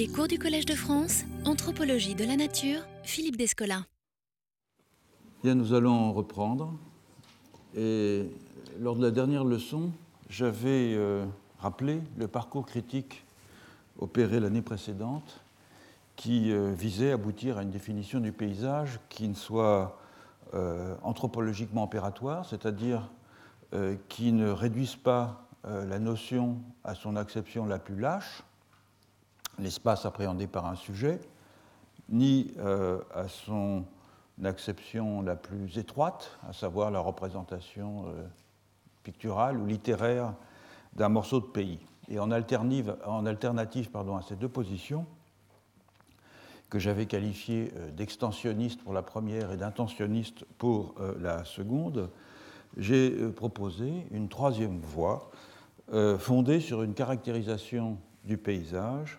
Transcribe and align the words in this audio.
Les 0.00 0.08
cours 0.08 0.28
du 0.28 0.38
Collège 0.38 0.64
de 0.64 0.74
France, 0.74 1.24
Anthropologie 1.44 2.14
de 2.14 2.24
la 2.24 2.34
Nature, 2.34 2.80
Philippe 3.02 3.36
Descola. 3.36 3.84
Bien, 5.44 5.54
nous 5.54 5.74
allons 5.74 6.14
reprendre. 6.14 6.72
Et 7.76 8.24
lors 8.80 8.96
de 8.96 9.02
la 9.02 9.10
dernière 9.10 9.44
leçon, 9.44 9.90
j'avais 10.30 10.94
euh, 10.94 11.26
rappelé 11.58 12.00
le 12.16 12.28
parcours 12.28 12.64
critique 12.64 13.26
opéré 13.98 14.40
l'année 14.40 14.62
précédente 14.62 15.42
qui 16.16 16.50
euh, 16.50 16.72
visait 16.72 17.10
à 17.10 17.14
aboutir 17.16 17.58
à 17.58 17.62
une 17.62 17.70
définition 17.70 18.20
du 18.20 18.32
paysage 18.32 19.00
qui 19.10 19.28
ne 19.28 19.34
soit 19.34 19.98
euh, 20.54 20.94
anthropologiquement 21.02 21.84
opératoire, 21.84 22.46
c'est-à-dire 22.46 23.10
qui 24.08 24.32
ne 24.32 24.48
réduise 24.48 24.96
pas 24.96 25.46
la 25.62 25.98
notion 25.98 26.56
à 26.82 26.96
son 26.96 27.16
acception 27.16 27.66
la 27.66 27.78
plus 27.78 27.94
lâche, 27.94 28.42
l'espace 29.60 30.06
appréhendé 30.06 30.46
par 30.46 30.66
un 30.66 30.76
sujet, 30.76 31.20
ni 32.08 32.52
à 33.14 33.28
son 33.28 33.84
acception 34.42 35.22
la 35.22 35.36
plus 35.36 35.78
étroite, 35.78 36.38
à 36.48 36.52
savoir 36.52 36.90
la 36.90 37.00
représentation 37.00 38.06
picturale 39.02 39.58
ou 39.58 39.66
littéraire 39.66 40.34
d'un 40.94 41.08
morceau 41.08 41.40
de 41.40 41.46
pays. 41.46 41.78
Et 42.08 42.18
en 42.18 42.30
alternative, 42.32 43.90
à 43.94 44.22
ces 44.26 44.36
deux 44.36 44.48
positions, 44.48 45.06
que 46.70 46.78
j'avais 46.78 47.06
qualifiées 47.06 47.72
euh, 47.76 47.90
d'extensionniste 47.90 48.82
pour 48.82 48.94
la 48.94 49.02
première 49.02 49.50
et 49.50 49.56
d'intentionniste 49.56 50.44
pour 50.56 50.94
euh, 51.00 51.14
la 51.20 51.44
seconde, 51.44 52.10
j'ai 52.76 53.12
euh, 53.12 53.32
proposé 53.32 54.06
une 54.12 54.28
troisième 54.28 54.78
voie 54.80 55.30
fondée 56.20 56.60
sur 56.60 56.84
une 56.84 56.94
caractérisation 56.94 57.98
du 58.24 58.38
paysage 58.38 59.18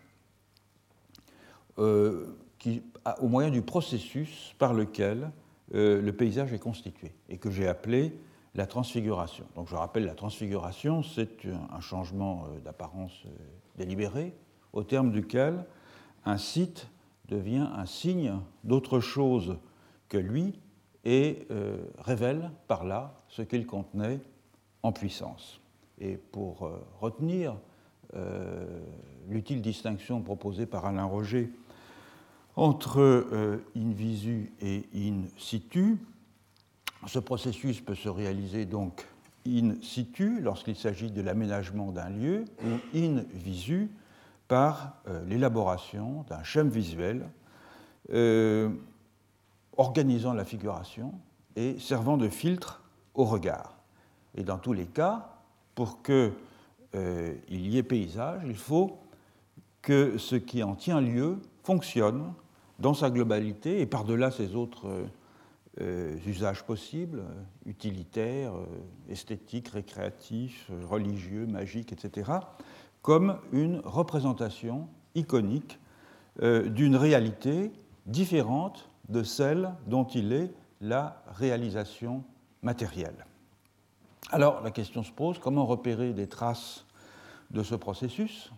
qui, 2.58 2.84
au 3.20 3.28
moyen 3.28 3.50
du 3.50 3.62
processus 3.62 4.54
par 4.60 4.74
lequel 4.74 5.32
le 5.72 6.12
paysage 6.12 6.54
est 6.54 6.60
constitué 6.60 7.14
et 7.30 7.38
que 7.38 7.50
j'ai 7.50 7.68
appelé 7.68 8.14
la 8.56 8.66
transfiguration. 8.66 9.46
Donc 9.56 9.68
je 9.70 9.76
rappelle, 9.76 10.06
la 10.06 10.16
transfiguration, 10.16 11.04
c'est 11.04 11.46
un 11.72 11.80
changement 11.80 12.46
euh, 12.46 12.60
d'apparence 12.60 13.24
euh, 13.26 13.30
délibéré, 13.78 14.34
au 14.74 14.84
terme 14.84 15.12
duquel 15.12 15.66
un 16.26 16.38
site 16.38 16.88
devient 17.28 17.68
un 17.76 17.86
signe 17.86 18.34
d'autre 18.64 19.00
chose 19.00 19.58
que 20.10 20.18
lui 20.18 20.60
et 21.06 21.48
euh, 21.50 21.78
révèle 22.00 22.52
par 22.68 22.84
là 22.84 23.22
ce 23.30 23.42
qu'il 23.42 23.66
contenait 23.66 24.20
en 24.84 24.92
puissance. 24.92 25.62
Et 26.00 26.18
pour 26.18 26.72
retenir 27.00 27.56
l'utile 29.30 29.62
distinction 29.62 30.20
proposée 30.22 30.66
par 30.66 30.88
Alain 30.88 31.06
Roger 31.06 31.52
entre 32.62 33.60
in 33.76 33.92
visu 33.92 34.52
et 34.62 34.88
in 34.94 35.24
situ, 35.36 35.98
ce 37.08 37.18
processus 37.18 37.82
peut 37.82 37.96
se 37.96 38.08
réaliser 38.08 38.66
donc 38.66 39.04
in 39.48 39.74
situ 39.82 40.40
lorsqu'il 40.42 40.76
s'agit 40.76 41.10
de 41.10 41.22
l'aménagement 41.24 41.92
d'un 41.92 42.10
lieu 42.10 42.46
ou 42.64 42.78
in 42.96 43.24
visu 43.34 43.90
par 44.48 44.94
euh, 45.08 45.26
l'élaboration 45.26 46.24
d'un 46.30 46.44
schéma 46.44 46.70
visuel 46.70 47.28
euh, 48.14 48.70
organisant 49.76 50.34
la 50.34 50.46
figuration 50.46 51.16
et 51.56 51.80
servant 51.80 52.16
de 52.16 52.30
filtre 52.30 52.84
au 53.16 53.26
regard. 53.26 53.76
Et 54.36 54.44
dans 54.44 54.60
tous 54.60 54.74
les 54.74 54.86
cas, 54.86 55.32
pour 55.74 56.04
qu'il 56.04 56.32
euh, 56.94 57.34
y 57.50 57.80
ait 57.80 57.84
paysage, 57.84 58.44
il 58.46 58.56
faut 58.56 59.00
que 59.82 60.20
ce 60.20 60.36
qui 60.36 60.62
en 60.62 60.76
tient 60.76 61.02
lieu 61.02 61.40
fonctionne 61.64 62.34
dans 62.82 62.94
sa 62.94 63.10
globalité 63.10 63.80
et 63.80 63.86
par-delà 63.86 64.32
ses 64.32 64.56
autres 64.56 65.06
euh, 65.80 66.18
usages 66.28 66.64
possibles, 66.64 67.20
euh, 67.20 67.70
utilitaires, 67.70 68.54
euh, 68.56 68.66
esthétiques, 69.10 69.70
récréatifs, 69.70 70.70
religieux, 70.90 71.46
magiques, 71.46 71.94
etc., 71.94 72.30
comme 73.02 73.38
une 73.54 73.82
représentation 73.86 74.88
iconique 75.16 75.80
d'une 76.40 76.96
réalité 76.96 77.72
différente 78.06 78.90
de 79.10 79.24
celle 79.24 79.74
dont 79.88 80.06
il 80.06 80.32
est 80.34 80.54
la 80.80 81.24
réalisation 81.36 82.24
matérielle. 82.62 83.26
Alors 84.30 84.62
la 84.62 84.72
question 84.72 85.04
se 85.04 85.12
pose, 85.12 85.40
comment 85.40 85.66
repérer 85.66 86.14
des 86.14 86.28
traces 86.28 86.86
de 87.50 87.64
ce 87.64 87.76
processus 87.76 88.52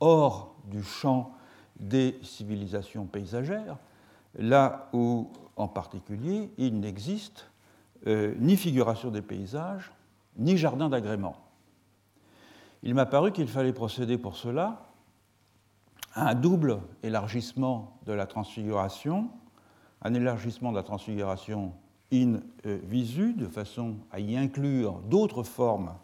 hors 0.00 0.54
du 0.70 0.82
champ 0.82 1.32
des 1.78 2.18
civilisations 2.22 3.06
paysagères, 3.06 3.76
là 4.36 4.88
où 4.92 5.30
en 5.56 5.68
particulier, 5.68 6.50
il 6.58 6.78
n'existe 6.80 7.50
euh, 8.06 8.34
ni 8.38 8.56
figuration 8.56 9.10
des 9.10 9.22
paysages, 9.22 9.92
ni 10.36 10.56
jardin 10.56 10.88
d'agrément. 10.88 11.36
Il 12.82 12.94
m'a 12.94 13.06
paru 13.06 13.32
qu'il 13.32 13.48
fallait 13.48 13.72
procéder 13.72 14.18
pour 14.18 14.36
cela 14.36 14.86
à 16.14 16.30
un 16.30 16.34
double 16.34 16.78
élargissement 17.02 17.98
de 18.06 18.12
la 18.12 18.26
transfiguration, 18.26 19.30
un 20.02 20.14
élargissement 20.14 20.70
de 20.70 20.76
la 20.76 20.84
transfiguration 20.84 21.72
in 22.12 22.40
euh, 22.66 22.78
visu, 22.84 23.34
de 23.34 23.46
façon 23.46 23.96
à 24.12 24.20
y 24.20 24.36
inclure 24.36 25.00
d'autres 25.08 25.42
formes 25.42 25.94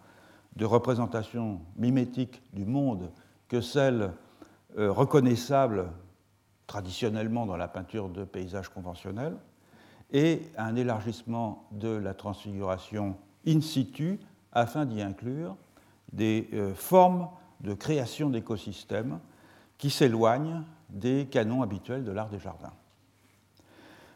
de 0.56 0.64
représentation 0.64 1.60
mimétique 1.76 2.42
du 2.52 2.64
monde 2.64 3.10
que 3.48 3.60
celles 3.60 4.12
euh, 4.76 4.90
reconnaissables 4.90 5.90
traditionnellement 6.66 7.46
dans 7.46 7.56
la 7.56 7.68
peinture 7.68 8.08
de 8.08 8.24
paysages 8.24 8.68
conventionnels, 8.68 9.36
et 10.10 10.42
un 10.56 10.76
élargissement 10.76 11.68
de 11.72 11.88
la 11.88 12.14
transfiguration 12.14 13.16
in 13.46 13.60
situ 13.60 14.18
afin 14.52 14.84
d'y 14.86 15.02
inclure 15.02 15.56
des 16.12 16.48
euh, 16.54 16.74
formes 16.74 17.28
de 17.60 17.74
création 17.74 18.30
d'écosystèmes 18.30 19.18
qui 19.78 19.90
s'éloignent 19.90 20.62
des 20.88 21.26
canons 21.30 21.62
habituels 21.62 22.04
de 22.04 22.12
l'art 22.12 22.30
des 22.30 22.38
jardins. 22.38 22.72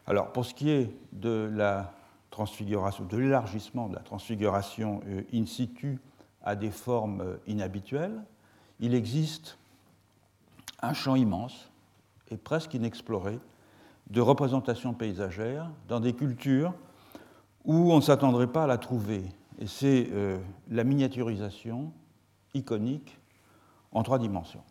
Alors, 0.07 0.31
pour 0.31 0.45
ce 0.45 0.53
qui 0.53 0.69
est 0.69 0.95
de 1.11 1.49
la 1.53 1.93
transfiguration, 2.31 3.05
de 3.05 3.17
l'élargissement 3.17 3.89
de 3.89 3.95
la 3.95 4.01
transfiguration 4.01 5.01
euh, 5.07 5.21
in 5.33 5.45
situ 5.45 5.99
à 6.43 6.55
des 6.55 6.71
formes 6.71 7.37
inhabituelles, 7.47 8.23
il 8.79 8.95
existe 8.95 9.58
un 10.81 10.93
champ 10.93 11.15
immense 11.15 11.69
et 12.31 12.37
presque 12.37 12.73
inexploré 12.73 13.39
de 14.09 14.21
représentation 14.21 14.93
paysagère 14.93 15.69
dans 15.87 15.99
des 15.99 16.13
cultures 16.13 16.73
où 17.65 17.91
on 17.91 17.97
ne 17.97 18.01
s'attendrait 18.01 18.47
pas 18.47 18.63
à 18.63 18.67
la 18.67 18.77
trouver. 18.77 19.23
Et 19.59 19.67
c'est 19.67 20.07
euh, 20.11 20.39
la 20.69 20.83
miniaturisation 20.83 21.91
iconique 22.53 23.17
en 23.91 24.03
trois 24.03 24.19
dimensions. 24.19 24.63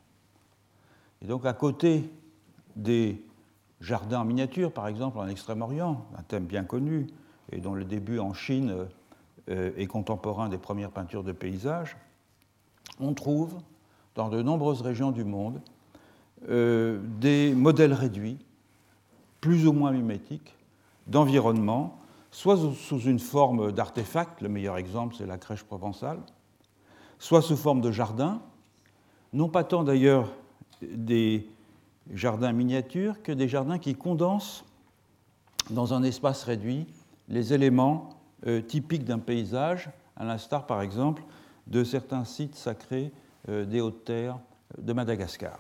Et 1.23 1.27
donc 1.27 1.47
à 1.47 1.53
côté 1.53 2.11
des 2.77 3.23
jardins 3.81 4.21
en 4.21 4.25
miniature, 4.25 4.73
par 4.73 4.89
exemple 4.89 5.19
en 5.19 5.29
Extrême-Orient, 5.29 6.07
un 6.17 6.23
thème 6.23 6.47
bien 6.47 6.65
connu 6.65 7.07
et 7.53 7.61
dont 7.61 7.75
le 7.75 7.85
début 7.85 8.19
en 8.19 8.33
Chine 8.33 8.87
euh, 9.49 9.71
est 9.77 9.87
contemporain 9.87 10.49
des 10.49 10.59
premières 10.59 10.91
peintures 10.91 11.25
de 11.25 11.33
paysages, 11.33 11.97
on 13.01 13.15
trouve 13.15 13.57
dans 14.15 14.29
de 14.29 14.43
nombreuses 14.43 14.83
régions 14.83 15.13
du 15.13 15.25
monde 15.25 15.61
euh, 16.49 17.01
des 17.21 17.53
modèles 17.55 17.93
réduits, 17.93 18.39
plus 19.41 19.67
ou 19.67 19.73
moins 19.73 19.93
mimétiques, 19.93 20.55
d'environnement, 21.07 21.99
soit 22.31 22.59
sous 22.75 23.01
une 23.01 23.19
forme 23.19 23.73
d'artefact, 23.73 24.41
le 24.41 24.49
meilleur 24.49 24.77
exemple 24.77 25.15
c'est 25.17 25.27
la 25.27 25.39
crèche 25.39 25.65
provençale, 25.65 26.21
soit 27.19 27.43
sous 27.43 27.57
forme 27.57 27.81
de 27.81 27.91
jardin, 27.91 28.41
non 29.33 29.49
pas 29.49 29.65
tant 29.65 29.83
d'ailleurs 29.83 30.33
des 30.83 31.49
jardins 32.15 32.53
miniatures 32.53 33.23
que 33.23 33.33
des 33.33 33.49
jardins 33.49 33.79
qui 33.79 33.95
condensent 33.95 34.65
dans 35.71 35.95
un 35.95 36.03
espace 36.03 36.45
réduit 36.45 36.87
les 37.29 37.53
éléments 37.53 38.11
euh, 38.47 38.61
typiques 38.61 39.05
d'un 39.05 39.19
paysage, 39.19 39.91
à 40.17 40.25
l'instar 40.25 40.67
par 40.67 40.83
exemple 40.83 41.23
de 41.67 41.85
certains 41.85 42.25
sites 42.25 42.55
sacrés 42.55 43.13
euh, 43.49 43.65
des 43.65 43.81
hautes 43.81 44.05
terres 44.05 44.39
de 44.79 44.93
Madagascar. 44.93 45.59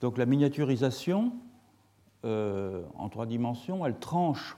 Donc 0.00 0.18
la 0.18 0.26
miniaturisation 0.26 1.32
euh, 2.24 2.82
en 2.96 3.08
trois 3.08 3.26
dimensions, 3.26 3.86
elle 3.86 3.98
tranche 3.98 4.56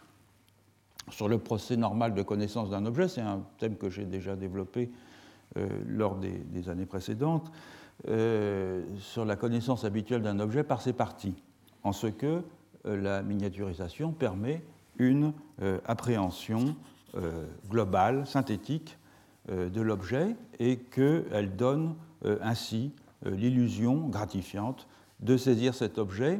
sur 1.10 1.28
le 1.28 1.38
procès 1.38 1.76
normal 1.76 2.14
de 2.14 2.22
connaissance 2.22 2.70
d'un 2.70 2.86
objet. 2.86 3.08
C'est 3.08 3.20
un 3.20 3.42
thème 3.58 3.76
que 3.76 3.90
j'ai 3.90 4.04
déjà 4.04 4.36
développé 4.36 4.90
euh, 5.56 5.68
lors 5.86 6.16
des, 6.16 6.68
années 6.68 6.86
précédentes, 6.86 7.50
euh, 8.08 8.84
sur 8.98 9.24
la 9.24 9.36
connaissance 9.36 9.84
habituelle 9.84 10.22
d'un 10.22 10.40
objet 10.40 10.62
par 10.62 10.80
ses 10.80 10.92
parties, 10.92 11.34
en 11.82 11.92
ce 11.92 12.06
que 12.06 12.42
la 12.84 13.22
miniaturisation 13.22 14.12
permet 14.12 14.62
une 14.96 15.34
appréhension 15.84 16.74
globale, 17.68 18.26
synthétique 18.26 18.96
de 19.50 19.80
l'objet 19.82 20.34
et 20.60 20.78
qu'elle 20.78 21.56
donne 21.56 21.94
ainsi 22.40 22.90
l'illusion 23.22 24.08
gratifiante 24.08 24.88
de 25.20 25.36
saisir 25.36 25.74
cet 25.74 25.98
objet 25.98 26.38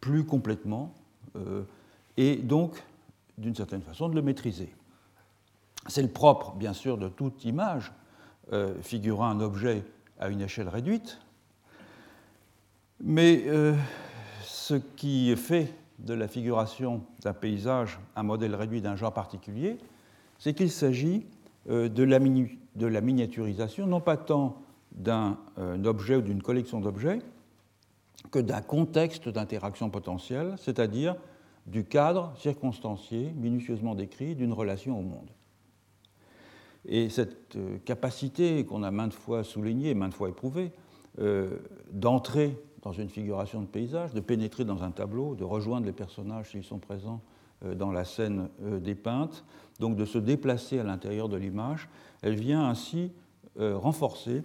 plus 0.00 0.24
complètement 0.24 0.94
euh, 1.36 1.62
et 2.16 2.36
donc, 2.36 2.82
d'une 3.38 3.54
certaine 3.54 3.82
façon, 3.82 4.08
de 4.08 4.14
le 4.14 4.22
maîtriser. 4.22 4.72
C'est 5.86 6.02
le 6.02 6.08
propre, 6.08 6.54
bien 6.56 6.72
sûr, 6.72 6.98
de 6.98 7.08
toute 7.08 7.44
image 7.44 7.92
euh, 8.52 8.74
figurant 8.82 9.28
un 9.28 9.40
objet 9.40 9.84
à 10.18 10.28
une 10.28 10.42
échelle 10.42 10.68
réduite, 10.68 11.18
mais 13.02 13.44
euh, 13.46 13.74
ce 14.42 14.74
qui 14.74 15.34
fait 15.36 15.72
de 15.98 16.12
la 16.12 16.28
figuration 16.28 17.02
d'un 17.22 17.32
paysage 17.32 17.98
un 18.16 18.22
modèle 18.22 18.54
réduit 18.54 18.82
d'un 18.82 18.96
genre 18.96 19.14
particulier, 19.14 19.78
c'est 20.38 20.54
qu'il 20.54 20.70
s'agit 20.70 21.26
de 21.66 22.02
la, 22.02 22.18
de, 22.18 22.86
la 22.86 23.00
miniaturisation, 23.02 23.86
non 23.86 24.00
pas 24.00 24.16
tant 24.16 24.62
d'un 24.92 25.36
objet 25.84 26.16
ou 26.16 26.22
d'une 26.22 26.42
collection 26.42 26.80
d'objets, 26.80 27.20
que 28.30 28.38
d'un 28.38 28.60
contexte 28.60 29.28
d'interaction 29.28 29.90
potentielle, 29.90 30.54
c'est-à-dire 30.58 31.16
du 31.66 31.84
cadre 31.84 32.32
circonstancié, 32.36 33.32
minutieusement 33.36 33.94
décrit, 33.94 34.34
d'une 34.34 34.52
relation 34.52 34.98
au 34.98 35.02
monde. 35.02 35.30
Et 36.86 37.08
cette 37.08 37.56
euh, 37.56 37.78
capacité 37.84 38.64
qu'on 38.64 38.82
a 38.82 38.90
maintes 38.90 39.12
fois 39.12 39.44
soulignée, 39.44 39.94
maintes 39.94 40.14
fois 40.14 40.28
éprouvée, 40.28 40.72
euh, 41.18 41.58
d'entrer 41.92 42.56
dans 42.82 42.92
une 42.92 43.10
figuration 43.10 43.60
de 43.60 43.66
paysage, 43.66 44.14
de 44.14 44.20
pénétrer 44.20 44.64
dans 44.64 44.82
un 44.82 44.90
tableau, 44.90 45.34
de 45.34 45.44
rejoindre 45.44 45.86
les 45.86 45.92
personnages 45.92 46.50
s'ils 46.50 46.64
sont 46.64 46.78
présents 46.78 47.20
euh, 47.64 47.74
dans 47.74 47.92
la 47.92 48.04
scène 48.04 48.48
dépeinte, 48.80 49.44
donc 49.78 49.96
de 49.96 50.04
se 50.04 50.18
déplacer 50.18 50.78
à 50.78 50.84
l'intérieur 50.84 51.28
de 51.28 51.36
l'image, 51.36 51.88
elle 52.22 52.34
vient 52.34 52.68
ainsi 52.68 53.12
renforcer 53.58 54.42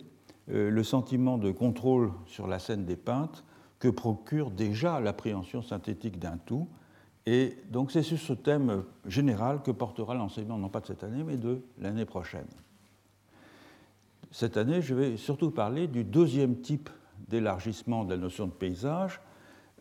le 0.48 0.84
sentiment 0.84 1.38
de 1.38 1.52
contrôle 1.52 2.12
sur 2.26 2.48
la 2.48 2.58
scène 2.58 2.86
dépeinte 2.86 3.44
que 3.86 3.90
procure 3.92 4.50
déjà 4.50 5.00
l'appréhension 5.00 5.62
synthétique 5.62 6.18
d'un 6.18 6.38
tout. 6.38 6.68
Et 7.28 7.56
donc 7.70 7.92
c'est 7.92 8.02
sur 8.02 8.18
ce 8.18 8.34
thème 8.34 8.84
général 9.06 9.62
que 9.62 9.70
portera 9.70 10.16
l'enseignement, 10.16 10.58
non 10.58 10.70
pas 10.70 10.80
de 10.80 10.88
cette 10.88 11.04
année, 11.04 11.24
mais 11.24 11.38
de 11.38 11.62
l'année 11.78 12.06
prochaine. 12.06 12.48
Cette 14.32 14.58
année, 14.58 14.82
je 14.82 14.96
vais 14.96 15.18
surtout 15.18 15.52
parler 15.52 15.88
du 15.88 16.04
deuxième 16.04 16.62
type 16.62 16.90
d'élargissement 17.28 18.06
de 18.06 18.10
la 18.10 18.18
notion 18.18 18.48
de 18.48 18.52
paysage, 18.52 19.22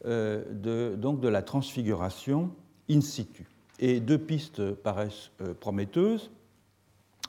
euh, 0.05 0.97
donc 0.97 1.21
de 1.21 1.29
la 1.29 1.41
transfiguration 1.41 2.51
in 2.91 3.01
situ. 3.01 3.49
Et 3.79 4.01
deux 4.01 4.19
pistes 4.19 4.75
paraissent 4.75 5.31
euh, 5.41 5.55
prometteuses. 5.55 6.31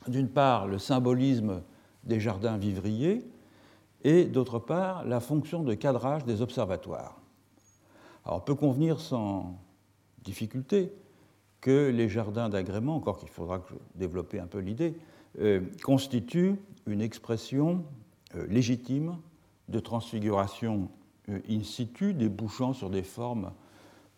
D'une 0.10 0.30
part, 0.30 0.68
le 0.68 0.78
symbolisme 0.78 1.62
des 2.04 2.20
jardins 2.20 2.58
vivriers, 2.58 3.26
et 4.06 4.26
d'autre 4.26 4.60
part 4.60 5.04
la 5.04 5.20
fonction 5.20 5.64
de 5.64 5.74
cadrage 5.74 6.24
des 6.26 6.42
observatoires. 6.42 7.20
Alors 8.24 8.38
on 8.38 8.42
peut 8.42 8.56
convenir 8.56 9.02
sans 9.02 9.60
difficulté 10.24 10.94
que 11.60 11.90
les 11.90 12.08
jardins 12.08 12.48
d'agrément, 12.48 12.96
encore 12.96 13.18
qu'il 13.18 13.30
faudra 13.30 13.66
développer 13.96 14.40
un 14.40 14.46
peu 14.46 14.60
l'idée, 14.60 14.96
euh, 15.40 15.62
constituent 15.84 16.56
une 16.86 17.02
expression 17.02 17.84
euh, 18.36 18.46
légitime 18.48 19.18
de 19.70 19.80
transfiguration 19.80 20.90
euh, 21.30 21.40
in 21.50 21.64
situ, 21.64 22.14
débouchant 22.14 22.74
sur 22.74 22.92
des 22.92 23.02
formes 23.02 23.52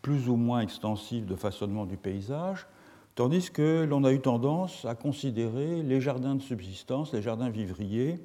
plus 0.02 0.28
ou 0.28 0.36
moins 0.36 0.60
extensives 0.60 1.24
de 1.24 1.34
façonnement 1.34 1.86
du 1.86 1.96
paysage, 1.96 2.66
tandis 3.14 3.50
que 3.50 3.86
l'on 3.88 4.04
a 4.04 4.12
eu 4.12 4.20
tendance 4.20 4.84
à 4.84 4.94
considérer 4.94 5.82
les 5.82 6.02
jardins 6.02 6.34
de 6.34 6.42
subsistance, 6.42 7.14
les 7.14 7.22
jardins 7.22 7.48
vivriers, 7.48 8.20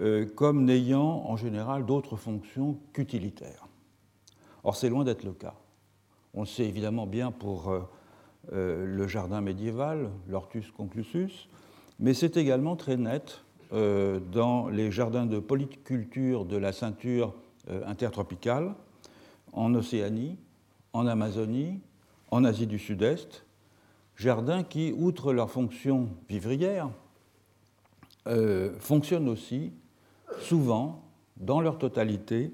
euh, 0.00 0.26
comme 0.26 0.64
n'ayant 0.64 1.24
en 1.26 1.36
général 1.36 1.86
d'autres 1.86 2.16
fonctions 2.16 2.78
qu'utilitaires. 2.92 3.66
Or, 4.64 4.76
c'est 4.76 4.88
loin 4.88 5.04
d'être 5.04 5.24
le 5.24 5.32
cas. 5.32 5.54
On 6.34 6.40
le 6.40 6.46
sait 6.46 6.64
évidemment 6.64 7.06
bien 7.06 7.30
pour 7.30 7.70
euh, 7.70 7.80
euh, 8.52 8.84
le 8.84 9.06
jardin 9.06 9.40
médiéval, 9.40 10.10
l'Hortus 10.28 10.70
conclusus, 10.70 11.48
mais 11.98 12.14
c'est 12.14 12.36
également 12.36 12.76
très 12.76 12.96
net 12.96 13.42
dans 13.72 14.68
les 14.68 14.92
jardins 14.92 15.26
de 15.26 15.40
polyculture 15.40 16.44
de 16.44 16.56
la 16.56 16.72
ceinture 16.72 17.34
intertropicale, 17.84 18.76
en 19.52 19.74
Océanie, 19.74 20.38
en 20.92 21.08
Amazonie, 21.08 21.80
en 22.30 22.44
Asie 22.44 22.68
du 22.68 22.78
Sud-Est, 22.78 23.44
jardins 24.14 24.62
qui, 24.62 24.92
outre 24.96 25.32
leur 25.32 25.50
fonction 25.50 26.10
vivrière, 26.28 26.90
fonctionnent 28.78 29.28
aussi 29.28 29.72
souvent, 30.40 31.02
dans 31.36 31.60
leur 31.60 31.78
totalité, 31.78 32.50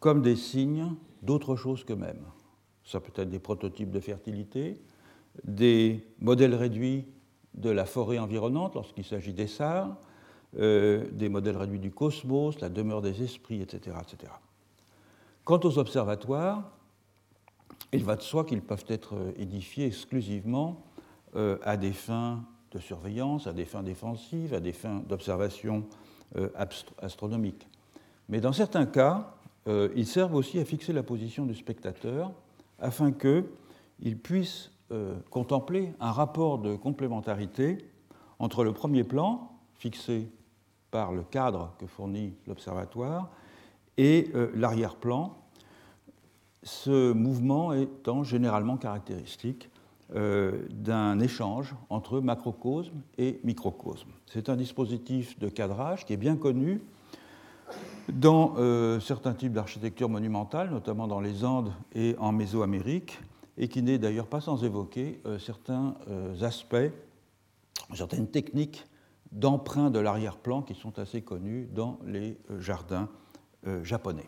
comme 0.00 0.22
des 0.22 0.36
signes 0.36 0.92
d'autre 1.22 1.56
chose 1.56 1.84
qu'eux-mêmes. 1.84 2.24
Ça 2.84 3.00
peut 3.00 3.12
être 3.20 3.28
des 3.28 3.38
prototypes 3.38 3.90
de 3.90 4.00
fertilité, 4.00 4.80
des 5.44 6.06
modèles 6.20 6.54
réduits 6.54 7.06
de 7.54 7.70
la 7.70 7.84
forêt 7.84 8.18
environnante 8.18 8.74
lorsqu'il 8.74 9.04
s'agit 9.04 9.32
des 9.32 9.46
SAR, 9.46 9.96
euh, 10.58 11.04
des 11.12 11.28
modèles 11.28 11.56
réduits 11.56 11.80
du 11.80 11.90
cosmos, 11.90 12.58
la 12.60 12.68
demeure 12.68 13.02
des 13.02 13.22
esprits, 13.22 13.60
etc., 13.60 13.96
etc. 14.00 14.32
Quant 15.44 15.60
aux 15.64 15.78
observatoires, 15.78 16.70
il 17.92 18.04
va 18.04 18.16
de 18.16 18.22
soi 18.22 18.44
qu'ils 18.44 18.62
peuvent 18.62 18.84
être 18.88 19.14
édifiés 19.36 19.86
exclusivement 19.86 20.82
euh, 21.36 21.58
à 21.62 21.76
des 21.76 21.92
fins 21.92 22.44
de 22.72 22.78
surveillance, 22.78 23.46
à 23.46 23.52
des 23.52 23.64
fins 23.64 23.82
défensives, 23.82 24.54
à 24.54 24.60
des 24.60 24.72
fins 24.72 25.02
d'observation 25.08 25.84
euh, 26.36 26.48
astronomiques. 27.00 27.66
Mais 28.28 28.40
dans 28.40 28.52
certains 28.52 28.86
cas, 28.86 29.34
euh, 29.66 29.88
ils 29.96 30.06
servent 30.06 30.34
aussi 30.34 30.58
à 30.58 30.64
fixer 30.64 30.92
la 30.92 31.02
position 31.02 31.46
du 31.46 31.54
spectateur 31.54 32.32
afin 32.78 33.12
qu'il 33.12 34.18
puisse 34.18 34.70
euh, 34.92 35.16
contempler 35.30 35.92
un 36.00 36.12
rapport 36.12 36.58
de 36.58 36.76
complémentarité 36.76 37.78
entre 38.38 38.64
le 38.64 38.72
premier 38.72 39.04
plan, 39.04 39.50
fixé 39.74 40.30
par 40.90 41.12
le 41.12 41.22
cadre 41.22 41.74
que 41.78 41.86
fournit 41.86 42.34
l'observatoire, 42.46 43.30
et 43.96 44.30
l'arrière-plan, 44.54 45.36
ce 46.62 47.12
mouvement 47.12 47.72
étant 47.72 48.22
généralement 48.22 48.76
caractéristique 48.76 49.70
d'un 50.14 51.20
échange 51.20 51.74
entre 51.90 52.20
macrocosme 52.20 53.02
et 53.18 53.40
microcosme. 53.44 54.08
C'est 54.26 54.48
un 54.48 54.56
dispositif 54.56 55.38
de 55.38 55.48
cadrage 55.48 56.06
qui 56.06 56.14
est 56.14 56.18
bien 56.18 56.36
connu 56.36 56.80
dans 58.08 58.54
euh, 58.56 59.00
certains 59.00 59.34
types 59.34 59.52
d'architecture 59.52 60.08
monumentale, 60.08 60.70
notamment 60.70 61.06
dans 61.06 61.20
les 61.20 61.44
Andes 61.44 61.72
et 61.94 62.16
en 62.18 62.32
Mésoamérique, 62.32 63.20
et 63.58 63.68
qui 63.68 63.82
n'est 63.82 63.98
d'ailleurs 63.98 64.28
pas 64.28 64.40
sans 64.40 64.64
évoquer 64.64 65.20
euh, 65.26 65.38
certains 65.38 65.94
aspects, 66.40 66.90
certaines 67.92 68.28
techniques 68.28 68.86
d'emprunt 69.30 69.90
de 69.90 69.98
l'arrière-plan 69.98 70.62
qui 70.62 70.74
sont 70.74 70.98
assez 70.98 71.20
connus 71.20 71.68
dans 71.74 71.98
les 72.06 72.38
jardins 72.60 73.08
japonais. 73.82 74.24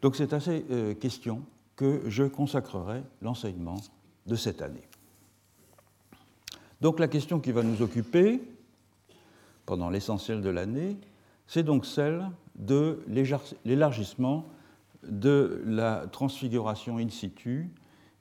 Donc 0.00 0.14
c'est 0.14 0.32
à 0.32 0.38
ces 0.38 0.64
questions 1.00 1.42
que 1.74 2.02
je 2.06 2.22
consacrerai 2.22 3.02
l'enseignement 3.20 3.78
de 4.26 4.36
cette 4.36 4.62
année. 4.62 4.86
Donc 6.80 6.98
la 6.98 7.08
question 7.08 7.40
qui 7.40 7.52
va 7.52 7.62
nous 7.62 7.82
occuper 7.82 8.40
pendant 9.66 9.90
l'essentiel 9.90 10.40
de 10.40 10.48
l'année, 10.48 10.96
c'est 11.46 11.62
donc 11.62 11.84
celle 11.84 12.26
de 12.56 13.02
l'élargissement 13.64 14.46
de 15.02 15.62
la 15.66 16.06
transfiguration 16.10 16.98
in 16.98 17.08
situ 17.08 17.70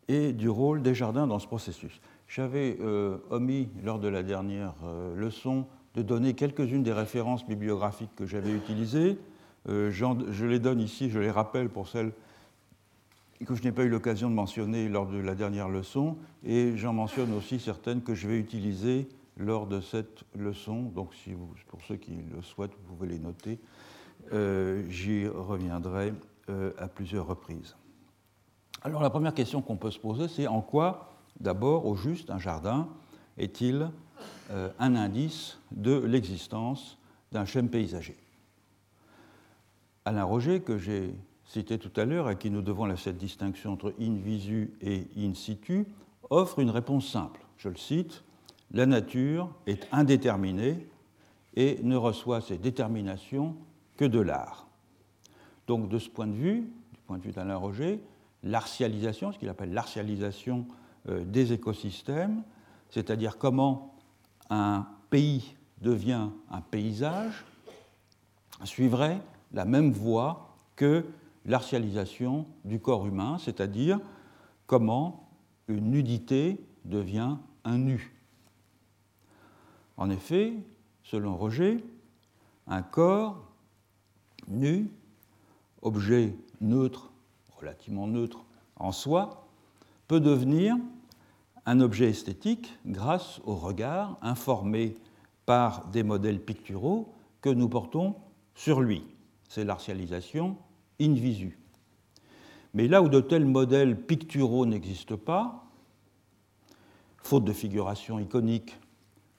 et 0.08 0.34
du 0.34 0.50
rôle 0.50 0.82
des 0.82 0.96
jardins 0.96 1.28
dans 1.28 1.40
ce 1.40 1.48
processus. 1.48 2.02
J'avais 2.28 2.78
euh, 2.82 3.18
omis 3.30 3.70
lors 3.84 4.00
de 4.00 4.08
la 4.08 4.24
dernière 4.24 4.74
euh, 4.84 5.16
leçon 5.16 5.66
de 5.96 6.02
donner 6.02 6.34
quelques-unes 6.34 6.84
des 6.84 6.94
références 6.94 7.46
bibliographiques 7.46 8.16
que 8.16 8.26
j'avais 8.26 8.52
utilisées. 8.52 9.18
Euh, 9.68 9.92
je 9.92 10.46
les 10.46 10.60
donne 10.60 10.80
ici, 10.80 11.10
je 11.10 11.20
les 11.20 11.32
rappelle 11.32 11.70
pour 11.70 11.88
celles 11.88 12.12
que 13.46 13.56
je 13.56 13.64
n'ai 13.64 13.72
pas 13.72 13.84
eu 13.84 13.90
l'occasion 13.90 14.30
de 14.30 14.36
mentionner 14.36 14.90
lors 14.90 15.08
de 15.08 15.18
la 15.18 15.36
dernière 15.36 15.70
leçon, 15.70 16.18
et 16.44 16.76
j'en 16.76 16.94
mentionne 16.94 17.34
aussi 17.34 17.60
certaines 17.60 18.02
que 18.02 18.14
je 18.14 18.28
vais 18.28 18.38
utiliser 18.38 19.08
lors 19.38 19.66
de 19.66 19.80
cette 19.80 20.24
leçon. 20.36 20.84
Donc, 20.84 21.14
pour 21.68 21.82
ceux 21.88 21.96
qui 21.96 22.12
le 22.36 22.42
souhaitent, 22.42 22.74
vous 22.74 22.96
pouvez 22.96 23.08
les 23.08 23.20
noter. 23.20 23.60
Euh, 24.34 24.84
j'y 24.90 25.28
reviendrai 25.28 26.14
euh, 26.50 26.72
à 26.78 26.88
plusieurs 26.88 27.26
reprises. 27.26 27.76
Alors, 28.82 29.02
la 29.02 29.10
première 29.10 29.34
question 29.34 29.62
qu'on 29.62 29.78
peut 29.78 29.92
se 29.92 30.00
poser, 30.00 30.28
c'est 30.28 30.48
en 30.48 30.62
quoi, 30.62 31.14
d'abord, 31.40 31.86
au 31.86 31.96
juste, 31.96 32.30
un 32.30 32.40
jardin 32.40 32.90
est-il 33.38 33.90
euh, 34.52 34.70
un 34.80 34.96
indice 34.96 35.60
de 35.72 35.96
l'existence 35.98 36.98
d'un 37.32 37.46
schème 37.46 37.70
paysager? 37.70 38.18
Alain 40.06 40.24
Roger, 40.24 40.62
que 40.62 40.78
j'ai 40.78 41.14
cité 41.50 41.80
tout 41.80 41.92
à 42.00 42.06
l'heure, 42.06 42.28
à 42.28 42.36
qui 42.36 42.52
nous 42.52 42.62
devons 42.62 42.96
cette 42.96 43.18
distinction 43.18 43.74
entre 43.74 43.94
in 44.00 44.16
visu 44.16 44.72
et 44.82 45.08
in 45.18 45.34
situ, 45.34 45.88
offre 46.30 46.60
une 46.60 46.70
réponse 46.70 47.12
simple. 47.12 47.42
Je 47.58 47.70
le 47.70 47.76
cite 47.76 48.24
La 48.72 48.86
nature 48.86 49.50
est 49.66 49.88
indéterminée 49.92 50.88
et 51.56 51.80
ne 51.82 51.96
reçoit 51.96 52.42
ses 52.42 52.60
déterminations 52.60 53.56
que 53.98 54.06
de 54.06 54.20
l'art. 54.20 54.68
Donc 55.66 55.90
de 55.90 55.98
ce 55.98 56.08
point 56.08 56.28
de 56.28 56.34
vue, 56.34 56.72
du 56.94 57.00
point 57.08 57.18
de 57.18 57.24
vue 57.24 57.32
d'Alain 57.32 57.58
Roger, 57.58 58.00
l'artialisation, 58.44 59.32
ce 59.32 59.40
qu'il 59.40 59.50
appelle 59.50 59.74
l'artialisation 59.74 60.68
euh, 61.10 61.26
des 61.26 61.52
écosystèmes, 61.52 62.44
c'est-à-dire 62.92 63.40
comment 63.40 63.96
un 64.52 64.86
pays 65.10 65.56
devient 65.82 66.30
un 66.52 66.62
paysage, 66.62 67.44
suivrait 68.66 69.20
la 69.52 69.66
même 69.66 69.92
voie 69.92 70.56
que 70.76 71.06
l'artialisation 71.46 72.46
du 72.66 72.80
corps 72.80 73.08
humain, 73.08 73.38
c'est-à-dire 73.40 74.00
comment 74.68 75.30
une 75.68 75.92
nudité 75.92 76.64
devient 76.86 77.38
un 77.64 77.78
nu. 77.78 78.16
En 79.98 80.10
effet, 80.10 80.54
selon 81.04 81.36
Roger, 81.36 81.84
un 82.68 82.82
corps 82.82 83.44
nu, 84.48 84.90
objet 85.82 86.36
neutre, 86.62 87.12
relativement 87.58 88.08
neutre 88.08 88.46
en 88.78 88.92
soi, 88.92 89.48
peut 90.08 90.20
devenir 90.20 90.76
un 91.66 91.82
objet 91.82 92.10
esthétique 92.10 92.78
grâce 92.86 93.42
au 93.46 93.56
regard 93.56 94.18
informé 94.22 94.96
par 95.46 95.88
des 95.88 96.04
modèles 96.04 96.44
picturaux 96.44 97.14
que 97.42 97.50
nous 97.50 97.70
portons 97.70 98.16
sur 98.56 98.82
lui. 98.82 99.04
C'est 99.48 99.66
l'artialisation 99.66 100.58
in 101.00 101.14
visu. 101.14 101.58
Mais 102.74 102.88
là 102.88 103.02
où 103.02 103.10
de 103.10 103.20
tels 103.20 103.46
modèles 103.46 104.00
picturaux 104.00 104.66
n'existent 104.66 105.18
pas, 105.18 105.66
faute 107.24 107.46
de 107.46 107.54
figuration 107.54 108.20
iconique 108.20 108.78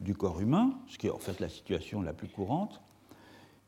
du 0.01 0.15
corps 0.15 0.41
humain, 0.41 0.73
ce 0.89 0.99
qui 0.99 1.07
est 1.07 1.11
en 1.11 1.19
fait 1.19 1.41
la 1.41 1.49
situation 1.49 2.03
la 2.03 2.13
plus 2.13 2.29
courante, 2.29 2.81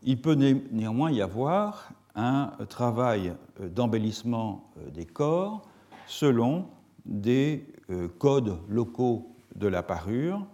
il 0.03 0.21
peut 0.21 0.35
néanmoins 0.35 1.13
y 1.13 1.21
avoir 1.21 1.93
un 2.15 2.53
travail 2.69 3.35
d'embellissement 3.61 4.71
euh, 4.79 4.91
des 4.91 5.07
corps 5.07 5.63
selon 6.07 6.67
des 7.07 7.67
euh, 7.91 8.09
codes 8.19 8.59
locaux 8.69 9.35
de 9.55 9.67
la 9.67 9.83
parure 9.83 10.45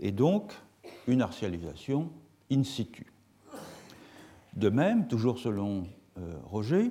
et 0.00 0.12
donc 0.12 0.52
une 1.06 1.22
artialisation 1.22 2.10
in 2.50 2.62
situ. 2.62 3.06
De 4.54 4.68
même, 4.68 5.08
toujours 5.08 5.38
selon 5.38 5.82
euh, 5.82 5.97
Roger, 6.44 6.90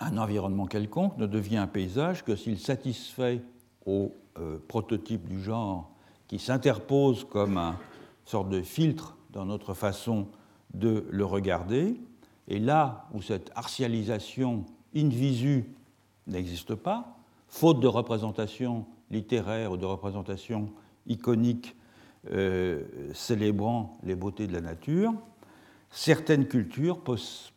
un 0.00 0.18
environnement 0.18 0.66
quelconque 0.66 1.16
ne 1.16 1.26
devient 1.26 1.56
un 1.56 1.66
paysage 1.66 2.24
que 2.24 2.36
s'il 2.36 2.58
satisfait 2.58 3.42
au 3.86 4.12
euh, 4.38 4.58
prototype 4.68 5.26
du 5.28 5.42
genre 5.42 5.90
qui 6.28 6.38
s'interpose 6.38 7.24
comme 7.24 7.56
une 7.56 7.74
sorte 8.24 8.48
de 8.48 8.60
filtre 8.62 9.16
dans 9.30 9.46
notre 9.46 9.74
façon 9.74 10.26
de 10.74 11.06
le 11.10 11.24
regarder. 11.24 11.98
Et 12.48 12.58
là 12.58 13.08
où 13.14 13.22
cette 13.22 13.50
artialisation 13.54 14.64
in 14.94 15.08
visu 15.08 15.64
n'existe 16.26 16.74
pas, 16.74 17.16
faute 17.48 17.80
de 17.80 17.86
représentation 17.86 18.86
littéraire 19.10 19.72
ou 19.72 19.76
de 19.76 19.86
représentation 19.86 20.68
iconique 21.06 21.76
euh, 22.32 22.82
célébrant 23.14 23.96
les 24.02 24.16
beautés 24.16 24.48
de 24.48 24.52
la 24.52 24.60
nature, 24.60 25.14
certaines 25.90 26.48
cultures 26.48 26.98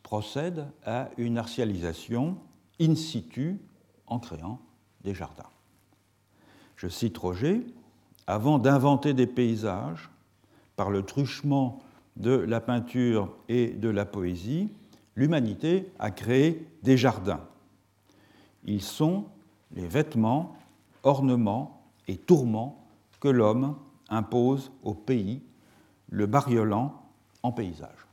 procèdent 0.10 0.66
à 0.88 1.12
une 1.18 1.38
artialisation 1.38 2.36
in 2.82 2.96
situ 2.96 3.60
en 4.08 4.18
créant 4.18 4.60
des 5.04 5.14
jardins. 5.14 5.52
Je 6.78 6.88
cite 6.88 7.16
Roger, 7.16 7.64
avant 8.26 8.58
d'inventer 8.58 9.14
des 9.14 9.28
paysages, 9.28 10.10
par 10.76 10.90
le 10.90 11.04
truchement 11.04 11.78
de 12.18 12.32
la 12.32 12.60
peinture 12.60 13.32
et 13.50 13.68
de 13.68 13.88
la 13.88 14.04
poésie, 14.04 14.72
l'humanité 15.16 15.92
a 16.00 16.10
créé 16.10 16.66
des 16.82 16.98
jardins. 16.98 17.46
Ils 18.64 18.82
sont 18.82 19.26
les 19.76 19.88
vêtements, 19.88 20.58
ornements 21.04 21.84
et 22.08 22.18
tourments 22.18 22.84
que 23.20 23.28
l'homme 23.28 23.76
impose 24.10 24.72
au 24.82 24.96
pays, 24.96 25.44
le 26.10 26.26
bariolant 26.26 27.00
en 27.44 27.52
paysage. 27.52 28.09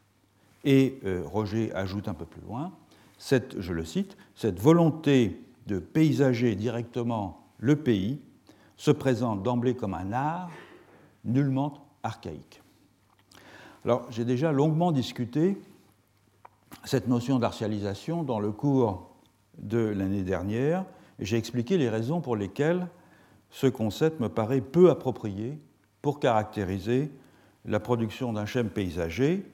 Et 0.67 0.99
euh, 1.07 1.23
Roger 1.25 1.73
ajoute 1.75 2.09
un 2.09 2.15
peu 2.15 2.27
plus 2.27 2.43
loin, 2.43 2.73
je 3.59 3.73
le 3.73 3.85
cite, 3.85 4.17
cette 4.35 4.61
volonté 4.61 5.41
de 5.67 5.79
paysager 5.79 6.55
directement 6.55 7.47
le 7.59 7.77
pays 7.77 8.21
se 8.77 8.91
présente 8.91 9.43
d'emblée 9.43 9.75
comme 9.75 9.95
un 9.95 10.13
art 10.13 10.51
nullement 11.25 11.87
archaïque. 12.03 12.63
Alors, 13.85 14.07
j'ai 14.11 14.25
déjà 14.25 14.53
longuement 14.53 14.93
discuté 14.93 15.57
cette 16.85 17.09
notion 17.09 17.39
d'artialisation 17.39 18.23
dans 18.25 18.41
le 18.41 18.51
cours 18.51 19.11
de 19.59 19.79
l'année 19.79 20.25
dernière, 20.25 20.85
et 21.19 21.25
j'ai 21.25 21.37
expliqué 21.37 21.79
les 21.79 21.89
raisons 21.89 22.21
pour 22.21 22.37
lesquelles 22.37 22.89
ce 23.51 23.67
concept 23.69 24.21
me 24.21 24.29
paraît 24.29 24.61
peu 24.61 24.91
approprié 24.91 25.59
pour 26.03 26.21
caractériser 26.21 27.11
la 27.65 27.81
production 27.81 28.33
d'un 28.33 28.47
schème 28.47 28.69
paysager, 28.69 29.51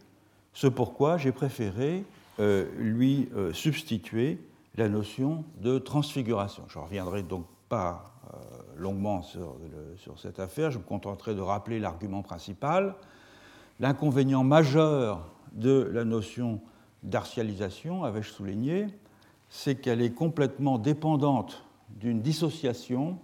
ce 0.53 0.67
pourquoi 0.67 1.17
j'ai 1.17 1.33
préféré 1.33 2.05
euh, 2.41 2.67
lui 2.79 3.29
euh, 3.35 3.53
substituer 3.53 4.39
la 4.77 4.89
notion 4.89 5.45
de 5.61 5.79
transfiguration. 5.79 6.65
Je 6.69 6.79
ne 6.79 6.85
reviendrai 6.85 7.23
donc 7.23 7.45
pas 7.69 8.15
euh, 8.33 8.37
longuement 8.79 9.23
sur, 9.23 9.57
sur, 9.97 10.19
cette 10.19 10.41
affaire, 10.41 10.71
je 10.71 10.79
me 10.79 10.83
contenterai 10.83 11.35
de 11.35 11.41
rappeler 11.41 11.79
l'argument 11.79 12.23
principal. 12.23 12.95
L'inconvénient 13.81 14.45
majeur 14.45 15.29
de 15.53 15.91
la 15.93 16.05
notion 16.05 16.61
d'artialisation, 17.03 18.05
avais-je 18.05 18.31
souligné, 18.31 18.87
c'est 19.51 19.75
qu'elle 19.75 20.01
est 20.01 20.13
complètement 20.13 20.79
dépendante 20.79 21.65
d'une 21.91 22.23
dissociation 22.23 23.19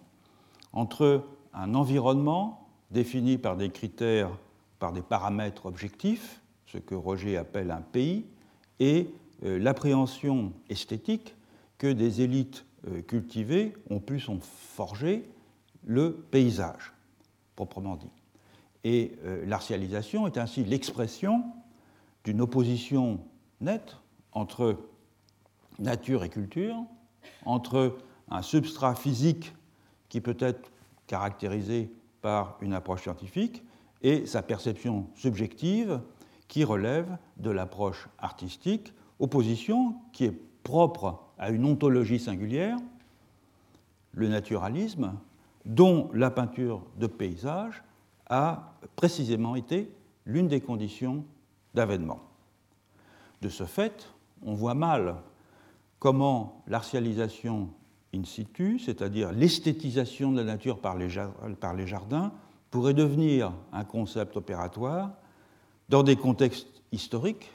entre 0.74 1.24
un 1.54 1.74
environnement 1.74 2.68
défini 2.90 3.38
par 3.38 3.56
des 3.56 3.70
critères, 3.70 4.30
par 4.78 4.92
des 4.92 5.02
paramètres 5.02 5.66
objectifs, 5.66 6.42
ce 6.70 6.78
que 6.78 6.94
Roger 6.94 7.36
appelle 7.36 7.70
un 7.70 7.80
pays, 7.80 8.26
et 8.78 9.08
euh, 9.44 9.58
l'appréhension 9.58 10.52
esthétique 10.68 11.34
que 11.78 11.92
des 11.92 12.20
élites 12.20 12.64
euh, 12.88 13.02
cultivées 13.02 13.74
ont 13.90 14.00
pu 14.00 14.20
s'en 14.20 14.38
forger 14.40 15.28
le 15.84 16.12
paysage, 16.12 16.92
proprement 17.56 17.96
dit. 17.96 18.10
Et 18.84 19.12
euh, 19.24 19.44
l'artialisation 19.46 20.26
est 20.26 20.38
ainsi 20.38 20.64
l'expression 20.64 21.44
d'une 22.24 22.40
opposition 22.40 23.20
nette 23.60 23.96
entre 24.32 24.76
nature 25.78 26.24
et 26.24 26.28
culture, 26.28 26.76
entre 27.44 27.96
un 28.30 28.42
substrat 28.42 28.94
physique 28.94 29.54
qui 30.08 30.20
peut 30.20 30.36
être 30.38 30.70
caractérisé 31.06 31.90
par 32.20 32.58
une 32.60 32.74
approche 32.74 33.02
scientifique 33.02 33.62
et 34.02 34.26
sa 34.26 34.42
perception 34.42 35.06
subjective 35.14 36.00
qui 36.48 36.64
relève 36.64 37.16
de 37.36 37.50
l'approche 37.50 38.08
artistique, 38.18 38.92
opposition 39.20 39.96
qui 40.12 40.24
est 40.24 40.40
propre 40.62 41.22
à 41.38 41.50
une 41.50 41.64
ontologie 41.64 42.18
singulière, 42.18 42.76
le 44.12 44.28
naturalisme, 44.28 45.14
dont 45.64 46.10
la 46.12 46.30
peinture 46.30 46.82
de 46.98 47.06
paysage 47.06 47.82
a 48.28 48.72
précisément 48.96 49.54
été 49.54 49.92
l'une 50.26 50.48
des 50.48 50.60
conditions 50.60 51.24
d'avènement. 51.74 52.20
De 53.42 53.48
ce 53.48 53.64
fait, 53.64 54.10
on 54.42 54.54
voit 54.54 54.74
mal 54.74 55.16
comment 55.98 56.62
l'artialisation 56.66 57.70
in 58.14 58.24
situ, 58.24 58.78
c'est-à-dire 58.78 59.32
l'esthétisation 59.32 60.32
de 60.32 60.38
la 60.38 60.44
nature 60.44 60.78
par 60.80 60.96
les, 60.96 61.08
jardins, 61.86 62.32
pourrait 62.70 62.94
devenir 62.94 63.52
un 63.72 63.84
concept 63.84 64.36
opératoire 64.36 65.12
dans 65.88 66.02
des 66.02 66.16
contextes 66.16 66.82
historiques 66.92 67.50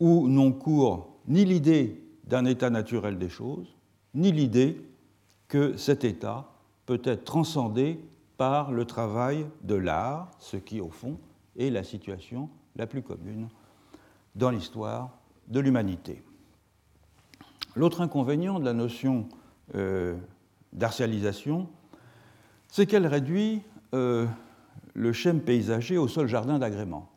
où 0.00 0.28
n'ont 0.28 0.52
cours 0.52 1.08
ni 1.28 1.44
l'idée 1.44 2.02
d'un 2.24 2.44
état 2.44 2.70
naturel 2.70 3.18
des 3.18 3.28
choses, 3.28 3.66
ni 4.14 4.32
l'idée 4.32 4.80
que 5.48 5.76
cet 5.76 6.04
état 6.04 6.50
peut 6.86 7.00
être 7.04 7.24
transcendé 7.24 8.00
par 8.36 8.72
le 8.72 8.84
travail 8.84 9.46
de 9.62 9.74
l'art, 9.74 10.30
ce 10.38 10.56
qui, 10.56 10.80
au 10.80 10.90
fond, 10.90 11.18
est 11.58 11.70
la 11.70 11.84
situation 11.84 12.48
la 12.76 12.86
plus 12.86 13.02
commune 13.02 13.48
dans 14.34 14.50
l'histoire 14.50 15.10
de 15.48 15.60
l'humanité. 15.60 16.22
L'autre 17.74 18.00
inconvénient 18.00 18.58
de 18.58 18.64
la 18.64 18.72
notion 18.72 19.28
euh, 19.74 20.16
d'artialisation, 20.72 21.68
c'est 22.68 22.86
qu'elle 22.86 23.06
réduit 23.06 23.62
euh, 23.94 24.26
le 24.94 25.12
schème 25.12 25.40
paysager 25.40 25.96
au 25.98 26.08
seul 26.08 26.26
jardin 26.26 26.58
d'agrément, 26.58 27.10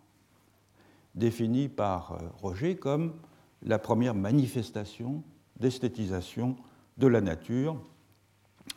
défini 1.20 1.68
par 1.70 2.14
euh, 2.14 2.18
Roger 2.42 2.76
comme 2.76 3.14
la 3.62 3.78
première 3.78 4.16
manifestation 4.16 5.24
d'esthétisation 5.60 6.56
de 6.98 7.08
la 7.08 7.22
nature 7.22 7.78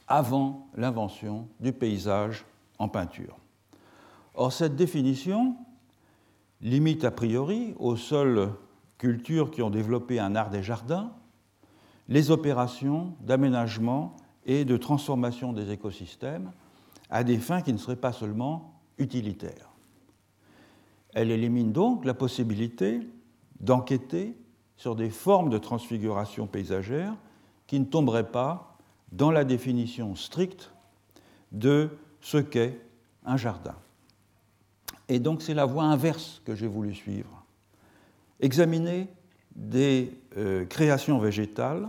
avant 0.09 0.69
l'invention 0.77 1.49
du 1.61 1.73
paysage 1.73 2.45
en 2.79 2.89
peinture. 2.89 3.39
Or, 4.35 4.53
cette 4.53 4.77
définition 4.77 5.57
limite 6.61 7.05
a 7.05 7.11
priori 7.11 7.75
au 7.79 7.97
seul 7.97 8.51
cultures 8.99 9.51
qui 9.51 9.63
ont 9.63 9.71
développé 9.71 10.19
un 10.19 10.35
art 10.37 10.51
des 10.51 10.63
jardins, 10.63 11.13
les 12.09 12.31
opérations 12.31 13.15
d'aménagement 13.21 14.17
et 14.47 14.65
de 14.65 14.77
transformation 14.77 15.53
des 15.53 15.71
écosystèmes 15.71 16.53
à 17.11 17.25
des 17.25 17.39
fins 17.39 17.63
qui 17.63 17.73
ne 17.73 17.79
seraient 17.79 17.97
pas 17.97 18.13
seulement 18.13 18.81
utilitaires. 18.99 19.72
Elle 21.13 21.31
élimine 21.31 21.73
donc 21.73 22.05
la 22.05 22.15
possibilité 22.15 23.01
d'enquêter 23.61 24.37
sur 24.77 24.97
des 24.97 25.11
formes 25.11 25.51
de 25.51 25.59
transfiguration 25.59 26.47
paysagère 26.47 27.15
qui 27.67 27.79
ne 27.79 27.85
tomberaient 27.85 28.31
pas 28.31 28.77
dans 29.13 29.31
la 29.31 29.45
définition 29.45 30.15
stricte 30.17 30.73
de 31.53 31.91
ce 32.21 32.39
qu'est 32.39 32.81
un 33.25 33.37
jardin. 33.37 33.77
Et 35.09 35.19
donc 35.19 35.43
c'est 35.43 35.55
la 35.55 35.67
voie 35.67 35.85
inverse 35.85 36.41
que 36.45 36.55
j'ai 36.55 36.67
voulu 36.67 36.95
suivre. 36.95 37.45
Examiner 38.41 39.09
des 39.55 40.19
euh, 40.37 40.65
créations 40.65 41.19
végétales, 41.19 41.89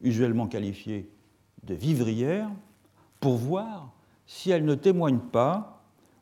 usuellement 0.00 0.46
qualifiées 0.48 1.08
de 1.62 1.74
vivrières, 1.74 2.50
pour 3.20 3.36
voir 3.36 3.92
si 4.26 4.50
elles 4.50 4.64
ne 4.64 4.74
témoignent 4.74 5.18
pas 5.18 5.75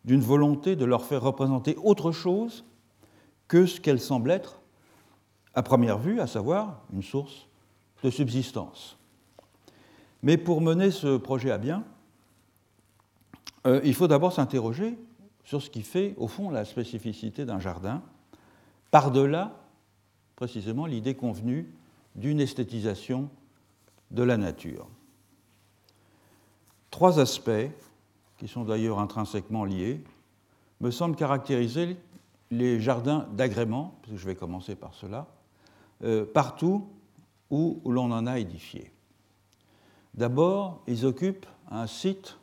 d'une 0.04 0.20
volonté 0.20 0.76
de 0.76 0.84
leur 0.84 1.04
faire 1.04 1.23
représenter 1.23 1.76
autre 1.82 2.12
chose 2.12 2.64
que 3.49 3.66
ce 3.66 3.80
qu'elles 3.80 4.00
semblent 4.00 4.30
être 4.30 4.61
à 5.54 5.62
première 5.62 5.99
vue, 5.99 6.20
à 6.20 6.26
savoir 6.26 6.82
une 6.92 7.02
source 7.02 7.46
de 8.02 8.11
subsistance. 8.11 8.99
Mais 10.23 10.37
pour 10.37 10.61
mener 10.61 10.90
ce 10.90 11.16
projet 11.16 11.50
à 11.50 11.58
bien, 11.58 11.84
euh, 13.66 13.80
il 13.84 13.94
faut 13.94 14.08
d'abord 14.08 14.32
s'interroger 14.32 14.99
sur 15.44 15.62
ce 15.62 15.70
qui 15.70 15.82
fait, 15.82 16.14
au 16.16 16.28
fond, 16.28 16.50
la 16.50 16.64
spécificité 16.64 17.44
d'un 17.44 17.61
jardin, 17.61 18.02
par-delà, 18.90 19.61
précisément, 20.37 20.87
l'idée 20.87 21.14
convenue 21.14 21.73
d'une 22.14 22.40
esthétisation 22.40 23.28
de 24.11 24.23
la 24.23 24.37
nature. 24.37 24.88
Trois 26.90 27.18
aspects, 27.18 27.70
qui 28.44 28.48
sont 28.48 28.64
d'ailleurs 28.64 28.98
intrinsèquement 28.98 29.64
liés, 29.64 30.04
me 30.80 30.90
semblent 30.90 31.16
caractériser 31.16 31.96
les 32.50 32.78
jardins 32.78 33.26
d'agrément, 33.32 33.94
puisque 34.02 34.18
je 34.18 34.26
vais 34.26 34.34
commencer 34.34 34.76
par 34.76 34.92
cela, 34.92 35.28
euh, 36.02 36.26
partout 36.26 36.86
où 37.48 37.80
l'on 37.86 38.12
en 38.12 38.26
a 38.26 38.38
édifié. 38.38 38.92
D'abord, 40.12 40.82
ils 40.86 41.06
occupent 41.06 41.46
un 41.70 41.86
site 41.86 42.36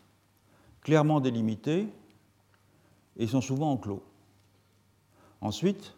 clairement 0.82 1.20
délimité 1.20 1.88
et 3.18 3.28
sont 3.28 3.42
souvent 3.42 3.72
enclos. 3.72 4.02
Ensuite, 5.40 5.94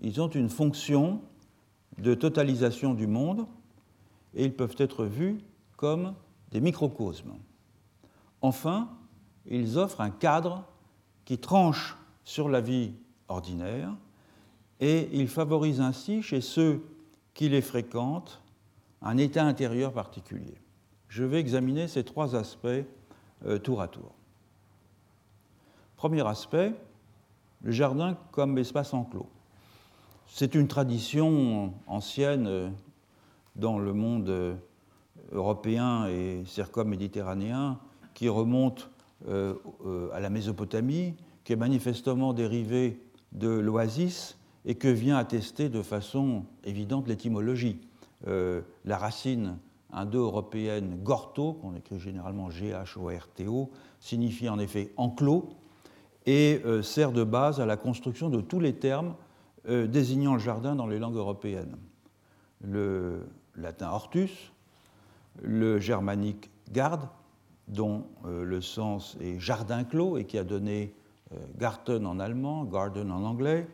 ils 0.00 0.18
ont 0.22 0.28
une 0.30 0.48
fonction 0.48 1.20
de 1.98 2.14
totalisation 2.14 2.94
du 2.94 3.06
monde 3.06 3.46
et 4.32 4.46
ils 4.46 4.56
peuvent 4.56 4.76
être 4.78 5.04
vus 5.04 5.36
comme 5.76 6.14
des 6.52 6.62
microcosmes. 6.62 7.34
Enfin, 8.40 8.88
ils 9.48 9.78
offrent 9.78 10.00
un 10.00 10.10
cadre 10.10 10.64
qui 11.24 11.38
tranche 11.38 11.96
sur 12.24 12.48
la 12.48 12.60
vie 12.60 12.92
ordinaire 13.28 13.94
et 14.80 15.08
ils 15.12 15.28
favorisent 15.28 15.80
ainsi 15.80 16.22
chez 16.22 16.40
ceux 16.40 16.82
qui 17.34 17.48
les 17.48 17.62
fréquentent 17.62 18.42
un 19.02 19.16
état 19.16 19.44
intérieur 19.44 19.92
particulier. 19.92 20.54
Je 21.08 21.24
vais 21.24 21.38
examiner 21.38 21.88
ces 21.88 22.04
trois 22.04 22.34
aspects 22.34 22.66
euh, 23.46 23.58
tour 23.58 23.80
à 23.80 23.88
tour. 23.88 24.12
Premier 25.96 26.26
aspect, 26.26 26.74
le 27.62 27.72
jardin 27.72 28.16
comme 28.32 28.58
espace 28.58 28.92
enclos. 28.92 29.28
C'est 30.26 30.54
une 30.54 30.68
tradition 30.68 31.72
ancienne 31.86 32.46
euh, 32.46 32.68
dans 33.54 33.78
le 33.78 33.92
monde 33.92 34.28
euh, 34.28 34.54
européen 35.32 36.06
et 36.06 36.44
circum-méditerranéen 36.46 37.78
qui 38.14 38.28
remonte 38.28 38.90
à 39.24 40.20
la 40.20 40.30
Mésopotamie, 40.30 41.14
qui 41.44 41.52
est 41.52 41.56
manifestement 41.56 42.32
dérivée 42.32 43.00
de 43.32 43.48
l'oasis 43.48 44.38
et 44.64 44.74
que 44.74 44.88
vient 44.88 45.16
attester 45.16 45.68
de 45.68 45.82
façon 45.82 46.44
évidente 46.64 47.08
l'étymologie. 47.08 47.80
la 48.26 48.98
racine 48.98 49.58
indo-européenne 49.92 50.98
gorto, 51.02 51.54
qu'on 51.54 51.74
écrit 51.74 51.98
généralement 51.98 52.50
G-H-O-R-T-O, 52.50 53.70
signifie 54.00 54.48
en 54.48 54.58
effet 54.58 54.92
enclos 54.96 55.48
et 56.26 56.60
euh, 56.64 56.82
sert 56.82 57.12
de 57.12 57.24
base 57.24 57.60
à 57.60 57.66
la 57.66 57.76
construction 57.76 58.28
de 58.28 58.40
tous 58.40 58.60
les 58.60 58.74
termes 58.74 59.14
euh, 59.68 59.86
désignant 59.86 60.34
le 60.34 60.40
jardin 60.40 60.74
dans 60.74 60.86
les 60.86 60.98
langues 60.98 61.16
européennes. 61.16 61.76
Le 62.62 63.26
latin 63.56 63.90
hortus, 63.90 64.52
le 65.42 65.78
germanique 65.78 66.50
garde, 66.72 67.08
dont 67.68 68.06
euh, 68.24 68.44
le 68.44 68.60
sens 68.60 69.16
est 69.20 69.38
jardin 69.38 69.84
clos 69.84 70.18
et 70.18 70.24
qui 70.24 70.38
a 70.38 70.44
donné 70.44 70.94
Garten 71.58 72.06
en 72.06 72.20
allemand, 72.20 72.64
garden 72.64 73.10
en 73.10 73.24
anglais, 73.24 73.66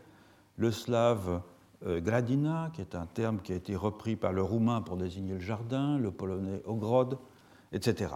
le 0.56 0.70
slave 0.70 1.42
euh, 1.86 2.00
gradina, 2.00 2.70
qui 2.72 2.80
est 2.80 2.94
un 2.94 3.06
terme 3.06 3.40
qui 3.40 3.52
a 3.52 3.56
été 3.56 3.74
repris 3.74 4.14
par 4.14 4.32
le 4.32 4.42
roumain 4.42 4.82
pour 4.82 4.96
désigner 4.96 5.34
le 5.34 5.40
jardin, 5.40 5.98
le 5.98 6.12
polonais 6.12 6.62
ogrod, 6.64 7.18
etc. 7.72 8.12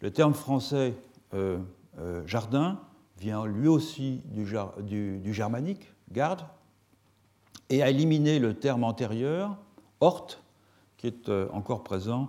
Le 0.00 0.12
terme 0.12 0.34
français 0.34 0.94
euh, 1.34 1.58
euh, 1.98 2.22
jardin 2.26 2.78
vient 3.18 3.44
lui 3.44 3.66
aussi 3.66 4.22
du, 4.26 5.34
germanique, 5.34 5.92
garde, 6.12 6.42
et 7.70 7.82
a 7.82 7.90
éliminé 7.90 8.38
le 8.38 8.54
terme 8.54 8.84
antérieur, 8.84 9.56
hort, 10.00 10.38
qui 10.96 11.08
est 11.08 11.28
encore 11.52 11.82
présent 11.82 12.28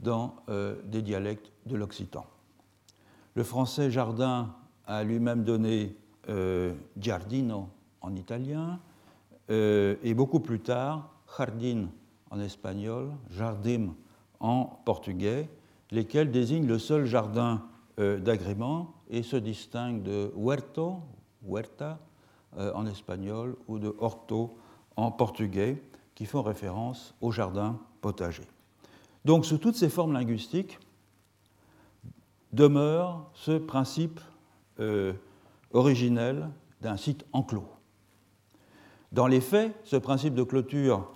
dans 0.00 0.36
des 0.84 1.02
dialectes 1.02 1.50
de 1.66 1.76
l'occitan. 1.76 2.24
Le 3.34 3.42
français 3.42 3.90
jardin 3.90 4.54
a 4.86 5.02
lui-même 5.02 5.42
donné 5.42 5.96
giardino 6.96 7.68
en 8.00 8.14
italien, 8.14 8.80
euh, 9.50 9.96
et 10.02 10.14
beaucoup 10.14 10.40
plus 10.40 10.60
tard, 10.60 11.10
jardin 11.38 11.86
en 12.30 12.40
espagnol, 12.40 13.10
jardim 13.30 13.94
en 14.40 14.64
portugais, 14.84 15.48
lesquels 15.90 16.30
désignent 16.30 16.66
le 16.66 16.78
seul 16.78 17.06
jardin 17.06 17.62
euh, 17.98 18.18
d'agrément 18.18 18.94
et 19.08 19.22
se 19.22 19.36
distinguent 19.36 20.02
de 20.02 20.32
huerto, 20.36 20.98
huerta 21.46 21.98
euh, 22.58 22.72
en 22.74 22.86
espagnol, 22.86 23.56
ou 23.68 23.78
de 23.78 23.94
orto 23.98 24.58
en 24.96 25.10
portugais, 25.10 25.82
qui 26.14 26.26
font 26.26 26.42
référence 26.42 27.14
au 27.20 27.30
jardin 27.30 27.78
potager. 28.00 28.46
Donc, 29.24 29.44
sous 29.44 29.58
toutes 29.58 29.76
ces 29.76 29.88
formes 29.88 30.12
linguistiques, 30.12 30.78
demeure 32.52 33.30
ce 33.34 33.58
principe 33.58 34.20
originel 35.72 36.48
d'un 36.80 36.96
site 36.96 37.24
enclos. 37.32 37.68
Dans 39.12 39.26
les 39.26 39.40
faits, 39.40 39.74
ce 39.84 39.96
principe 39.96 40.34
de 40.34 40.42
clôture, 40.42 41.12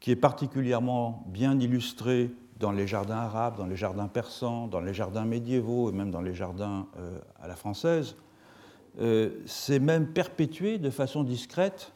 qui 0.00 0.10
est 0.10 0.16
particulièrement 0.16 1.24
bien 1.28 1.58
illustré 1.60 2.30
dans 2.58 2.72
les 2.72 2.86
jardins 2.86 3.16
arabes, 3.16 3.56
dans 3.56 3.66
les 3.66 3.76
jardins 3.76 4.08
persans, 4.08 4.66
dans 4.66 4.80
les 4.80 4.94
jardins 4.94 5.24
médiévaux 5.24 5.90
et 5.90 5.92
même 5.92 6.10
dans 6.10 6.22
les 6.22 6.34
jardins 6.34 6.86
euh, 6.98 7.18
à 7.40 7.48
la 7.48 7.56
française, 7.56 8.16
euh, 9.00 9.30
s'est 9.46 9.78
même 9.78 10.08
perpétué 10.08 10.78
de 10.78 10.90
façon 10.90 11.22
discrète 11.22 11.92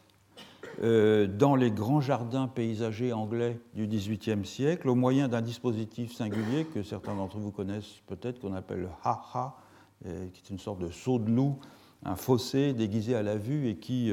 euh, 0.83 1.27
dans 1.27 1.55
les 1.55 1.71
grands 1.71 2.01
jardins 2.01 2.47
paysagers 2.47 3.13
anglais 3.13 3.59
du 3.73 3.87
XVIIIe 3.87 4.45
siècle 4.45 4.89
au 4.89 4.95
moyen 4.95 5.27
d'un 5.27 5.41
dispositif 5.41 6.13
singulier 6.13 6.65
que 6.65 6.83
certains 6.83 7.15
d'entre 7.15 7.37
vous 7.37 7.51
connaissent 7.51 8.01
peut-être, 8.07 8.39
qu'on 8.39 8.53
appelle 8.53 8.81
le 8.81 8.89
ha-ha, 9.03 9.55
qui 10.03 10.09
est 10.09 10.49
une 10.49 10.59
sorte 10.59 10.79
de 10.79 10.89
saut 10.89 11.19
de 11.19 11.31
loup, 11.31 11.57
un 12.03 12.15
fossé 12.15 12.73
déguisé 12.73 13.15
à 13.15 13.23
la 13.23 13.37
vue 13.37 13.69
et 13.69 13.77
qui 13.77 14.11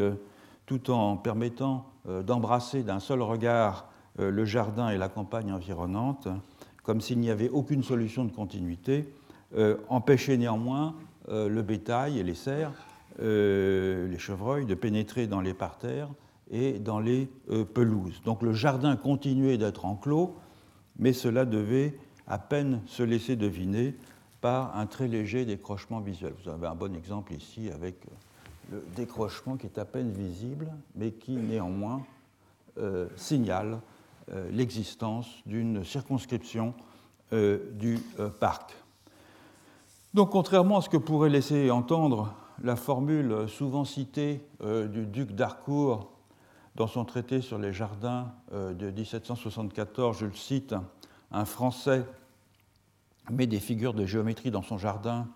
tout 0.67 0.91
en 0.91 1.17
permettant 1.17 1.87
euh, 2.09 2.23
d'embrasser 2.23 2.83
d'un 2.83 3.01
seul 3.01 3.23
regard 3.23 3.89
euh, 4.21 4.31
le 4.31 4.45
jardin 4.45 4.91
et 4.91 4.99
la 4.99 5.09
campagne 5.09 5.53
environnante, 5.53 6.29
comme 6.83 7.01
s'il 7.01 7.19
n'y 7.19 7.31
avait 7.31 7.49
aucune 7.49 7.83
solution 7.83 8.25
de 8.25 8.33
continuité, 8.33 9.13
euh, 9.57 9.77
empêchait 9.89 10.37
néanmoins 10.37 10.95
le 11.29 11.63
bétail 11.63 12.19
et 12.19 12.25
les 12.25 12.35
cerfs, 12.35 12.73
les 13.21 14.19
chevreuils, 14.19 14.67
de 14.67 14.75
pénétrer 14.75 15.29
dans 15.29 15.41
les 15.41 15.55
parterres 15.55 16.09
et 16.53 16.79
dans 16.79 17.01
les 17.01 17.29
pelouses. 17.75 18.23
Donc 18.25 18.43
le 18.43 18.53
jardin 18.53 18.95
continuait 18.97 19.59
d'être 19.59 19.85
enclos, 19.87 20.37
mais 20.99 21.13
cela 21.13 21.45
devait 21.45 21.99
à 22.27 22.39
peine 22.39 22.81
se 22.87 23.03
laisser 23.03 23.37
deviner 23.37 23.97
par 24.41 24.77
un 24.77 24.87
très 24.87 25.09
léger 25.09 25.45
décrochement 25.45 26.01
visuel. 26.01 26.35
Vous 26.45 26.51
avez 26.51 26.67
un 26.67 26.75
bon 26.75 26.95
exemple 26.95 27.33
ici 27.33 27.71
avec 27.71 27.97
le 28.71 28.85
décrochement 28.97 29.57
qui 29.57 29.67
est 29.67 29.79
à 29.79 29.85
peine 29.85 30.11
visible, 30.11 30.69
mais 30.95 31.13
qui 31.13 31.33
néanmoins 31.33 32.03
euh, 32.79 33.07
signale 33.17 33.81
euh, 34.33 34.51
l'existence 34.51 35.29
d'une 35.47 35.85
circonscription 35.85 36.75
euh, 37.33 37.59
du 37.73 37.99
parc. 38.41 38.75
Donc 40.15 40.31
contrairement 40.31 40.79
à 40.79 40.83
ce 40.83 40.89
que 40.89 40.97
pourrait 40.97 41.31
laisser 41.31 41.71
entendre 41.71 42.35
la 42.63 42.77
formule 42.77 43.49
souvent 43.49 43.85
citée 43.85 44.43
du 44.63 45.07
duc 45.07 45.33
d'Harcourt 45.33 46.12
Dans 46.75 46.87
son 46.87 47.05
traité 47.05 47.43
sur 47.43 47.59
les 47.59 47.73
jardins 47.73 48.33
de 48.53 48.91
1774, 48.91 50.19
je 50.19 50.27
le 50.27 50.35
cite, 50.35 50.75
un 51.31 51.45
Français 51.45 52.07
met 53.31 53.47
des 53.47 53.61
figures 53.61 53.93
de 53.95 54.07
géométrie 54.07 54.51
dans 54.51 54.63
son 54.63 54.79
jardin, 54.79 55.29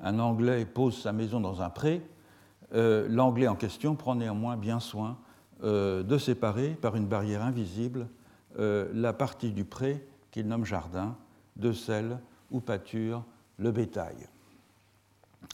un 0.00 0.18
Anglais 0.18 0.64
pose 0.64 1.00
sa 1.00 1.12
maison 1.12 1.40
dans 1.40 1.62
un 1.62 1.70
pré, 1.70 2.02
l'Anglais 2.72 3.46
en 3.46 3.54
question 3.54 3.94
prend 3.94 4.16
néanmoins 4.16 4.56
bien 4.56 4.80
soin 4.80 5.18
de 5.62 6.18
séparer 6.18 6.70
par 6.70 6.96
une 6.96 7.06
barrière 7.06 7.42
invisible 7.42 8.08
la 8.58 9.12
partie 9.12 9.52
du 9.52 9.64
pré 9.64 10.04
qu'il 10.32 10.48
nomme 10.48 10.64
jardin 10.64 11.16
de 11.56 11.72
celle 11.72 12.18
où 12.50 12.60
pâture 12.60 13.24
le 13.58 13.70
bétail. 13.70 14.28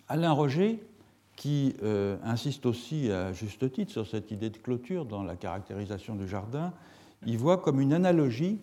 Alain 0.09 0.33
Roger, 0.33 0.83
qui 1.38 1.77
euh, 1.85 2.16
insiste 2.24 2.66
aussi 2.66 3.12
à 3.12 3.33
juste 3.33 3.70
titre 3.70 3.92
sur 3.92 4.07
cette 4.07 4.33
idée 4.33 4.51
de 4.51 4.57
clôture 4.59 5.05
dans 5.05 5.22
la 5.22 5.37
caractérisation 5.37 6.16
du 6.16 6.27
jardin, 6.27 6.72
y 7.24 7.37
voit 7.37 7.59
comme 7.59 7.81
une 7.81 7.92
analogie 7.92 8.59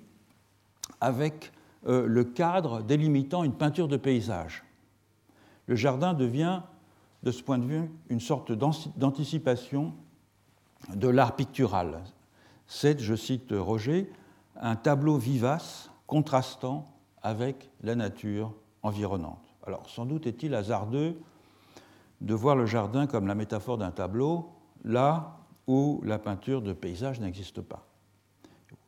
avec 1.00 1.54
euh, 1.88 2.06
le 2.06 2.26
cadre 2.26 2.82
délimitant 2.82 3.46
une 3.46 3.54
peinture 3.54 3.88
de 3.88 3.96
paysage. 3.96 4.66
Le 5.68 5.76
jardin 5.78 6.14
devient, 6.14 6.62
de 7.24 7.32
ce 7.32 7.42
point 7.44 7.58
de 7.58 7.66
vue, 7.66 7.90
une 8.10 8.20
sorte 8.20 8.52
d'anticipation 8.52 9.94
de 10.94 11.08
l'art 11.08 11.38
pictural. 11.38 12.04
C'est, 12.68 13.00
je 13.00 13.16
cite 13.16 13.54
Roger, 13.54 14.12
un 14.60 14.76
tableau 14.76 15.18
vivace, 15.18 15.90
contrastant 16.08 16.94
avec 17.22 17.70
la 17.82 17.96
nature 17.96 18.54
environnante. 18.84 19.56
Alors, 19.66 19.90
sans 19.90 20.06
doute 20.06 20.28
est-il 20.28 20.54
hasardeux 20.54 21.16
de 22.22 22.34
voir 22.34 22.56
le 22.56 22.66
jardin 22.66 23.08
comme 23.08 23.28
la 23.28 23.36
métaphore 23.36 23.78
d'un 23.78 23.92
tableau, 23.92 24.50
là 24.84 25.38
où 25.68 26.02
la 26.04 26.20
peinture 26.20 26.62
de 26.62 26.74
paysage 26.74 27.20
n'existe 27.20 27.62
pas. 27.62 27.88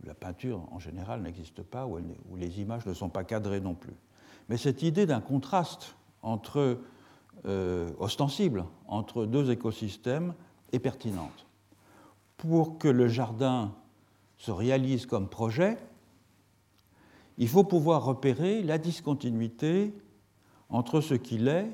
La 0.04 0.14
peinture 0.14 0.62
en 0.72 0.80
général 0.80 1.22
n'existe 1.22 1.64
pas, 1.64 1.86
où, 1.86 2.00
les 2.36 2.62
images 2.62 2.86
ne 2.86 2.94
sont 2.94 3.10
pas 3.10 3.24
cadrées 3.24 3.60
non 3.60 3.74
plus. 3.74 3.96
Mais 4.50 4.58
cette 4.58 4.84
idée 4.84 5.06
d'un 5.06 5.22
contraste 5.22 5.96
entre, 6.22 6.80
euh, 7.46 7.90
ostensible 8.00 8.66
entre 8.88 9.26
deux 9.26 9.52
écosystèmes 9.52 10.34
est 10.72 10.80
pertinente. 10.80 11.46
Pour 12.38 12.78
que 12.78 12.88
le 12.88 13.08
jardin 13.08 13.74
se 14.38 14.52
réalise 14.52 15.06
comme 15.06 15.28
projet, 15.28 15.78
il 17.38 17.48
faut 17.48 17.64
pouvoir 17.64 18.06
repérer 18.06 18.64
la 18.64 18.78
discontinuité 18.78 19.94
entre 20.70 21.02
ce 21.02 21.14
qu'il 21.14 21.48
est 21.48 21.72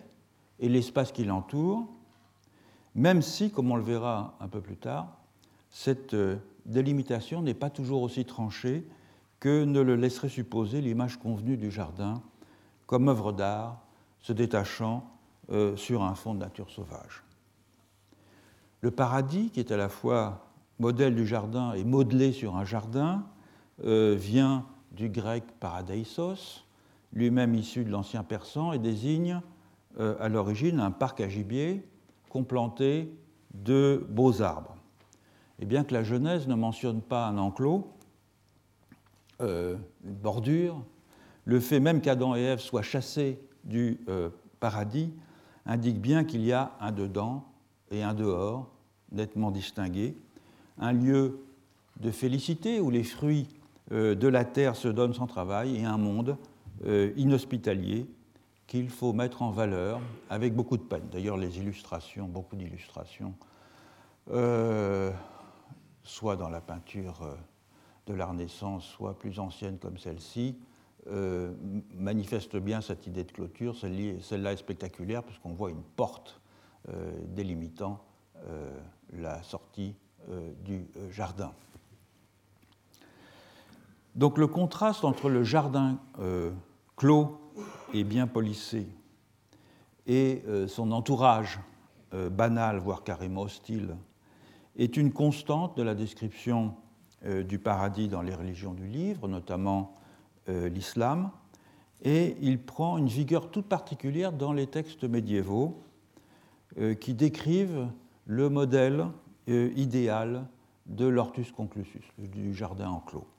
et 0.59 0.69
l'espace 0.69 1.11
qui 1.11 1.25
l'entoure, 1.25 1.87
même 2.95 3.21
si, 3.21 3.51
comme 3.51 3.71
on 3.71 3.75
le 3.75 3.83
verra 3.83 4.35
un 4.39 4.47
peu 4.47 4.61
plus 4.61 4.77
tard, 4.77 5.17
cette 5.69 6.13
euh, 6.13 6.37
délimitation 6.65 7.41
n'est 7.41 7.53
pas 7.53 7.69
toujours 7.69 8.01
aussi 8.03 8.25
tranchée 8.25 8.87
que 9.39 9.63
ne 9.65 9.81
le 9.81 9.95
laisserait 9.95 10.29
supposer 10.29 10.79
l'image 10.81 11.17
convenue 11.17 11.57
du 11.57 11.71
jardin 11.71 12.21
comme 12.85 13.09
œuvre 13.09 13.31
d'art 13.31 13.81
se 14.19 14.33
détachant 14.33 15.03
euh, 15.51 15.75
sur 15.75 16.03
un 16.03 16.15
fond 16.15 16.33
de 16.33 16.39
nature 16.39 16.69
sauvage. 16.69 17.23
Le 18.81 18.91
paradis, 18.91 19.49
qui 19.49 19.59
est 19.59 19.71
à 19.71 19.77
la 19.77 19.89
fois 19.89 20.45
modèle 20.79 21.15
du 21.15 21.25
jardin 21.25 21.73
et 21.73 21.83
modelé 21.83 22.31
sur 22.31 22.55
un 22.55 22.65
jardin, 22.65 23.25
euh, 23.83 24.15
vient 24.17 24.65
du 24.91 25.09
grec 25.09 25.43
paradeisos, 25.59 26.63
lui-même 27.13 27.55
issu 27.55 27.83
de 27.83 27.89
l'ancien 27.89 28.23
persan, 28.23 28.73
et 28.73 28.79
désigne 28.79 29.41
euh, 29.99 30.15
à 30.19 30.27
l'origine 30.27 30.79
un 30.79 30.89
parc 30.89 31.21
à 31.21 31.29
gibier 31.29 31.87
complanté 32.27 33.13
de 33.53 34.03
beaux 34.09 34.41
arbres. 34.41 34.75
Et 35.59 35.65
bien 35.65 35.83
que 35.83 35.93
la 35.93 36.03
Genèse 36.03 36.47
ne 36.47 36.55
mentionne 36.55 36.99
pas 36.99 37.27
un 37.27 37.37
enclos, 37.37 37.93
euh, 39.41 39.77
une 40.03 40.15
bordure, 40.15 40.83
le 41.45 41.59
fait 41.59 41.79
même 41.79 42.01
qu'Adam 42.01 42.35
et 42.35 42.41
Ève 42.41 42.59
soient 42.59 42.81
chassés 42.81 43.39
du 43.65 43.99
euh, 44.09 44.29
paradis 44.59 45.13
indique 45.67 46.01
bien 46.01 46.23
qu'il 46.23 46.43
y 46.43 46.51
a 46.53 46.71
un 46.79 46.91
dedans 46.91 47.45
et 47.91 48.01
un 48.01 48.15
dehors, 48.15 48.71
nettement 49.11 49.51
distingués, 49.51 50.17
un 50.79 50.91
lieu 50.91 51.45
de 51.99 52.09
félicité 52.09 52.81
où 52.81 52.89
les 52.89 53.03
fruits 53.03 53.47
de 53.91 54.27
la 54.27 54.43
terre 54.43 54.75
se 54.75 54.87
donnent 54.87 55.13
sans 55.13 55.27
travail 55.27 55.77
et 55.77 55.85
un 55.85 55.97
monde 55.97 56.35
inhospitalier 57.15 58.07
qu'il 58.73 58.89
faut 58.89 59.13
mettre 59.13 59.43
en 59.43 59.51
valeur 59.51 60.01
avec 60.31 60.55
beaucoup 60.55 60.77
de 60.77 60.81
peine. 60.81 61.07
D'ailleurs, 61.11 61.37
les 61.37 61.59
illustrations, 61.59 62.27
beaucoup 62.27 62.55
d'illustrations, 62.55 63.35
euh, 64.31 65.11
soit 66.01 66.35
dans 66.37 66.49
la 66.49 66.59
peinture 66.59 67.21
euh, 67.21 67.35
de 68.07 68.15
la 68.15 68.25
Renaissance, 68.25 68.83
soit 68.83 69.19
plus 69.19 69.37
ancienne 69.37 69.77
comme 69.77 69.99
celle-ci, 69.99 70.57
euh, 71.05 71.53
manifestent 71.93 72.57
bien 72.57 72.81
cette 72.81 73.05
idée 73.05 73.23
de 73.23 73.31
clôture. 73.31 73.77
Celle-là 73.77 74.53
est 74.53 74.57
spectaculaire 74.57 75.21
puisqu'on 75.21 75.53
voit 75.53 75.69
une 75.69 75.83
porte 75.83 76.41
délimitant 77.27 78.03
la 79.13 79.41
sortie 79.43 79.95
du 80.65 80.85
jardin. 81.11 81.53
Donc 84.15 84.37
le 84.37 84.47
contraste 84.47 85.05
entre 85.05 85.29
le 85.29 85.43
jardin 85.43 85.97
clos 86.97 87.42
et 87.93 88.03
bien 88.03 88.27
polissé, 88.27 88.87
et 90.07 90.43
euh, 90.47 90.67
son 90.67 90.91
entourage 90.91 91.59
euh, 92.13 92.29
banal, 92.29 92.77
voire 92.77 93.03
carrément 93.03 93.43
hostile, 93.43 93.95
est 94.75 94.97
une 94.97 95.11
constante 95.11 95.77
de 95.77 95.83
la 95.83 95.95
description 95.95 96.75
euh, 97.25 97.43
du 97.43 97.59
paradis 97.59 98.07
dans 98.07 98.21
les 98.21 98.33
religions 98.33 98.73
du 98.73 98.87
livre, 98.87 99.27
notamment 99.27 99.95
l'islam, 100.45 101.31
et 102.03 102.35
il 102.41 102.61
prend 102.61 102.97
une 102.97 103.07
vigueur 103.07 103.49
toute 103.49 103.67
particulière 103.67 104.33
dans 104.33 104.51
les 104.51 104.67
textes 104.67 105.05
médiévaux 105.05 105.81
qui 106.99 107.13
décrivent 107.13 107.87
le 108.25 108.49
modèle 108.49 109.05
idéal 109.47 110.45
de 110.85 111.05
l'ortus 111.05 111.49
conclusus, 111.53 112.03
du 112.17 112.53
jardin 112.53 112.89
enclos. 112.89 113.32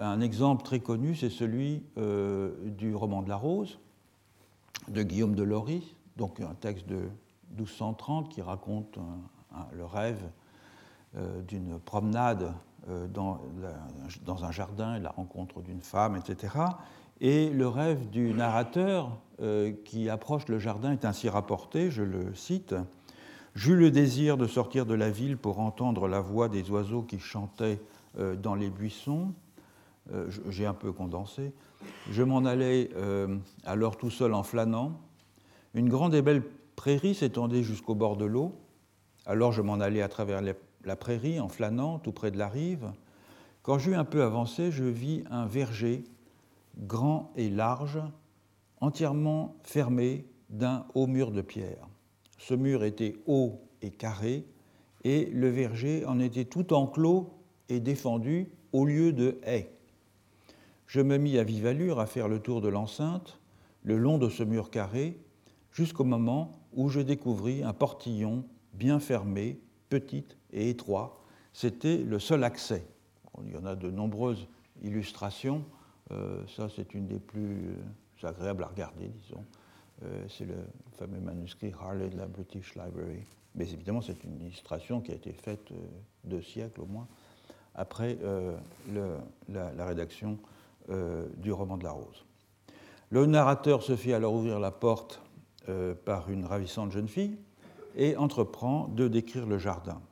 Un 0.00 0.20
exemple 0.20 0.64
très 0.64 0.80
connu, 0.80 1.14
c'est 1.14 1.30
celui 1.30 1.84
euh, 1.98 2.52
du 2.64 2.94
roman 2.94 3.22
de 3.22 3.28
la 3.28 3.36
Rose 3.36 3.78
de 4.88 5.02
Guillaume 5.02 5.36
de 5.36 5.44
Lory, 5.44 5.94
donc 6.16 6.40
un 6.40 6.54
texte 6.54 6.86
de 6.88 7.08
1230 7.56 8.28
qui 8.28 8.42
raconte 8.42 8.98
le 9.72 9.84
rêve 9.84 10.20
euh, 11.16 11.40
d'une 11.42 11.78
promenade 11.78 12.52
euh, 12.90 13.06
dans, 13.06 13.40
un 14.44 14.50
jardin 14.50 14.96
et 14.96 15.00
la 15.00 15.10
rencontre 15.10 15.62
d'une 15.62 15.80
femme, 15.80 16.16
etc. 16.16 16.54
Et 17.20 17.50
le 17.50 17.68
rêve 17.68 18.10
du 18.10 18.34
narrateur 18.34 19.16
qui 19.84 20.10
approche 20.10 20.48
le 20.48 20.58
jardin 20.58 20.92
est 20.92 21.04
ainsi 21.04 21.28
rapporté, 21.28 21.90
je 21.90 22.02
le 22.02 22.34
cite. 22.34 22.74
J'eus 23.54 23.76
le 23.76 23.92
désir 23.92 24.36
de 24.36 24.46
sortir 24.48 24.84
de 24.84 24.94
la 24.94 25.10
ville 25.10 25.36
pour 25.38 25.60
entendre 25.60 26.08
la 26.08 26.20
voix 26.20 26.48
des 26.48 26.70
oiseaux 26.70 27.02
qui 27.02 27.20
chantaient 27.20 27.80
dans 28.18 28.56
les 28.56 28.68
buissons. 28.68 29.32
Euh, 30.12 30.28
j'ai 30.50 30.66
un 30.66 30.74
peu 30.74 30.92
condensé, 30.92 31.52
je 32.10 32.22
m'en 32.22 32.44
allais 32.44 32.90
euh, 32.94 33.38
alors 33.64 33.96
tout 33.96 34.10
seul 34.10 34.34
en 34.34 34.42
flânant. 34.42 35.00
Une 35.72 35.88
grande 35.88 36.14
et 36.14 36.20
belle 36.20 36.42
prairie 36.76 37.14
s'étendait 37.14 37.62
jusqu'au 37.62 37.94
bord 37.94 38.16
de 38.16 38.26
l'eau. 38.26 38.52
Alors 39.24 39.52
je 39.52 39.62
m'en 39.62 39.80
allais 39.80 40.02
à 40.02 40.08
travers 40.08 40.42
la 40.84 40.96
prairie 40.96 41.40
en 41.40 41.48
flânant 41.48 41.98
tout 41.98 42.12
près 42.12 42.30
de 42.30 42.36
la 42.36 42.48
rive. 42.48 42.92
Quand 43.62 43.78
j'eus 43.78 43.94
un 43.94 44.04
peu 44.04 44.22
avancé, 44.22 44.70
je 44.70 44.84
vis 44.84 45.24
un 45.30 45.46
verger 45.46 46.04
grand 46.78 47.32
et 47.34 47.48
large, 47.48 47.98
entièrement 48.82 49.56
fermé 49.62 50.26
d'un 50.50 50.84
haut 50.94 51.06
mur 51.06 51.30
de 51.30 51.40
pierre. 51.40 51.88
Ce 52.36 52.52
mur 52.52 52.84
était 52.84 53.16
haut 53.26 53.62
et 53.80 53.90
carré, 53.90 54.44
et 55.02 55.26
le 55.26 55.48
verger 55.48 56.04
en 56.04 56.20
était 56.20 56.44
tout 56.44 56.74
enclos 56.74 57.30
et 57.70 57.80
défendu 57.80 58.48
au 58.72 58.84
lieu 58.84 59.12
de 59.12 59.38
haies 59.44 59.73
je 60.94 61.00
me 61.00 61.16
mis 61.16 61.38
à 61.38 61.42
vive 61.42 61.66
allure 61.66 61.98
à 61.98 62.06
faire 62.06 62.28
le 62.28 62.38
tour 62.38 62.60
de 62.60 62.68
l'enceinte, 62.68 63.40
le 63.82 63.98
long 63.98 64.16
de 64.16 64.28
ce 64.28 64.44
mur 64.44 64.70
carré, 64.70 65.18
jusqu'au 65.72 66.04
moment 66.04 66.52
où 66.72 66.88
je 66.88 67.00
découvris 67.00 67.64
un 67.64 67.72
portillon 67.72 68.44
bien 68.74 69.00
fermé, 69.00 69.58
petit 69.88 70.24
et 70.52 70.70
étroit. 70.70 71.20
C'était 71.52 71.96
le 71.96 72.20
seul 72.20 72.44
accès. 72.44 72.86
Il 73.44 73.52
y 73.52 73.56
en 73.56 73.66
a 73.66 73.74
de 73.74 73.90
nombreuses 73.90 74.46
illustrations. 74.84 75.64
Euh, 76.12 76.46
ça, 76.46 76.68
c'est 76.68 76.94
une 76.94 77.08
des 77.08 77.18
plus 77.18 77.70
euh, 78.22 78.28
agréables 78.28 78.62
à 78.62 78.68
regarder, 78.68 79.08
disons. 79.20 79.44
Euh, 80.04 80.24
c'est 80.28 80.46
le 80.46 80.64
fameux 80.96 81.18
manuscrit 81.18 81.72
Harley 81.72 82.08
de 82.08 82.18
la 82.18 82.26
British 82.26 82.76
Library. 82.76 83.24
Mais 83.56 83.68
évidemment, 83.68 84.00
c'est 84.00 84.22
une 84.22 84.40
illustration 84.40 85.00
qui 85.00 85.10
a 85.10 85.16
été 85.16 85.32
faite 85.32 85.72
deux 86.22 86.42
siècles 86.42 86.82
au 86.82 86.86
moins 86.86 87.08
après 87.74 88.16
la, 89.48 89.86
rédaction 89.86 90.38
euh, 90.90 91.28
du 91.38 91.50
roman 91.50 91.78
de 91.78 91.84
la 91.84 91.92
rose. 91.92 92.26
Le 93.08 93.24
narrateur 93.24 93.82
se 93.82 93.96
fait 93.96 94.12
alors 94.12 94.34
ouvrir 94.34 94.60
la 94.60 94.70
porte 94.70 95.22
euh, 95.70 95.94
par 95.94 96.28
une 96.28 96.44
ravissante 96.44 96.92
jeune 96.92 97.08
fille 97.08 97.38
et 97.96 98.18
entreprend 98.18 98.88
de 98.88 99.08
décrire 99.08 99.46
le 99.46 99.56
jardin. 99.56 100.02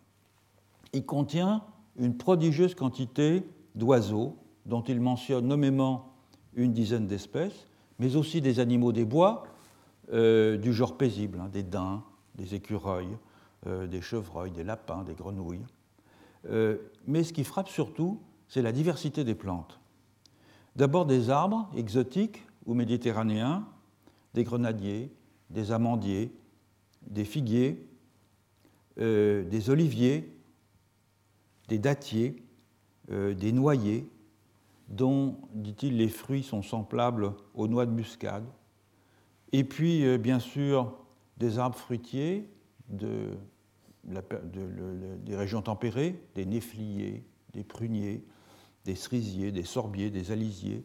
il 0.94 1.04
contient 1.04 1.62
une 1.98 2.16
prodigieuse 2.16 2.74
quantité 2.74 3.46
d'oiseaux, 3.74 4.38
dont 4.64 4.80
il 4.80 4.98
mentionne 4.98 5.46
nommément 5.46 6.14
une 6.54 6.72
dizaine 6.72 7.06
d'espèces, 7.06 7.66
mais 7.98 8.16
aussi 8.16 8.40
des 8.40 8.58
animaux 8.58 8.92
des 8.92 9.04
bois 9.04 9.42
euh, 10.14 10.56
du 10.56 10.72
genre 10.72 10.96
paisible, 10.96 11.38
hein, 11.38 11.50
des 11.52 11.62
daims, 11.62 12.02
des 12.35 12.54
écureuils, 12.54 13.18
des 13.66 14.00
chevreuils, 14.00 14.52
des 14.52 14.64
lapins, 14.64 15.04
des 15.04 15.14
grenouilles. 15.14 15.66
Mais 17.06 17.22
ce 17.22 17.32
qui 17.32 17.44
frappe 17.44 17.68
surtout, 17.68 18.20
c'est 18.48 18.62
la 18.62 18.72
diversité 18.72 19.22
des 19.22 19.35
plantes. 19.35 19.82
D'abord 20.76 21.06
des 21.06 21.30
arbres 21.30 21.70
exotiques 21.76 22.44
ou 22.66 22.74
méditerranéens, 22.74 23.66
des 24.35 24.44
grenadiers, 24.44 25.12
des 25.50 25.72
amandiers, 25.72 26.32
des 27.06 27.24
figuiers, 27.24 27.87
des 28.96 29.70
oliviers, 29.70 30.32
des 31.68 31.78
dattiers, 31.78 32.42
des 33.08 33.52
noyers, 33.52 34.08
dont, 34.92 35.37
dit-il, 35.54 35.96
les 35.96 36.08
fruits 36.08 36.42
sont 36.42 36.62
semblables 36.62 37.32
aux 37.54 37.66
noix 37.66 37.87
de 37.87 37.90
muscade. 37.90 38.44
Et 39.52 39.64
puis, 39.64 40.04
euh, 40.04 40.18
bien 40.18 40.38
sûr, 40.38 40.94
des 41.38 41.58
arbres 41.58 41.76
fruitiers 41.76 42.48
de, 42.88 43.30
des 44.04 45.37
régions 45.37 45.62
tempérées, 45.62 46.22
des 46.35 46.46
néfliers, 46.46 47.24
des 47.52 47.64
pruniers, 47.64 48.24
des 48.85 48.95
cerisiers, 48.95 49.53
des 49.53 49.64
sorbiers, 49.64 50.11
des 50.11 50.33
alisiers, 50.33 50.85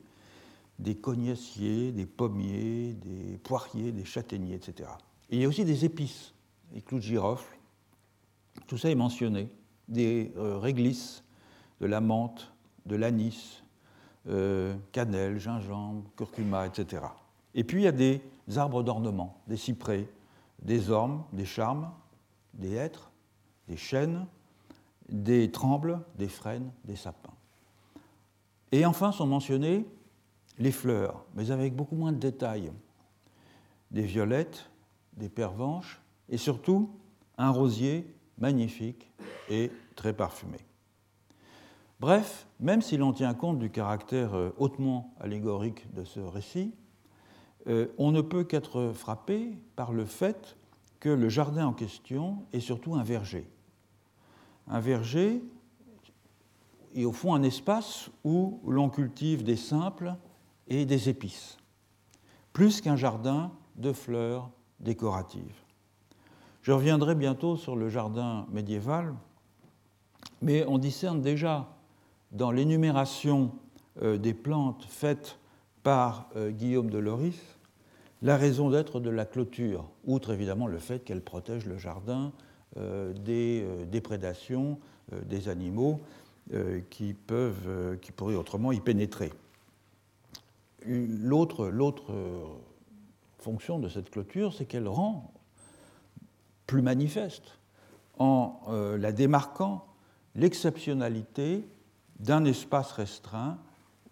des 0.79 0.95
cognaciers, 0.95 1.91
des 1.91 2.05
pommiers, 2.05 2.93
des 2.93 3.37
poiriers, 3.37 3.91
des 3.91 4.05
châtaigniers, 4.05 4.55
etc. 4.55 4.89
Et 5.29 5.37
il 5.37 5.41
y 5.41 5.45
a 5.45 5.47
aussi 5.47 5.65
des 5.65 5.85
épices, 5.85 6.33
des 6.71 6.81
clous 6.81 6.99
de 6.99 7.03
girofle, 7.03 7.57
tout 8.67 8.77
ça 8.77 8.89
est 8.89 8.95
mentionné, 8.95 9.49
des 9.87 10.31
euh, 10.37 10.57
réglisses, 10.57 11.23
de 11.79 11.85
la 11.85 12.01
menthe, 12.01 12.51
de 12.85 12.95
l'anis, 12.95 13.63
euh, 14.27 14.75
cannelle, 14.91 15.39
gingembre, 15.39 16.03
curcuma, 16.15 16.67
etc. 16.67 17.03
Et 17.53 17.63
puis 17.63 17.81
il 17.81 17.83
y 17.85 17.87
a 17.87 17.91
des 17.91 18.21
arbres 18.55 18.83
d'ornement, 18.83 19.41
des 19.47 19.57
cyprès, 19.57 20.07
des 20.61 20.89
ormes, 20.89 21.23
des 21.33 21.45
charmes, 21.45 21.91
des 22.53 22.73
hêtres, 22.73 23.11
des 23.67 23.77
chênes, 23.77 24.25
des 25.09 25.51
trembles, 25.51 26.01
des 26.17 26.27
frênes, 26.27 26.71
des 26.85 26.95
sapins. 26.95 27.36
Et 28.71 28.85
enfin 28.85 29.11
sont 29.11 29.27
mentionnées 29.27 29.85
les 30.57 30.71
fleurs, 30.71 31.25
mais 31.35 31.51
avec 31.51 31.75
beaucoup 31.75 31.95
moins 31.95 32.11
de 32.11 32.17
détails. 32.17 32.71
Des 33.91 34.03
violettes, 34.03 34.69
des 35.15 35.29
pervenches 35.29 36.01
et 36.29 36.37
surtout 36.37 36.89
un 37.37 37.49
rosier 37.49 38.13
magnifique 38.37 39.11
et 39.49 39.71
très 39.95 40.13
parfumé. 40.13 40.57
Bref, 41.99 42.47
même 42.59 42.81
si 42.81 42.97
l'on 42.97 43.13
tient 43.13 43.33
compte 43.33 43.57
du 43.57 43.71
caractère 43.71 44.35
euh, 44.35 44.53
hautement 44.57 45.15
allégorique 45.19 45.91
de 45.93 46.03
ce 46.03 46.19
récit, 46.19 46.73
euh, 47.67 47.87
on 47.97 48.11
ne 48.11 48.21
peut 48.21 48.43
qu'être 48.43 48.91
frappé 48.93 49.57
par 49.75 49.93
le 49.93 50.05
fait 50.05 50.57
que 50.99 51.09
le 51.09 51.29
jardin 51.29 51.67
en 51.67 51.73
question 51.73 52.45
est 52.53 52.59
surtout 52.59 52.95
un 52.95 53.03
verger. 53.03 53.49
Un 54.67 54.79
verger 54.79 55.41
est 56.97 57.05
au 57.05 57.11
fond 57.11 57.33
un 57.33 57.43
espace 57.43 58.09
où 58.23 58.59
l'on 58.67 58.89
cultive 58.89 59.43
des 59.43 59.55
simples 59.55 60.15
et 60.67 60.85
des 60.85 61.09
épices, 61.09 61.57
plus 62.53 62.81
qu'un 62.81 62.95
jardin 62.95 63.51
de 63.75 63.93
fleurs 63.93 64.49
décoratives. 64.79 65.61
Je 66.61 66.71
reviendrai 66.71 67.15
bientôt 67.15 67.55
sur 67.55 67.75
le 67.75 67.89
jardin 67.89 68.45
médiéval, 68.51 69.13
mais 70.41 70.65
on 70.65 70.77
discerne 70.77 71.21
déjà 71.21 71.69
dans 72.31 72.51
l'énumération 72.51 73.51
euh, 74.01 74.17
des 74.17 74.33
plantes 74.33 74.85
faites 74.89 75.39
par 75.83 76.29
euh, 76.35 76.51
Guillaume 76.51 76.89
de 76.89 76.97
Loris, 76.97 77.41
la 78.21 78.35
raison 78.35 78.69
d'être 78.69 78.99
de 78.99 79.09
la 79.09 79.25
clôture, 79.25 79.89
outre 80.05 80.33
évidemment 80.33 80.67
le 80.67 80.79
fait 80.79 81.03
qu'elle 81.03 81.21
protège 81.21 81.65
le 81.65 81.77
jardin 81.77 82.33
euh, 82.77 83.13
des 83.13 83.65
déprédations 83.89 84.79
des 85.25 85.47
animaux 85.47 86.01
qui, 86.89 87.13
peuvent, 87.13 87.97
qui 88.01 88.11
pourraient 88.11 88.35
autrement 88.35 88.71
y 88.71 88.79
pénétrer. 88.79 89.31
L'autre 90.85 91.71
fonction 93.37 93.79
de 93.79 93.89
cette 93.89 94.09
clôture, 94.09 94.53
c'est 94.53 94.65
qu'elle 94.65 94.87
rend 94.87 95.33
plus 96.65 96.81
manifeste 96.81 97.59
en 98.19 98.61
la 98.97 99.11
démarquant 99.11 99.85
l'exceptionnalité 100.35 101.67
d'un 102.19 102.45
espace 102.45 102.91
restreint 102.91 103.57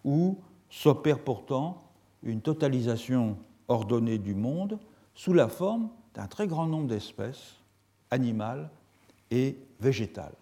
où 0.04 0.38
s'opère 0.70 1.20
pourtant 1.20 1.82
une 2.22 2.40
totalisation 2.40 3.38
ordonnée 3.68 4.18
du 4.18 4.34
monde 4.34 4.78
sous 5.14 5.32
la 5.32 5.48
forme 5.48 5.90
d'un 6.14 6.26
très 6.26 6.46
grand 6.46 6.66
nombre 6.66 6.88
d'espèces 6.88 7.56
animales 8.10 8.70
et 9.30 9.58
végétales. 9.80 10.36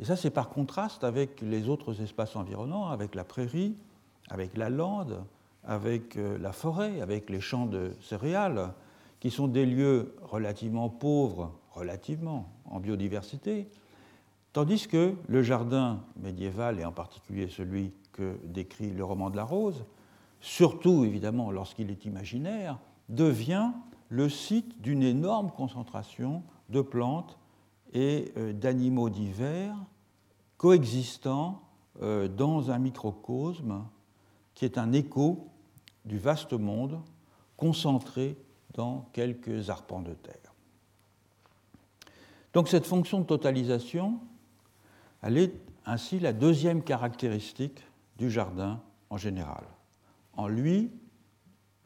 Et 0.00 0.04
ça, 0.04 0.16
c'est 0.16 0.30
par 0.30 0.48
contraste 0.48 1.04
avec 1.04 1.40
les 1.40 1.68
autres 1.68 2.00
espaces 2.02 2.36
environnants, 2.36 2.88
avec 2.88 3.14
la 3.14 3.24
prairie, 3.24 3.76
avec 4.30 4.56
la 4.56 4.70
lande, 4.70 5.24
avec 5.64 6.16
euh, 6.16 6.38
la 6.38 6.52
forêt, 6.52 7.00
avec 7.00 7.30
les 7.30 7.40
champs 7.40 7.66
de 7.66 7.92
céréales, 8.00 8.72
qui 9.20 9.30
sont 9.30 9.48
des 9.48 9.66
lieux 9.66 10.14
relativement 10.22 10.88
pauvres, 10.88 11.52
relativement, 11.72 12.48
en 12.66 12.78
biodiversité, 12.78 13.68
Tandis 14.52 14.88
que 14.88 15.14
le 15.28 15.42
jardin 15.42 16.00
médiéval, 16.16 16.80
et 16.80 16.84
en 16.84 16.92
particulier 16.92 17.48
celui 17.48 17.92
que 18.12 18.38
décrit 18.44 18.90
le 18.90 19.04
roman 19.04 19.30
de 19.30 19.36
la 19.36 19.44
Rose, 19.44 19.84
surtout 20.40 21.04
évidemment 21.04 21.50
lorsqu'il 21.50 21.90
est 21.90 22.06
imaginaire, 22.06 22.78
devient 23.08 23.70
le 24.08 24.28
site 24.28 24.80
d'une 24.80 25.02
énorme 25.02 25.50
concentration 25.50 26.42
de 26.70 26.80
plantes 26.80 27.38
et 27.92 28.32
euh, 28.36 28.52
d'animaux 28.52 29.10
divers 29.10 29.76
coexistant 30.56 31.62
euh, 32.02 32.28
dans 32.28 32.70
un 32.70 32.78
microcosme 32.78 33.84
qui 34.54 34.64
est 34.64 34.78
un 34.78 34.92
écho 34.92 35.48
du 36.04 36.18
vaste 36.18 36.52
monde 36.52 37.00
concentré 37.56 38.36
dans 38.74 39.08
quelques 39.12 39.70
arpents 39.70 40.02
de 40.02 40.14
terre. 40.14 40.54
Donc 42.52 42.68
cette 42.68 42.86
fonction 42.86 43.20
de 43.20 43.26
totalisation 43.26 44.20
elle 45.22 45.38
est 45.38 45.54
ainsi 45.84 46.20
la 46.20 46.32
deuxième 46.32 46.82
caractéristique 46.82 47.82
du 48.18 48.30
jardin 48.30 48.80
en 49.10 49.16
général. 49.16 49.64
En 50.34 50.46
lui 50.46 50.90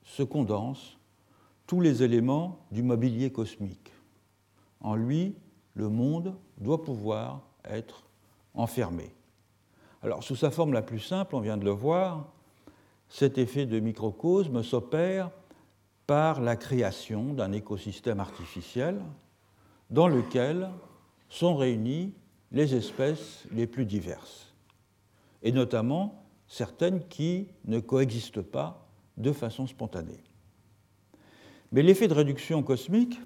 se 0.04 0.22
condensent 0.22 0.98
tous 1.66 1.80
les 1.80 2.02
éléments 2.02 2.66
du 2.70 2.82
mobilier 2.82 3.30
cosmique. 3.30 3.92
En 4.80 4.96
lui, 4.96 5.34
le 5.74 5.88
monde 5.88 6.34
doit 6.58 6.82
pouvoir 6.82 7.42
être 7.64 8.04
enfermé. 8.54 9.14
Alors, 10.02 10.22
sous 10.22 10.36
sa 10.36 10.50
forme 10.50 10.72
la 10.72 10.82
plus 10.82 11.00
simple, 11.00 11.36
on 11.36 11.40
vient 11.40 11.56
de 11.56 11.64
le 11.64 11.70
voir, 11.70 12.32
cet 13.08 13.38
effet 13.38 13.66
de 13.66 13.78
microcosme 13.78 14.62
s'opère 14.62 15.30
par 16.06 16.40
la 16.40 16.56
création 16.56 17.34
d'un 17.34 17.52
écosystème 17.52 18.20
artificiel 18.20 19.00
dans 19.90 20.08
lequel 20.08 20.70
sont 21.28 21.56
réunis 21.56 22.12
les 22.50 22.74
espèces 22.74 23.44
les 23.52 23.66
plus 23.66 23.86
diverses, 23.86 24.54
et 25.42 25.52
notamment 25.52 26.24
certaines 26.46 27.06
qui 27.08 27.48
ne 27.64 27.80
coexistent 27.80 28.42
pas 28.42 28.86
de 29.16 29.32
façon 29.32 29.66
spontanée. 29.66 30.22
Mais 31.70 31.82
l'effet 31.82 32.08
de 32.08 32.14
réduction 32.14 32.62
cosmique 32.62 33.18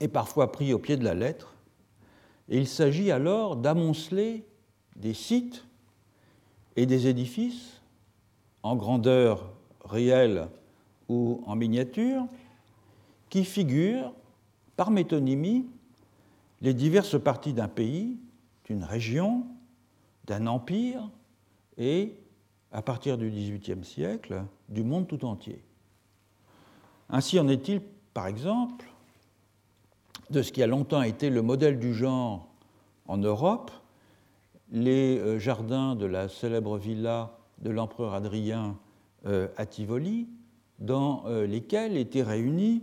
est 0.00 0.08
parfois 0.08 0.52
pris 0.52 0.72
au 0.72 0.78
pied 0.78 0.96
de 0.96 1.04
la 1.04 1.14
lettre, 1.14 1.54
et 2.48 2.58
il 2.58 2.66
s'agit 2.66 3.10
alors 3.10 3.56
d'amonceler 3.56 4.44
des 4.96 5.14
sites 5.14 5.64
et 6.76 6.86
des 6.86 7.06
édifices 7.06 7.80
en 8.62 8.76
grandeur 8.76 9.50
réelle 9.84 10.48
ou 11.08 11.42
en 11.46 11.56
miniature 11.56 12.26
qui 13.30 13.44
figurent 13.44 14.12
par 14.76 14.90
métonymie 14.90 15.66
les 16.60 16.74
diverses 16.74 17.20
parties 17.20 17.52
d'un 17.52 17.68
pays, 17.68 18.18
d'une 18.64 18.84
région, 18.84 19.46
d'un 20.26 20.46
empire 20.46 21.10
et, 21.76 22.14
à 22.72 22.82
partir 22.82 23.18
du 23.18 23.30
XVIIIe 23.30 23.84
siècle, 23.84 24.42
du 24.68 24.82
monde 24.82 25.06
tout 25.06 25.24
entier. 25.24 25.62
Ainsi 27.10 27.38
en 27.38 27.48
est-il, 27.48 27.82
par 28.12 28.26
exemple, 28.26 28.86
de 30.30 30.42
ce 30.42 30.52
qui 30.52 30.62
a 30.62 30.66
longtemps 30.66 31.02
été 31.02 31.30
le 31.30 31.42
modèle 31.42 31.78
du 31.78 31.94
genre 31.94 32.48
en 33.06 33.18
Europe, 33.18 33.70
les 34.72 35.18
euh, 35.18 35.38
jardins 35.38 35.94
de 35.94 36.06
la 36.06 36.28
célèbre 36.28 36.78
villa 36.78 37.38
de 37.62 37.70
l'empereur 37.70 38.14
Adrien 38.14 38.76
euh, 39.26 39.48
à 39.56 39.66
Tivoli, 39.66 40.28
dans 40.78 41.24
euh, 41.26 41.46
lesquels 41.46 41.96
étaient 41.96 42.22
réunis 42.22 42.82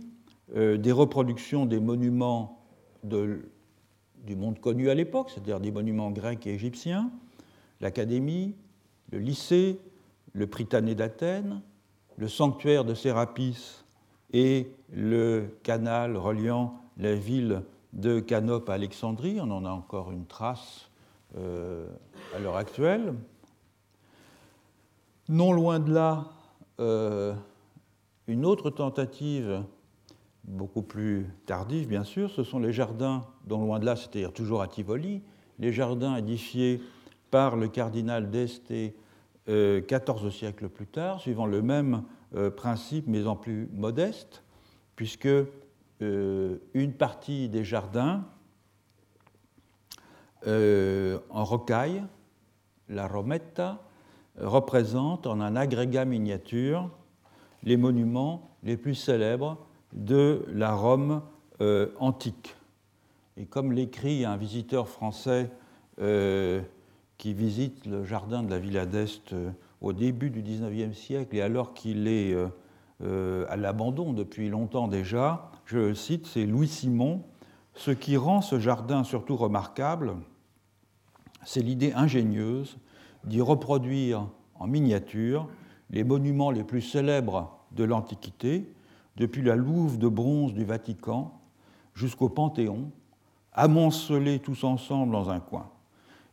des 0.54 0.92
reproductions 0.92 1.64
des 1.64 1.80
monuments 1.80 2.60
du 3.04 4.36
monde 4.36 4.58
connu 4.58 4.90
à 4.90 4.94
l'époque, 4.94 5.30
c'est-à-dire 5.30 5.60
des 5.60 5.70
monuments 5.70 6.10
grecs 6.10 6.46
et 6.46 6.52
égyptiens, 6.52 7.10
l'académie, 7.80 8.54
le 9.12 9.18
lycée, 9.18 9.78
le 10.34 10.46
Prytanée 10.46 10.94
d'Athènes, 10.94 11.62
le 12.18 12.28
sanctuaire 12.28 12.84
de 12.84 12.92
Sérapis 12.92 13.82
et 14.34 14.68
le 14.92 15.46
canal 15.62 16.18
reliant 16.18 16.81
la 16.96 17.14
ville 17.14 17.62
de 17.92 18.20
Canope 18.20 18.68
à 18.68 18.74
Alexandrie. 18.74 19.38
On 19.40 19.50
en 19.50 19.64
a 19.64 19.70
encore 19.70 20.12
une 20.12 20.26
trace 20.26 20.90
euh, 21.36 21.86
à 22.34 22.38
l'heure 22.38 22.56
actuelle. 22.56 23.14
Non 25.28 25.52
loin 25.52 25.78
de 25.78 25.92
là, 25.92 26.26
euh, 26.80 27.34
une 28.26 28.44
autre 28.44 28.70
tentative, 28.70 29.62
beaucoup 30.44 30.82
plus 30.82 31.26
tardive 31.46 31.88
bien 31.88 32.04
sûr, 32.04 32.30
ce 32.30 32.42
sont 32.42 32.58
les 32.58 32.72
jardins, 32.72 33.24
non 33.48 33.64
loin 33.64 33.78
de 33.78 33.86
là, 33.86 33.96
c'est-à-dire 33.96 34.32
toujours 34.32 34.62
à 34.62 34.68
Tivoli, 34.68 35.22
les 35.58 35.72
jardins 35.72 36.16
édifiés 36.16 36.82
par 37.30 37.56
le 37.56 37.68
cardinal 37.68 38.30
d'Este 38.30 38.72
euh, 39.48 39.80
14 39.80 40.32
siècles 40.32 40.68
plus 40.68 40.86
tard, 40.86 41.20
suivant 41.20 41.46
le 41.46 41.62
même 41.62 42.04
euh, 42.34 42.50
principe 42.50 43.06
mais 43.08 43.26
en 43.26 43.36
plus 43.36 43.68
modeste, 43.72 44.42
puisque 44.96 45.26
euh, 45.26 45.44
une 46.74 46.92
partie 46.92 47.48
des 47.48 47.64
jardins 47.64 48.24
en 50.46 51.44
rocaille, 51.44 52.02
la 52.88 53.06
rometta, 53.06 53.80
représente 54.38 55.26
en 55.26 55.40
un 55.40 55.56
agrégat 55.56 56.04
miniature 56.04 56.90
les 57.62 57.76
monuments 57.76 58.50
les 58.64 58.76
plus 58.76 58.94
célèbres 58.94 59.58
de 59.92 60.44
la 60.48 60.74
Rome 60.74 61.22
antique. 61.98 62.56
Et 63.36 63.46
comme 63.46 63.72
l'écrit 63.72 64.24
un 64.24 64.36
visiteur 64.36 64.88
français 64.88 65.50
qui 67.22 67.34
visite 67.34 67.86
le 67.86 68.04
jardin 68.04 68.42
de 68.42 68.50
la 68.50 68.58
Villa 68.58 68.84
d'Est 68.84 69.32
euh, 69.32 69.52
au 69.80 69.92
début 69.92 70.28
du 70.30 70.42
XIXe 70.42 70.98
siècle 70.98 71.36
et 71.36 71.40
alors 71.40 71.72
qu'il 71.72 72.08
est 72.08 72.32
euh, 72.34 72.48
euh, 73.04 73.46
à 73.48 73.56
l'abandon 73.56 74.12
depuis 74.12 74.48
longtemps 74.48 74.88
déjà, 74.88 75.52
je 75.72 75.94
cite, 75.94 76.26
c'est 76.26 76.44
Louis 76.44 76.68
Simon. 76.68 77.22
Ce 77.74 77.90
qui 77.90 78.18
rend 78.18 78.42
ce 78.42 78.58
jardin 78.58 79.04
surtout 79.04 79.36
remarquable, 79.36 80.16
c'est 81.44 81.62
l'idée 81.62 81.94
ingénieuse 81.94 82.76
d'y 83.24 83.40
reproduire 83.40 84.28
en 84.56 84.66
miniature 84.66 85.48
les 85.88 86.04
monuments 86.04 86.50
les 86.50 86.64
plus 86.64 86.82
célèbres 86.82 87.58
de 87.72 87.84
l'Antiquité, 87.84 88.70
depuis 89.16 89.42
la 89.42 89.56
Louve 89.56 89.98
de 89.98 90.08
bronze 90.08 90.52
du 90.52 90.64
Vatican 90.64 91.40
jusqu'au 91.94 92.28
Panthéon, 92.28 92.90
amoncelés 93.54 94.40
tous 94.40 94.64
ensemble 94.64 95.12
dans 95.12 95.30
un 95.30 95.40
coin. 95.40 95.70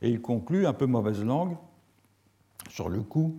Et 0.02 0.10
il 0.10 0.22
conclut, 0.22 0.68
un 0.68 0.74
peu 0.74 0.86
mauvaise 0.86 1.24
langue, 1.24 1.56
sur 2.70 2.90
le 2.90 3.02
coût 3.02 3.36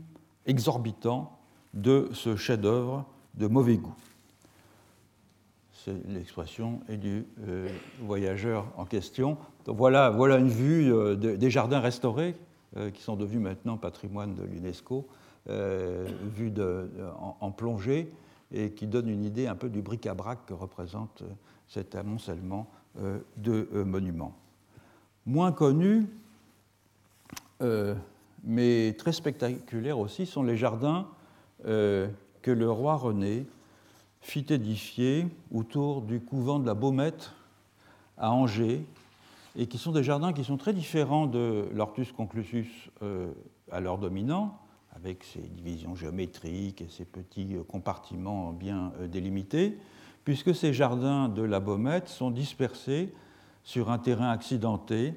exorbitant 0.47 1.39
de 1.75 2.09
ce 2.13 2.37
chef-d'œuvre 2.37 3.05
de 3.35 3.47
mauvais 3.47 3.77
goût. 3.77 3.95
C'est 5.85 6.07
l'expression 6.09 6.81
du 6.91 7.25
euh, 7.49 7.67
voyageur 8.01 8.67
en 8.77 8.85
question. 8.85 9.39
voilà, 9.67 10.11
voilà 10.11 10.37
une 10.37 10.51
vue 10.51 10.93
euh, 10.93 11.17
des 11.17 11.51
jardins 11.51 11.81
restaurés 11.81 12.35
euh, 12.77 12.91
qui 12.91 13.01
sont 13.03 13.17
devenus 13.17 13.41
maintenant 13.41 13.79
patrimoine 13.79 14.35
de 14.35 14.43
l'UNESCO, 14.43 15.07
vue 15.49 16.53
en, 17.41 17.51
plongée 17.51 18.13
et 18.53 18.73
qui 18.73 18.87
donne 18.87 19.09
une 19.09 19.25
idée 19.25 19.47
un 19.47 19.55
peu 19.55 19.71
du 19.71 19.81
bric-à-brac 19.81 20.45
que 20.47 20.53
représente 20.53 21.25
cet 21.67 21.95
amoncellement 21.95 22.71
de 23.39 23.67
monuments. 23.83 24.37
Moins 25.25 25.51
connu, 25.51 26.07
euh, 27.63 27.95
mais 28.45 28.95
très 28.99 29.13
spectaculaires 29.13 29.99
aussi, 29.99 30.27
sont 30.27 30.43
les 30.43 30.59
jardins 30.59 31.09
que 31.65 32.51
le 32.51 32.71
roi 32.71 32.97
René 32.97 33.47
fit 34.21 34.47
édifier 34.51 35.27
autour 35.53 36.03
du 36.03 36.21
couvent 36.21 36.59
de 36.59 36.67
la 36.67 36.75
Baumette 36.75 37.33
à 38.19 38.33
Angers, 38.33 38.85
et 39.57 39.67
qui 39.67 39.79
sont 39.79 39.93
des 39.93 40.05
jardins 40.05 40.33
qui 40.33 40.45
sont 40.45 40.57
très 40.57 40.73
différents 40.73 41.27
de 41.27 41.69
l'Ortus 41.75 42.13
conclusus 42.13 42.91
euh, 43.03 43.33
à 43.73 43.81
leur 43.81 43.99
dominant, 43.99 44.59
avec 44.95 45.25
ses 45.25 45.41
divisions 45.41 45.95
géométriques 45.95 46.83
et 46.83 46.89
ses 46.89 47.05
petits 47.05 47.57
compartiments 47.69 48.53
bien 48.53 48.93
délimités, 49.09 49.79
puisque 50.25 50.55
ces 50.55 50.73
jardins 50.73 51.29
de 51.29 51.43
la 51.43 51.61
Baumette 51.61 52.09
sont 52.09 52.31
dispersés 52.31 53.13
sur 53.65 53.91
un 53.91 53.99
terrain 53.99 54.31
accidenté 54.31 55.15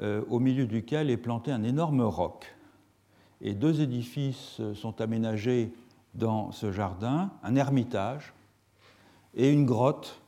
euh, 0.00 0.22
au 0.28 0.38
milieu 0.38 0.66
duquel 0.66 1.10
est 1.10 1.16
planté 1.16 1.50
un 1.50 1.62
énorme 1.62 2.02
roc. 2.02 2.54
Et 3.40 3.54
deux 3.54 3.80
édifices 3.80 4.60
sont 4.74 5.00
aménagés 5.00 5.72
dans 6.14 6.52
ce 6.52 6.70
jardin, 6.70 7.30
un 7.42 7.56
ermitage 7.56 8.32
et 9.34 9.50
une 9.50 9.66
grotte 9.66 10.20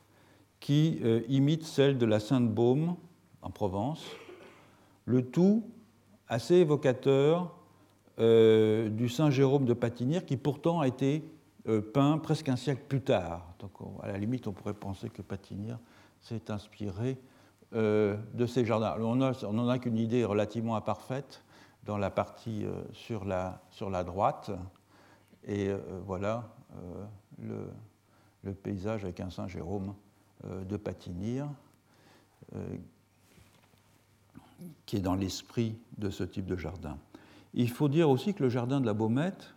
qui 0.59 0.99
euh, 1.03 1.21
imite 1.27 1.63
celle 1.63 1.97
de 1.97 2.05
la 2.05 2.19
Sainte-Baume 2.19 2.95
en 3.41 3.49
Provence, 3.49 4.03
le 5.05 5.23
tout 5.23 5.63
assez 6.27 6.55
évocateur 6.55 7.55
euh, 8.19 8.89
du 8.89 9.09
Saint 9.09 9.29
Jérôme 9.29 9.65
de 9.65 9.73
Patinir, 9.73 10.25
qui 10.25 10.37
pourtant 10.37 10.79
a 10.79 10.87
été 10.87 11.23
peint 11.95 12.19
presque 12.19 12.47
un 12.47 12.55
siècle 12.55 12.83
plus 12.87 13.01
tard. 13.01 13.55
Donc, 13.57 13.71
à 14.03 14.07
la 14.07 14.19
limite, 14.19 14.47
on 14.47 14.51
pourrait 14.51 14.75
penser 14.75 15.09
que 15.09 15.23
Patinir 15.23 15.79
s'est 16.21 16.51
inspiré 16.51 17.17
euh, 17.75 18.15
de 18.33 18.45
ces 18.45 18.63
jardins. 18.63 18.95
on 19.01 19.15
n'en 19.15 19.67
a 19.67 19.79
qu'une 19.79 19.97
idée 19.97 20.23
relativement 20.23 20.75
imparfaite 20.75 21.43
dans 21.83 21.97
la 21.97 22.09
partie 22.09 22.63
euh, 22.63 22.83
sur, 22.93 23.25
la, 23.25 23.61
sur, 23.69 23.89
la, 23.89 24.03
droite. 24.03 24.51
Et 25.43 25.67
euh, 25.67 25.77
voilà 26.05 26.43
le, 27.39 27.67
le, 28.45 28.53
paysage 28.53 29.03
avec 29.03 29.19
un 29.19 29.29
Saint-Jérôme 29.29 29.93
de 30.43 30.77
Patinir, 30.77 31.47
qui 34.85 34.97
est 34.97 35.01
dans 35.01 35.15
l'esprit 35.15 35.75
de 35.97 36.09
ce 36.09 36.23
type 36.23 36.45
de 36.45 36.55
jardin. 36.55 36.97
Il 37.53 37.69
faut 37.69 37.89
dire 37.89 38.09
aussi 38.09 38.33
que 38.33 38.43
le 38.43 38.49
jardin 38.49 38.79
de 38.79 38.85
la 38.85 38.93
Baumette 38.93 39.53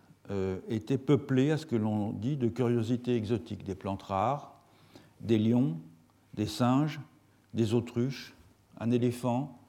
était 0.67 0.97
peuplé, 0.97 1.51
à 1.51 1.57
ce 1.57 1.65
que 1.65 1.75
l'on 1.75 2.11
dit, 2.11 2.37
de 2.37 2.47
curiosités 2.47 3.15
exotiques, 3.15 3.63
des 3.63 3.75
plantes 3.75 4.03
rares, 4.03 4.59
des 5.21 5.37
lions, 5.37 5.77
des 6.33 6.47
singes, 6.47 6.99
des 7.53 7.73
autruches, 7.73 8.33
un 8.79 8.91
éléphant 8.91 9.59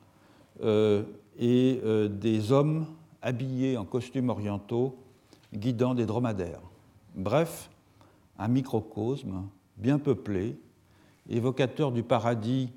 euh, 0.63 1.03
et 1.39 1.81
euh, 1.85 2.09
des 2.09 2.53
hommes 2.53 2.87
habillés 3.23 3.77
en 3.77 3.85
costumes 3.85 4.29
orientaux 4.29 4.97
guidant 5.53 5.95
des 5.95 6.07
dromadaires. 6.07 6.61
Bref, 7.15 7.71
un 8.41 8.49
microcosme 8.49 9.49
bien 9.77 10.01
peuplé, 10.01 10.59
évocateur 11.29 11.93
du 11.93 12.03
paradis 12.03 12.73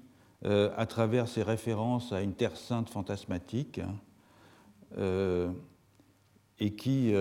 euh, 0.45 0.71
à 0.77 0.85
travers 0.85 1.27
ses 1.27 1.41
références 1.41 2.11
à 2.11 2.21
une 2.21 2.33
terre 2.33 2.55
sainte 2.55 2.89
fantasmatique, 2.89 3.81
et 6.59 6.75
qui 6.75 7.15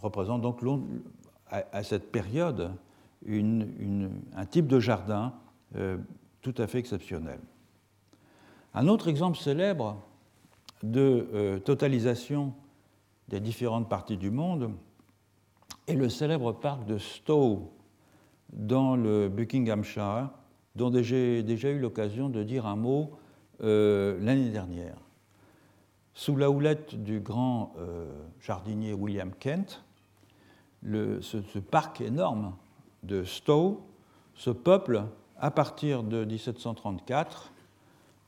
représente 0.00 0.40
donc 0.40 0.62
à, 1.50 1.82
cette 1.82 2.10
période 2.10 2.72
un 3.28 4.46
type 4.46 4.66
de 4.66 4.80
jardin 4.80 5.34
euh, 5.76 5.98
tout 6.40 6.54
à 6.56 6.66
fait 6.66 6.78
exceptionnel. 6.78 7.38
Un 8.74 8.88
autre 8.88 9.08
exemple 9.08 9.36
célèbre 9.36 9.96
de 10.82 11.28
euh, 11.34 11.58
totalisation 11.58 12.54
des 13.28 13.40
différentes 13.40 13.88
parties 13.88 14.16
du 14.16 14.30
monde 14.30 14.72
est 15.90 15.96
le 15.96 16.08
célèbre 16.08 16.52
parc 16.52 16.84
de 16.86 16.98
Stowe 16.98 17.72
dans 18.52 18.94
le 18.94 19.28
Buckinghamshire, 19.28 20.30
dont 20.76 20.92
j'ai 21.02 21.42
déjà 21.42 21.70
eu 21.70 21.80
l'occasion 21.80 22.28
de 22.28 22.44
dire 22.44 22.66
un 22.66 22.76
mot 22.76 23.18
euh, 23.60 24.16
l'année 24.20 24.50
dernière. 24.50 24.96
Sous 26.14 26.36
la 26.36 26.48
houlette 26.48 26.94
du 26.94 27.18
grand 27.20 27.72
jardinier 28.40 28.92
William 28.92 29.32
Kent, 29.38 29.82
ce, 30.84 31.58
parc 31.58 32.00
énorme 32.00 32.54
de 33.02 33.24
Stowe 33.24 33.80
se 34.34 34.50
peuple 34.50 35.04
à 35.38 35.50
partir 35.50 36.02
de 36.02 36.24
1734 36.24 37.52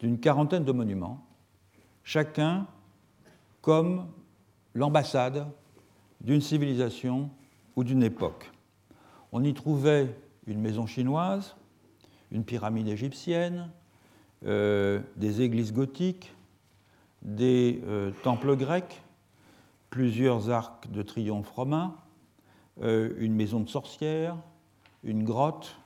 d'une 0.01 0.19
quarantaine 0.19 0.65
de 0.65 0.73
monuments, 0.73 1.25
chacun 2.03 2.67
comme 3.61 4.09
l'ambassade 4.75 5.47
d'une 6.21 6.41
civilisation 6.41 7.31
ou 7.77 7.85
d'une 7.85 8.03
époque. 8.03 8.51
On 9.33 9.43
y 9.43 9.55
trouvait 9.55 10.15
une 10.47 10.61
maison 10.61 10.87
chinoise, 10.87 11.57
une 12.31 12.45
pyramide 12.45 12.89
égyptienne, 12.89 13.71
euh, 14.45 15.01
des 15.17 15.43
églises 15.43 15.73
gothiques, 15.73 16.35
des 17.23 17.81
euh, 17.87 18.11
temples 18.25 18.57
grecs, 18.57 19.03
plusieurs 19.91 20.51
arcs 20.51 20.91
de 20.91 21.03
triomphe 21.03 21.51
romains, 21.51 21.95
euh, 22.83 23.15
une 23.19 23.35
maison 23.35 23.61
de 23.61 23.69
sorcières, 23.69 24.37
une 25.05 25.25
grotte, 25.25 25.77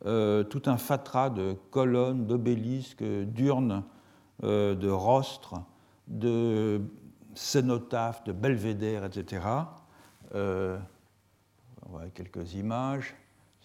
tout 0.00 0.62
un 0.66 0.76
fatras 0.76 1.28
de 1.28 1.56
colonnes, 1.72 2.26
d'obélisques, 2.28 3.02
d'urnes, 3.02 3.82
de 4.42 4.88
rostres, 4.88 5.56
de 6.06 6.80
cénotaphes, 7.34 8.22
de 8.22 8.30
belvédères, 8.30 9.04
etc. 9.04 9.40
on 11.88 11.92
voit 11.92 12.08
quelques 12.10 12.54
images. 12.54 13.14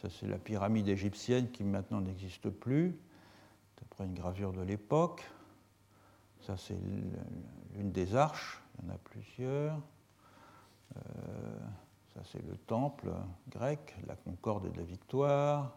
Ça, 0.02 0.10
c'est 0.10 0.28
la 0.28 0.38
pyramide 0.38 0.88
égyptienne 0.88 1.50
qui 1.52 1.64
maintenant 1.64 2.02
n'existe 2.02 2.50
plus, 2.50 2.96
d'après 3.80 4.06
une 4.06 4.14
gravure 4.14 4.54
de 4.54 4.62
l'époque. 4.62 5.24
Ça, 6.42 6.58
c'est 6.58 6.78
l'une 7.76 7.92
des 7.92 8.16
arches, 8.16 8.62
il 8.78 8.86
y 8.86 8.92
en 8.92 8.96
a 8.96 8.98
plusieurs. 8.98 9.80
Euh, 10.96 11.00
ça, 12.14 12.22
c'est 12.32 12.46
le 12.46 12.58
temple 12.58 13.12
grec, 13.50 13.96
la 14.08 14.16
concorde 14.16 14.72
de 14.72 14.78
la 14.78 14.84
victoire, 14.84 15.76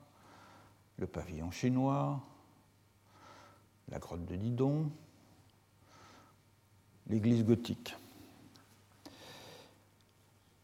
le 0.98 1.06
pavillon 1.06 1.50
chinois, 1.50 2.20
la 3.88 3.98
grotte 3.98 4.24
de 4.24 4.36
Didon, 4.36 4.90
l'église 7.06 7.44
gothique. 7.44 7.94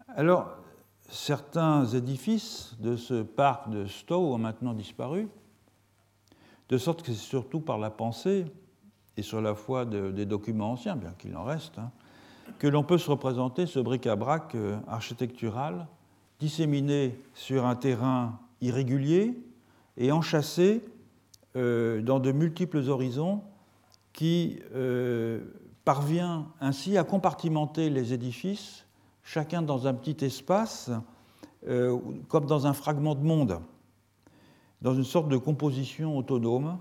Alors, 0.08 0.56
certains 1.12 1.84
édifices 1.84 2.74
de 2.80 2.96
ce 2.96 3.22
parc 3.22 3.68
de 3.68 3.86
Stowe 3.86 4.32
ont 4.32 4.38
maintenant 4.38 4.72
disparu, 4.72 5.28
de 6.70 6.78
sorte 6.78 7.02
que 7.02 7.12
c'est 7.12 7.18
surtout 7.18 7.60
par 7.60 7.76
la 7.76 7.90
pensée 7.90 8.46
et 9.18 9.22
sur 9.22 9.42
la 9.42 9.54
foi 9.54 9.84
des 9.84 10.24
documents 10.24 10.72
anciens, 10.72 10.96
bien 10.96 11.12
qu'il 11.18 11.36
en 11.36 11.44
reste, 11.44 11.78
hein, 11.78 11.90
que 12.58 12.66
l'on 12.66 12.82
peut 12.82 12.96
se 12.96 13.10
représenter 13.10 13.66
ce 13.66 13.78
bric-à-brac 13.78 14.54
euh, 14.54 14.78
architectural 14.88 15.86
disséminé 16.40 17.20
sur 17.34 17.66
un 17.66 17.76
terrain 17.76 18.40
irrégulier 18.62 19.38
et 19.98 20.12
enchâssé 20.12 20.82
euh, 21.56 22.00
dans 22.00 22.20
de 22.20 22.32
multiples 22.32 22.88
horizons 22.88 23.42
qui 24.14 24.60
euh, 24.74 25.40
parvient 25.84 26.48
ainsi 26.60 26.96
à 26.96 27.04
compartimenter 27.04 27.90
les 27.90 28.14
édifices, 28.14 28.86
chacun 29.22 29.62
dans 29.62 29.86
un 29.86 29.94
petit 29.94 30.24
espace, 30.24 30.90
comme 32.28 32.46
dans 32.46 32.66
un 32.66 32.72
fragment 32.72 33.14
de 33.14 33.22
monde, 33.22 33.60
dans 34.80 34.94
une 34.94 35.04
sorte 35.04 35.28
de 35.28 35.36
composition 35.36 36.18
autonome 36.18 36.78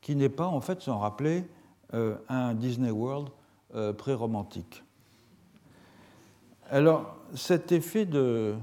qui 0.00 0.16
n'est 0.16 0.30
pas, 0.30 0.46
en 0.46 0.60
fait, 0.60 0.80
sans 0.80 0.98
rappeler, 0.98 1.44
un 1.92 2.54
Disney 2.54 2.90
World 2.90 3.28
euh, 3.74 3.92
pré-romantique. 3.92 4.84
Alors, 6.70 7.16
cet 7.34 7.72
effet 7.72 8.06
de, 8.06 8.54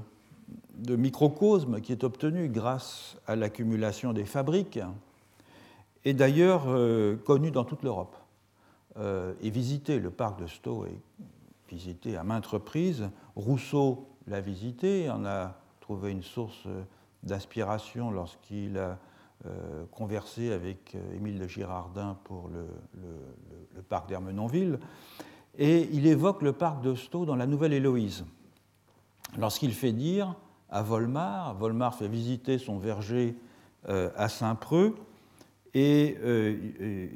microcosme 0.88 1.82
qui 1.82 1.92
est 1.92 2.02
obtenu 2.02 2.48
grâce 2.48 3.18
à 3.26 3.36
l'accumulation 3.36 4.14
des 4.14 4.24
fabriques 4.24 4.80
est 6.06 6.14
d'ailleurs 6.14 6.64
euh, 6.68 7.16
connu 7.16 7.50
dans 7.50 7.64
toute 7.64 7.82
l'Europe 7.82 8.16
euh, 8.96 9.34
et 9.42 9.50
visité. 9.50 9.98
Le 9.98 10.10
parc 10.10 10.40
de 10.40 10.46
Stowe 10.46 10.86
est 10.86 10.98
visité 11.72 12.16
à 12.16 12.22
maintes 12.22 12.46
reprises. 12.46 13.08
Rousseau 13.34 14.06
l'a 14.26 14.40
visité, 14.40 15.08
en 15.10 15.24
a 15.24 15.56
trouvé 15.80 16.12
une 16.12 16.22
source 16.22 16.68
d'inspiration 17.22 18.10
lorsqu'il 18.10 18.76
a 18.78 18.98
euh, 19.46 19.84
conversé 19.90 20.52
avec 20.52 20.94
euh, 20.94 21.16
Émile 21.16 21.38
de 21.38 21.48
Girardin 21.48 22.16
pour 22.24 22.48
le, 22.48 22.66
parc 23.88 24.08
d'Hermenonville, 24.08 24.78
et 25.58 25.88
il 25.92 26.06
évoque 26.06 26.42
le 26.42 26.52
parc 26.52 26.82
de 26.82 26.94
Stowe 26.94 27.26
dans 27.26 27.34
la 27.34 27.46
Nouvelle 27.46 27.72
Héloïse. 27.72 28.24
Lorsqu'il 29.36 29.72
fait 29.72 29.92
dire 29.92 30.36
à 30.70 30.82
Volmar, 30.82 31.54
Volmar 31.54 31.94
fait 31.94 32.06
visiter 32.06 32.58
son 32.58 32.78
verger 32.78 33.34
euh, 33.88 34.10
à 34.16 34.28
Saint-Preux, 34.28 34.94
et 35.74 36.18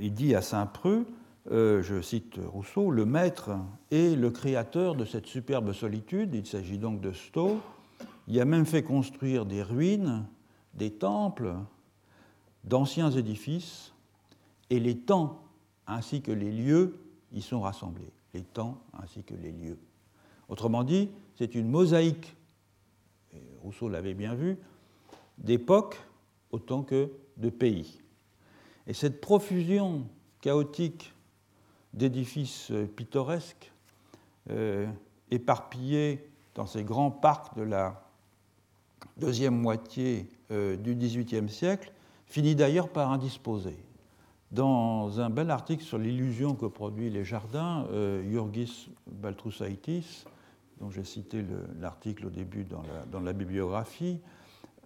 il 0.01 0.15
dit 0.15 0.35
à 0.35 0.41
Saint-Preux, 0.41 1.07
je 1.51 2.01
cite 2.03 2.39
Rousseau, 2.39 2.91
le 2.91 3.05
maître 3.05 3.51
est 3.91 4.17
le 4.17 4.31
créateur 4.31 4.95
de 4.95 5.05
cette 5.05 5.27
superbe 5.27 5.73
solitude, 5.73 6.35
il 6.35 6.47
s'agit 6.47 6.79
donc 6.79 7.01
de 7.01 7.13
Stowe, 7.13 7.61
il 8.29 8.41
a 8.41 8.45
même 8.45 8.67
fait 8.67 8.83
construire 8.83 9.47
des 9.47 9.63
ruines, 9.63 10.27
des 10.75 10.91
temples, 10.91 11.55
d'anciens 12.65 13.11
édifices 13.11 13.93
et 14.71 14.81
les 14.81 14.99
temps 14.99 15.43
ainsi 15.87 16.21
que 16.21 16.33
les 16.33 16.51
lieux 16.51 16.99
y 17.33 17.41
sont 17.41 17.61
rassemblés. 17.61 18.13
Les 18.35 18.43
temps 18.43 18.83
ainsi 19.01 19.23
que 19.23 19.35
les 19.35 19.53
lieux. 19.53 19.79
Autrement 20.49 20.85
dit, 20.85 21.09
c'est 21.37 21.55
une 21.55 21.69
mosaïque, 21.69 22.37
Rousseau 23.63 23.89
l'avait 23.89 24.15
bien 24.15 24.35
vu, 24.35 24.59
d'époques 25.39 26.01
autant 26.51 26.83
que 26.83 27.11
de 27.37 27.51
pays. 27.51 28.01
Et 28.87 28.93
cette 28.93 29.21
profusion 29.21 30.07
chaotique 30.41 31.13
d'édifices 31.97 32.73
pittoresques, 32.95 33.73
euh, 34.51 34.87
éparpillés 35.31 36.31
dans 36.55 36.67
ces 36.67 36.85
grands 36.85 37.11
parcs 37.11 37.57
de 37.57 37.63
la 37.63 38.03
deuxième 39.17 39.57
moitié 39.61 40.29
euh, 40.51 40.77
du 40.77 40.95
XVIIIe 40.95 41.49
siècle, 41.49 41.93
finit 42.27 42.55
d'ailleurs 42.55 42.89
par 42.89 43.11
indisposer. 43.11 43.77
Dans 44.53 45.21
un 45.21 45.31
bel 45.31 45.51
article 45.51 45.83
sur 45.83 45.99
l'illusion 45.99 46.55
que 46.55 46.67
produit 46.67 47.11
les 47.11 47.25
jardins, 47.25 47.87
euh, 47.91 48.23
Jurgis 48.31 48.89
Baltrousaitis, 49.07 50.25
dont 50.81 50.91
j'ai 50.91 51.05
cité 51.05 51.45
l'article 51.81 52.27
au 52.27 52.31
début 52.31 52.65
dans 52.65 53.21
la, 53.21 53.33
bibliographie, 53.33 54.21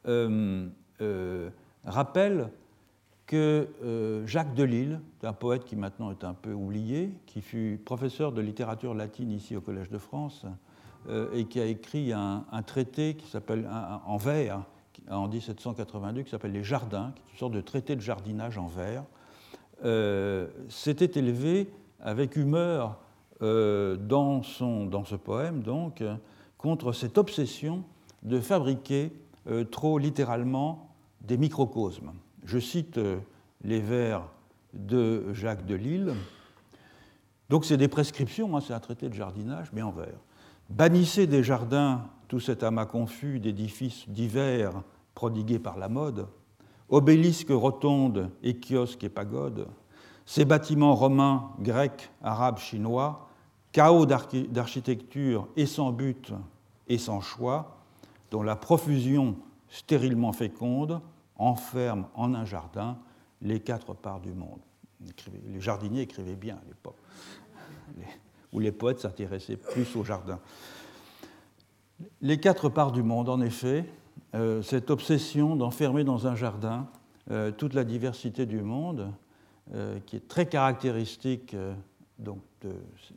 euh, 0.06 0.68
euh, 1.00 1.50
rappelle 1.84 2.50
que 3.30 3.68
Jacques 4.26 4.54
Delille, 4.54 4.98
un 5.22 5.32
poète 5.32 5.64
qui 5.64 5.76
maintenant 5.76 6.10
est 6.10 6.24
un 6.24 6.34
peu 6.34 6.52
oublié, 6.52 7.12
qui 7.26 7.42
fut 7.42 7.80
professeur 7.84 8.32
de 8.32 8.40
littérature 8.40 8.92
latine 8.92 9.30
ici 9.30 9.54
au 9.54 9.60
Collège 9.60 9.88
de 9.88 9.98
France, 9.98 10.46
et 11.32 11.44
qui 11.44 11.60
a 11.60 11.66
écrit 11.66 12.12
un, 12.12 12.44
traité 12.66 13.14
qui 13.14 13.28
s'appelle 13.28 13.70
en 14.04 14.16
vers, 14.16 14.64
en 15.08 15.28
1782 15.28 16.22
qui 16.22 16.30
s'appelle 16.30 16.52
Les 16.52 16.64
Jardins, 16.64 17.12
qui 17.14 17.22
est 17.22 17.32
une 17.32 17.38
sorte 17.38 17.52
de 17.52 17.60
traité 17.60 17.96
de 17.96 18.00
jardinage 18.00 18.58
en 18.58 18.66
vers, 18.66 19.04
euh, 19.84 20.48
s'était 20.68 21.18
élevé 21.18 21.70
avec 22.00 22.36
humeur 22.36 22.98
euh, 23.42 23.96
dans, 23.96 24.42
son, 24.42 24.86
dans 24.86 25.04
ce 25.04 25.14
poème 25.14 25.62
donc, 25.62 26.02
contre 26.58 26.92
cette 26.92 27.16
obsession 27.16 27.84
de 28.22 28.40
fabriquer 28.40 29.12
euh, 29.46 29.64
trop 29.64 29.98
littéralement 29.98 30.90
des 31.22 31.38
microcosmes. 31.38 32.12
Je 32.44 32.58
cite 32.58 32.98
les 33.62 33.80
vers 33.80 34.22
de 34.72 35.32
Jacques 35.32 35.66
Delille. 35.66 36.14
Donc 37.48 37.64
c'est 37.64 37.76
des 37.76 37.88
prescriptions, 37.88 38.56
hein, 38.56 38.60
c'est 38.60 38.72
un 38.72 38.80
traité 38.80 39.08
de 39.08 39.14
jardinage, 39.14 39.70
mais 39.72 39.82
en 39.82 39.90
vers. 39.90 40.18
Bannissez 40.68 41.26
des 41.26 41.42
jardins 41.42 42.08
tout 42.28 42.38
cet 42.38 42.62
amas 42.62 42.86
confus 42.86 43.40
d'édifices 43.40 44.08
divers 44.08 44.82
prodigués 45.14 45.58
par 45.58 45.76
la 45.76 45.88
mode, 45.88 46.28
obélisques, 46.88 47.50
rotondes 47.50 48.30
et 48.42 48.54
kiosques 48.54 49.02
et 49.02 49.08
pagodes, 49.08 49.66
ces 50.26 50.44
bâtiments 50.44 50.94
romains, 50.94 51.50
grecs, 51.58 52.10
arabes, 52.22 52.58
chinois, 52.58 53.28
chaos 53.72 54.06
d'architecture 54.06 55.48
et 55.56 55.66
sans 55.66 55.90
but 55.90 56.32
et 56.86 56.98
sans 56.98 57.20
choix, 57.20 57.78
dont 58.30 58.44
la 58.44 58.54
profusion 58.54 59.36
stérilement 59.68 60.32
féconde 60.32 61.00
enferme 61.40 62.06
en 62.14 62.34
un 62.34 62.44
jardin 62.44 62.98
les 63.42 63.60
quatre 63.60 63.94
parts 63.94 64.20
du 64.20 64.32
monde. 64.32 64.60
Les 65.48 65.60
jardiniers 65.60 66.02
écrivaient 66.02 66.36
bien 66.36 66.56
à 66.56 66.68
l'époque, 66.68 66.98
où 68.52 68.60
les 68.60 68.72
poètes 68.72 69.00
s'intéressaient 69.00 69.56
plus 69.56 69.96
au 69.96 70.04
jardin. 70.04 70.38
Les 72.20 72.38
quatre 72.38 72.68
parts 72.68 72.92
du 72.92 73.02
monde, 73.02 73.28
en 73.28 73.40
effet, 73.40 73.86
euh, 74.34 74.62
cette 74.62 74.90
obsession 74.90 75.56
d'enfermer 75.56 76.04
dans 76.04 76.26
un 76.26 76.36
jardin 76.36 76.86
euh, 77.30 77.50
toute 77.50 77.74
la 77.74 77.84
diversité 77.84 78.46
du 78.46 78.62
monde, 78.62 79.10
euh, 79.74 79.98
qui 80.06 80.16
est 80.16 80.28
très 80.28 80.46
caractéristique 80.46 81.56
donc, 82.18 82.40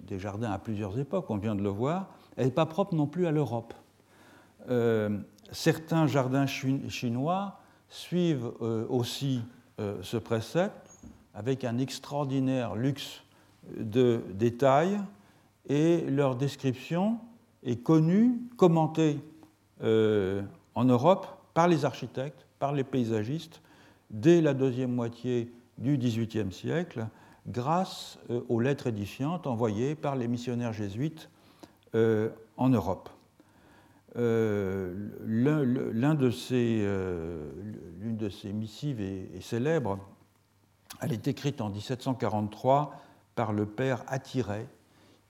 des 0.04 0.18
jardins 0.18 0.52
à 0.52 0.60
plusieurs 0.60 0.98
époques, 0.98 1.30
on 1.30 1.38
vient 1.38 1.56
de 1.56 1.62
le 1.62 1.70
voir, 1.70 2.08
elle 2.38 2.46
n'est 2.46 2.52
pas 2.52 2.66
propre 2.66 2.96
non 2.96 3.06
plus 3.06 3.28
à 3.28 3.32
l'Europe. 3.32 3.74
certains 5.52 6.08
jardins 6.08 6.46
chinois 6.46 7.60
suivent 7.94 8.52
aussi 8.90 9.42
ce 9.78 10.18
précepte 10.18 10.90
avec 11.34 11.64
un 11.64 11.78
extraordinaire 11.78 12.76
luxe 12.76 13.24
de 13.78 14.22
détails 14.34 15.00
et 15.68 16.02
leur 16.02 16.36
description 16.36 17.20
est 17.64 17.78
connue, 17.78 18.42
commentée 18.58 19.20
euh, 19.84 20.42
en 20.76 20.84
Europe 20.86 21.28
par 21.54 21.68
les 21.68 21.86
architectes, 21.86 22.46
par 22.60 22.74
les 22.74 22.84
paysagistes, 22.84 23.62
dès 24.10 24.42
la 24.42 24.54
deuxième 24.54 24.94
moitié 24.94 25.52
du 25.78 25.98
XVIIIe 25.98 26.52
siècle, 26.52 27.08
grâce 27.48 28.20
euh, 28.30 28.42
aux 28.50 28.60
lettres 28.60 28.88
édifiantes 28.88 29.48
envoyées 29.48 29.96
par 29.96 30.16
les 30.16 30.28
missionnaires 30.28 30.74
jésuites 30.74 31.30
euh, 31.96 32.30
en 32.58 32.70
Europe. 32.70 33.10
L'une 34.16 36.16
de, 36.16 36.30
ces, 36.30 36.86
de 36.86 38.30
ces 38.30 38.54
missives 38.54 39.02
est, 39.02 39.42
célèbre. 39.42 40.00
Elle 41.02 41.14
est 41.14 41.28
écrite 41.28 41.62
en 41.62 41.70
1743 41.70 42.94
par 43.36 43.54
le 43.54 43.66
père 43.66 44.04
Attiret, 44.08 44.68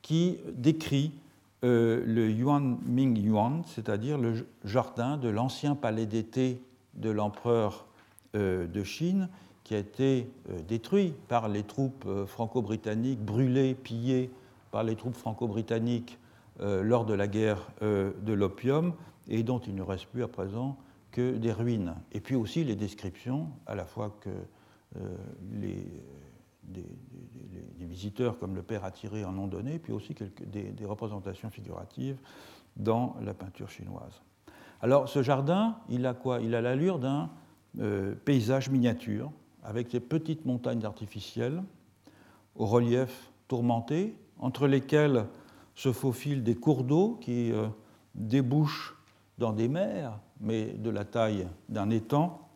qui 0.01 0.37
décrit 0.53 1.13
le 1.61 2.29
Yuan 2.29 2.77
Ming 2.85 3.17
Yuan, 3.17 3.63
c'est-à-dire 3.65 4.17
le 4.17 4.45
jardin 4.65 5.17
de 5.17 5.29
l'ancien 5.29 5.75
palais 5.75 6.05
d'été 6.05 6.61
de 6.95 7.09
l'empereur 7.09 7.85
de 8.33 8.83
Chine, 8.83 9.29
qui 9.63 9.75
a 9.75 9.77
été 9.77 10.29
détruit 10.67 11.13
par 11.29 11.47
les 11.47 11.63
troupes 11.63 12.05
franco-britanniques, 12.27 13.23
brûlé, 13.23 13.75
pillé 13.75 14.29
par 14.71 14.83
les 14.83 14.97
troupes 14.97 15.15
franco-britanniques 15.15 16.17
euh, 16.17 16.22
lors 16.59 17.05
de 17.05 17.13
la 17.13 17.27
guerre 17.27 17.67
euh, 17.81 18.11
de 18.21 18.33
l'opium 18.33 18.93
et 19.27 19.43
dont 19.43 19.59
il 19.59 19.75
ne 19.75 19.81
reste 19.81 20.05
plus 20.07 20.23
à 20.23 20.27
présent 20.27 20.77
que 21.11 21.35
des 21.37 21.51
ruines. 21.51 21.95
Et 22.11 22.19
puis 22.19 22.35
aussi 22.35 22.63
les 22.63 22.75
descriptions, 22.75 23.49
à 23.65 23.75
la 23.75 23.85
fois 23.85 24.15
que 24.21 24.29
euh, 24.97 25.15
des, 25.41 25.85
visiteurs 27.79 28.39
comme 28.39 28.55
le 28.55 28.63
père 28.63 28.85
attiré 28.85 29.23
en 29.25 29.37
ont 29.37 29.47
donné, 29.47 29.77
puis 29.77 29.93
aussi 29.93 30.15
des, 30.15 30.85
représentations 30.85 31.49
figuratives 31.49 32.17
dans 32.75 33.15
la 33.21 33.33
peinture 33.33 33.69
chinoise. 33.69 34.21
Alors 34.81 35.07
ce 35.07 35.21
jardin, 35.21 35.77
il 35.89 36.05
a 36.05 36.13
quoi? 36.13 36.39
Il 36.41 36.55
a 36.55 36.61
l'allure 36.61 36.97
d'un 36.97 37.29
paysage 38.25 38.69
miniature, 38.69 39.31
avec 39.63 39.91
ces 39.91 39.99
petites 39.99 40.45
montagnes 40.45 40.83
artificielles, 40.85 41.61
au 42.55 42.65
relief 42.65 43.31
tourmenté, 43.47 44.15
entre 44.39 44.67
lesquelles 44.67 45.25
se 45.75 45.91
faufilent 45.91 46.43
des 46.43 46.55
cours 46.55 46.83
d'eau 46.83 47.17
qui 47.21 47.51
euh, 47.51 47.67
débouchent 48.15 48.95
dans 49.37 49.53
des 49.53 49.67
mers, 49.67 50.19
mais 50.39 50.65
de 50.65 50.89
la 50.89 51.05
taille 51.05 51.47
d'un 51.69 51.89
étang, 51.89 52.47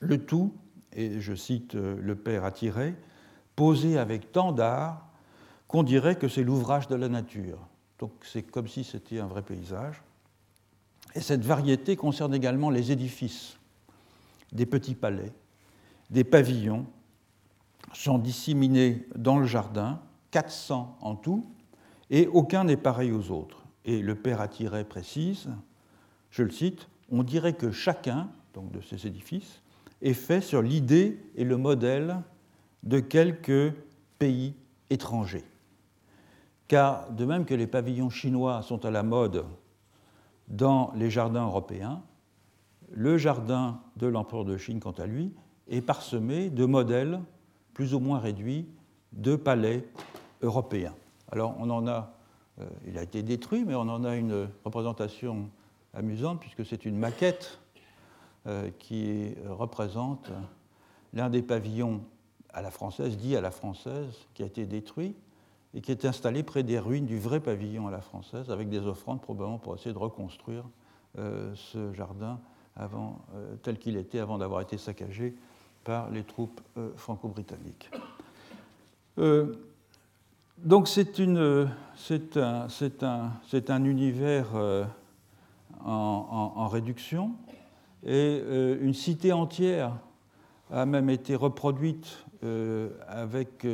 le 0.00 0.24
tout, 0.24 0.54
et 0.92 1.20
je 1.20 1.34
cite 1.34 1.74
euh, 1.74 1.96
le 2.00 2.14
père 2.14 2.44
attiré, 2.44 2.94
posé 3.56 3.98
avec 3.98 4.32
tant 4.32 4.52
d'art 4.52 5.08
qu'on 5.68 5.82
dirait 5.82 6.16
que 6.16 6.28
c'est 6.28 6.42
l'ouvrage 6.42 6.88
de 6.88 6.94
la 6.94 7.08
nature. 7.08 7.58
Donc 7.98 8.12
c'est 8.22 8.42
comme 8.42 8.68
si 8.68 8.82
c'était 8.84 9.20
un 9.20 9.26
vrai 9.26 9.42
paysage. 9.42 10.02
Et 11.14 11.20
cette 11.20 11.44
variété 11.44 11.96
concerne 11.96 12.34
également 12.34 12.70
les 12.70 12.92
édifices, 12.92 13.58
des 14.52 14.66
petits 14.66 14.94
palais, 14.94 15.32
des 16.10 16.24
pavillons, 16.24 16.86
sont 17.92 18.18
disséminés 18.18 19.06
dans 19.16 19.38
le 19.38 19.46
jardin, 19.46 20.00
400 20.30 20.98
en 21.00 21.16
tout, 21.16 21.46
et 22.10 22.26
aucun 22.26 22.64
n'est 22.64 22.76
pareil 22.76 23.12
aux 23.12 23.30
autres. 23.30 23.64
Et 23.84 24.02
le 24.02 24.14
père 24.14 24.40
Attiret 24.40 24.84
précise, 24.84 25.48
je 26.30 26.42
le 26.42 26.50
cite, 26.50 26.88
on 27.10 27.22
dirait 27.22 27.54
que 27.54 27.70
chacun 27.70 28.28
donc 28.52 28.70
de 28.72 28.80
ces 28.80 29.06
édifices 29.06 29.62
est 30.02 30.14
fait 30.14 30.40
sur 30.40 30.62
l'idée 30.62 31.20
et 31.36 31.44
le 31.44 31.56
modèle 31.56 32.20
de 32.82 33.00
quelques 33.00 33.74
pays 34.18 34.54
étrangers. 34.90 35.44
Car 36.68 37.10
de 37.10 37.24
même 37.24 37.44
que 37.44 37.54
les 37.54 37.66
pavillons 37.66 38.10
chinois 38.10 38.62
sont 38.62 38.84
à 38.84 38.90
la 38.90 39.02
mode 39.02 39.44
dans 40.48 40.92
les 40.96 41.10
jardins 41.10 41.44
européens, 41.44 42.02
le 42.92 43.18
jardin 43.18 43.80
de 43.96 44.06
l'empereur 44.06 44.44
de 44.44 44.56
Chine, 44.56 44.80
quant 44.80 44.92
à 44.92 45.06
lui, 45.06 45.32
est 45.68 45.80
parsemé 45.80 46.50
de 46.50 46.64
modèles 46.64 47.20
plus 47.72 47.94
ou 47.94 48.00
moins 48.00 48.18
réduits 48.18 48.66
de 49.12 49.36
palais 49.36 49.88
européens. 50.42 50.94
Alors 51.32 51.54
on 51.58 51.70
en 51.70 51.86
a, 51.86 52.12
euh, 52.60 52.66
il 52.86 52.98
a 52.98 53.02
été 53.02 53.22
détruit, 53.22 53.64
mais 53.64 53.74
on 53.74 53.82
en 53.82 54.04
a 54.04 54.16
une 54.16 54.48
représentation 54.64 55.48
amusante 55.94 56.40
puisque 56.40 56.66
c'est 56.66 56.84
une 56.84 56.96
maquette 56.96 57.60
euh, 58.46 58.70
qui 58.78 59.34
représente 59.48 60.30
l'un 61.12 61.30
des 61.30 61.42
pavillons 61.42 62.02
à 62.52 62.62
la 62.62 62.70
française, 62.70 63.16
dit 63.16 63.36
à 63.36 63.40
la 63.40 63.50
française, 63.50 64.26
qui 64.34 64.42
a 64.42 64.46
été 64.46 64.66
détruit 64.66 65.14
et 65.74 65.80
qui 65.80 65.92
est 65.92 66.04
installé 66.04 66.42
près 66.42 66.64
des 66.64 66.80
ruines 66.80 67.06
du 67.06 67.18
vrai 67.18 67.38
pavillon 67.38 67.86
à 67.86 67.92
la 67.92 68.00
française, 68.00 68.50
avec 68.50 68.68
des 68.68 68.80
offrandes 68.80 69.20
probablement 69.20 69.58
pour 69.58 69.76
essayer 69.76 69.92
de 69.92 69.98
reconstruire 69.98 70.64
euh, 71.18 71.54
ce 71.54 71.92
jardin 71.92 72.40
tel 73.62 73.78
qu'il 73.78 73.98
était 73.98 74.20
avant 74.20 74.38
d'avoir 74.38 74.62
été 74.62 74.78
saccagé 74.78 75.36
par 75.84 76.08
les 76.08 76.24
troupes 76.24 76.62
franco-britanniques 76.96 77.90
donc 80.64 80.88
c'est 80.88 81.20
un, 82.36 82.68
un, 83.68 83.84
univers 83.84 84.46
euh, 84.54 84.84
en, 85.84 86.68
réduction 86.68 87.32
et 88.04 88.40
euh, 88.42 88.78
une 88.80 88.94
cité 88.94 89.32
entière 89.32 89.96
a 90.70 90.86
même 90.86 91.10
été 91.10 91.34
reproduite 91.34 92.24
euh, 92.44 92.90
avec 93.08 93.66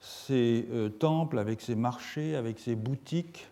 ses 0.00 0.66
temples, 0.98 1.38
avec 1.38 1.60
ses 1.60 1.74
marchés, 1.74 2.36
avec 2.36 2.58
ses 2.58 2.74
boutiques 2.74 3.48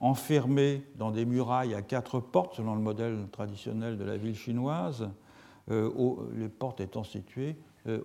enfermées 0.00 0.84
dans 0.96 1.10
des 1.10 1.24
murailles 1.24 1.74
à 1.74 1.82
quatre 1.82 2.20
portes 2.20 2.56
selon 2.56 2.74
le 2.74 2.80
modèle 2.80 3.26
traditionnel 3.32 3.98
de 3.98 4.04
la 4.04 4.16
ville 4.16 4.36
chinoise, 4.36 5.08
les 5.68 6.48
portes 6.48 6.80
étant 6.80 7.04
situées 7.04 7.56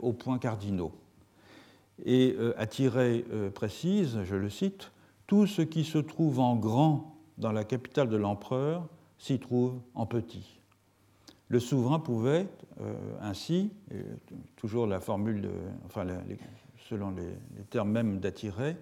aux 0.02 0.14
points 0.14 0.38
cardinaux 0.38 0.92
et 2.06 2.36
euh, 2.38 2.54
attirer 2.58 3.26
euh, 3.32 3.50
précise, 3.50 4.20
je 4.24 4.36
le 4.36 4.50
cite, 4.50 4.92
tout 5.28 5.48
ce 5.48 5.62
qui 5.62 5.84
se 5.84 5.98
trouve 5.98 6.40
en 6.40 6.56
grand 6.56 7.16
dans 7.38 7.52
la 7.52 7.64
capitale 7.64 8.10
de 8.10 8.18
l'empereur 8.18 8.88
s'y 9.18 9.40
trouve 9.40 9.80
en 9.96 10.06
petit. 10.06 10.60
Le 11.48 11.60
souverain 11.60 12.00
pouvait 12.00 12.48
euh, 12.82 12.94
ainsi, 13.22 13.72
toujours 14.56 14.88
la 14.88 15.00
formule, 15.00 15.42
de, 15.42 15.52
enfin, 15.86 16.06
selon 16.90 17.12
les, 17.12 17.64
termes 17.70 17.92
même 17.92 18.20
d'attirer, 18.20 18.78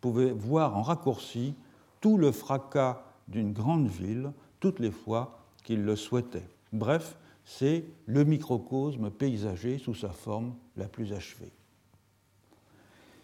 pouvait 0.00 0.30
voir 0.30 0.76
en 0.76 0.82
raccourci 0.82 1.54
tout 2.00 2.16
le 2.16 2.32
fracas 2.32 3.02
d'une 3.28 3.52
grande 3.52 3.88
ville 3.88 4.32
toutes 4.60 4.78
les 4.78 4.90
fois 4.90 5.40
qu'il 5.64 5.82
le 5.84 5.96
souhaitait. 5.96 6.46
Bref, 6.72 7.16
c'est 7.44 7.84
le 8.06 8.24
microcosme 8.24 9.10
paysager 9.10 9.78
sous 9.78 9.94
sa 9.94 10.10
forme 10.10 10.54
la 10.76 10.88
plus 10.88 11.12
achevée. 11.12 11.52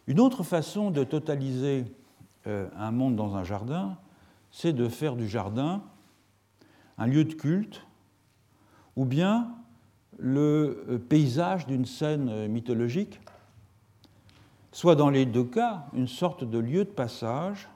Une 0.06 0.20
autre 0.20 0.44
façon 0.44 0.90
de 0.90 1.02
totaliser 1.02 1.84
euh, 2.46 2.68
un 2.78 2.92
monde 2.92 3.16
dans 3.16 3.34
un 3.34 3.42
jardin, 3.42 3.96
c'est 4.50 4.72
de 4.72 4.88
faire 4.88 5.16
du 5.16 5.28
jardin 5.28 5.82
un 6.98 7.06
lieu 7.06 7.24
de 7.24 7.34
culte 7.34 7.82
ou 8.94 9.04
bien 9.04 9.54
le 10.18 10.84
euh, 10.88 10.98
paysage 10.98 11.66
d'une 11.66 11.84
scène 11.84 12.28
euh, 12.28 12.48
mythologique, 12.48 13.20
soit 14.72 14.94
dans 14.94 15.10
les 15.10 15.26
deux 15.26 15.44
cas 15.44 15.86
une 15.92 16.08
sorte 16.08 16.44
de 16.44 16.58
lieu 16.58 16.84
de 16.84 16.90
passage, 16.90 17.68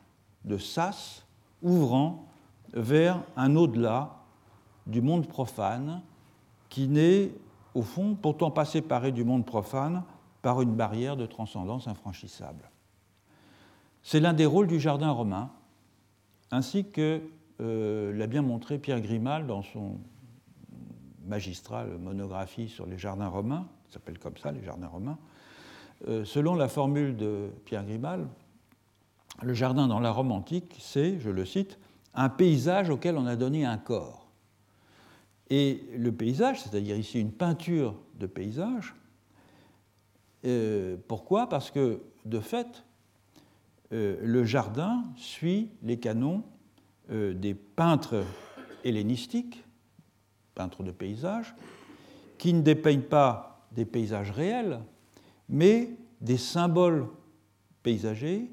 de 0.44 0.56
sas, 0.56 1.26
ouvrant 1.62 2.26
vers 2.72 3.20
un 3.36 3.56
au-delà 3.56 4.16
du 4.86 5.02
monde 5.02 5.26
profane 5.26 6.00
qui 6.68 6.88
n'est, 6.88 7.32
au 7.74 7.82
fond, 7.82 8.14
pourtant 8.14 8.50
pas 8.50 8.64
séparé 8.64 9.12
du 9.12 9.24
monde 9.24 9.44
profane 9.44 10.04
par 10.42 10.62
une 10.62 10.74
barrière 10.74 11.16
de 11.16 11.26
transcendance 11.26 11.88
infranchissable. 11.88 12.70
C'est 14.02 14.20
l'un 14.20 14.32
des 14.32 14.46
rôles 14.46 14.66
du 14.66 14.80
jardin 14.80 15.10
romain, 15.10 15.50
ainsi 16.50 16.90
que 16.90 17.22
euh, 17.60 18.12
l'a 18.12 18.26
bien 18.26 18.42
montré 18.42 18.78
Pierre 18.78 19.00
Grimal 19.00 19.46
dans 19.46 19.62
son 19.62 19.98
magistrale 21.26 21.98
monographie 21.98 22.68
sur 22.68 22.86
les 22.86 22.98
jardins 22.98 23.28
romains, 23.28 23.68
ça 23.86 23.94
s'appelle 23.94 24.18
comme 24.18 24.36
ça, 24.36 24.50
les 24.52 24.62
jardins 24.64 24.88
romains. 24.88 25.18
Euh, 26.08 26.24
selon 26.24 26.54
la 26.54 26.68
formule 26.68 27.16
de 27.16 27.50
Pierre 27.66 27.84
Grimal, 27.84 28.26
le 29.42 29.54
jardin 29.54 29.86
dans 29.86 30.00
la 30.00 30.10
Rome 30.10 30.32
antique, 30.32 30.76
c'est, 30.78 31.18
je 31.18 31.30
le 31.30 31.44
cite, 31.44 31.78
un 32.14 32.28
paysage 32.28 32.90
auquel 32.90 33.16
on 33.16 33.26
a 33.26 33.36
donné 33.36 33.64
un 33.64 33.78
corps. 33.78 34.28
Et 35.50 35.84
le 35.96 36.12
paysage, 36.12 36.62
c'est-à-dire 36.62 36.96
ici 36.96 37.20
une 37.20 37.32
peinture 37.32 37.94
de 38.18 38.26
paysage, 38.26 38.94
euh, 40.44 40.96
pourquoi? 41.08 41.48
Parce 41.48 41.70
que, 41.70 42.00
de 42.24 42.40
fait, 42.40 42.84
euh, 43.92 44.18
le 44.22 44.44
jardin 44.44 45.04
suit 45.16 45.70
les 45.82 45.98
canons 45.98 46.44
euh, 47.10 47.34
des 47.34 47.54
peintres 47.54 48.24
hellénistiques, 48.84 49.64
peintres 50.54 50.82
de 50.82 50.92
paysages, 50.92 51.54
qui 52.38 52.52
ne 52.52 52.62
dépeignent 52.62 53.02
pas 53.02 53.66
des 53.72 53.84
paysages 53.84 54.30
réels, 54.30 54.80
mais 55.48 55.90
des 56.20 56.38
symboles 56.38 57.08
paysagers, 57.82 58.50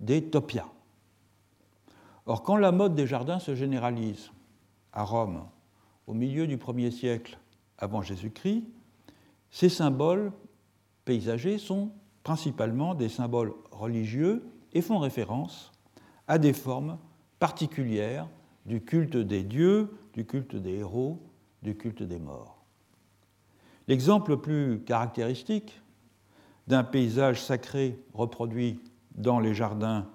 des 0.00 0.22
topias. 0.22 0.68
Or, 2.26 2.42
quand 2.42 2.56
la 2.56 2.72
mode 2.72 2.94
des 2.94 3.06
jardins 3.06 3.38
se 3.38 3.54
généralise 3.54 4.30
à 4.92 5.02
Rome, 5.04 5.44
au 6.06 6.14
milieu 6.14 6.46
du 6.46 6.56
1er 6.56 6.90
siècle 6.90 7.38
avant 7.78 8.02
Jésus-Christ, 8.02 8.64
ces 9.50 9.68
symboles 9.68 10.32
paysagers 11.04 11.58
sont 11.58 11.90
principalement 12.22 12.94
des 12.94 13.08
symboles 13.08 13.54
religieux 13.70 14.44
et 14.72 14.82
font 14.82 14.98
référence 14.98 15.72
à 16.28 16.38
des 16.38 16.52
formes 16.52 16.98
particulières 17.38 18.28
du 18.66 18.80
culte 18.80 19.16
des 19.16 19.42
dieux, 19.42 19.90
du 20.14 20.24
culte 20.24 20.54
des 20.54 20.78
héros, 20.78 21.18
du 21.62 21.76
culte 21.76 22.02
des 22.02 22.18
morts. 22.18 22.62
L'exemple 23.88 24.32
le 24.32 24.40
plus 24.40 24.80
caractéristique 24.84 25.80
d'un 26.68 26.84
paysage 26.84 27.42
sacré 27.42 27.98
reproduit 28.14 28.78
dans 29.16 29.40
les 29.40 29.54
jardins, 29.54 30.06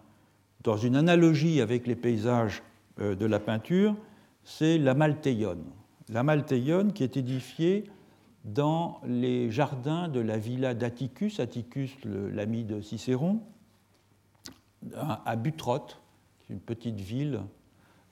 dans 0.64 0.78
une 0.78 0.96
analogie 0.96 1.62
avec 1.62 1.86
les 1.88 1.96
paysages 1.96 2.64
euh, 3.00 3.16
de 3.16 3.26
la 3.26 3.40
peinture, 3.40 3.96
c'est 4.44 4.78
la 4.78 4.94
Malteione. 4.94 5.66
La 6.10 6.24
qui 6.94 7.04
est 7.04 7.18
édifiée 7.18 7.84
dans 8.48 9.02
les 9.06 9.52
jardins 9.52 10.08
de 10.08 10.20
la 10.20 10.38
villa 10.38 10.74
d'Atticus, 10.74 11.40
Atticus 11.40 11.94
l'ami 12.06 12.64
de 12.64 12.82
Cicéron, 12.82 13.42
à 14.96 15.36
Butrotte, 15.36 16.00
une 16.50 16.60
petite 16.60 17.00
ville 17.00 17.42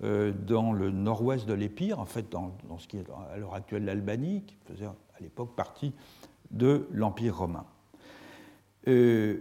euh, 0.03 0.33
dans 0.33 0.73
le 0.73 0.91
nord-ouest 0.91 1.47
de 1.47 1.53
l'Épire, 1.53 1.99
en 1.99 2.05
fait 2.05 2.29
dans, 2.29 2.51
ce 2.77 2.87
qui 2.87 2.97
est 2.97 3.05
à 3.31 3.37
l'heure 3.37 3.53
actuelle 3.53 3.85
l'Albanie, 3.85 4.43
qui 4.45 4.57
faisait 4.65 4.85
à 4.85 5.21
l'époque 5.21 5.55
partie 5.55 5.93
de 6.51 6.87
l'Empire 6.91 7.37
romain. 7.37 7.65
Euh, 8.89 9.37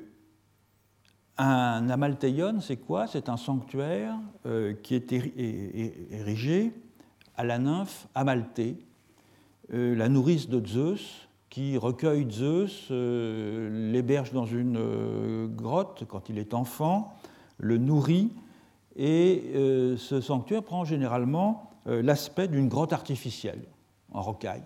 un 1.37 1.91
amalteion, 1.91 2.61
c'est 2.61 2.77
quoi? 2.77 3.09
C'est 3.09 3.29
un 3.29 3.37
sanctuaire 3.37 4.17
euh, 4.47 4.75
qui 4.75 4.95
est 4.95 5.13
érigé 5.13 6.73
à 7.37 7.43
la 7.43 7.59
nymphe 7.59 8.07
Amalthée, 8.15 8.79
la 9.71 10.09
nourrice 10.09 10.49
de 10.49 10.65
Zeus, 10.67 11.29
qui 11.51 11.77
recueille 11.79 12.31
Zeus, 12.31 12.91
l'héberge 12.91 14.33
dans 14.33 14.47
une 14.47 15.49
grotte 15.55 16.05
quand 16.09 16.29
il 16.29 16.39
est 16.39 16.55
enfant, 16.55 17.15
le 17.59 17.79
nourrit 17.79 18.31
et 18.97 19.51
euh, 19.55 19.97
ce 19.97 20.21
sanctuaire 20.21 20.63
prend 20.63 20.85
généralement 20.85 21.71
euh, 21.87 22.03
l'aspect 22.03 22.49
d'une 22.49 22.69
grotte 22.69 22.93
artificielle 22.93 23.65
en 24.13 24.23
rocaille. 24.23 24.63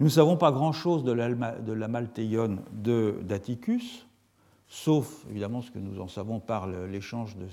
Nous 0.00 0.06
ne 0.06 0.10
savons 0.10 0.36
pas 0.36 0.52
grand-chose 0.52 1.04
de 1.04 1.12
la 1.12 1.88
Malteion 1.88 2.58
d'Atticus, 2.72 4.06
sauf 4.66 5.24
évidemment 5.30 5.62
ce 5.62 5.70
que 5.70 5.78
nous 5.78 6.00
en 6.00 6.08
savons 6.08 6.40
par 6.40 6.66
l'échange 6.66 7.36
de, 7.36 7.46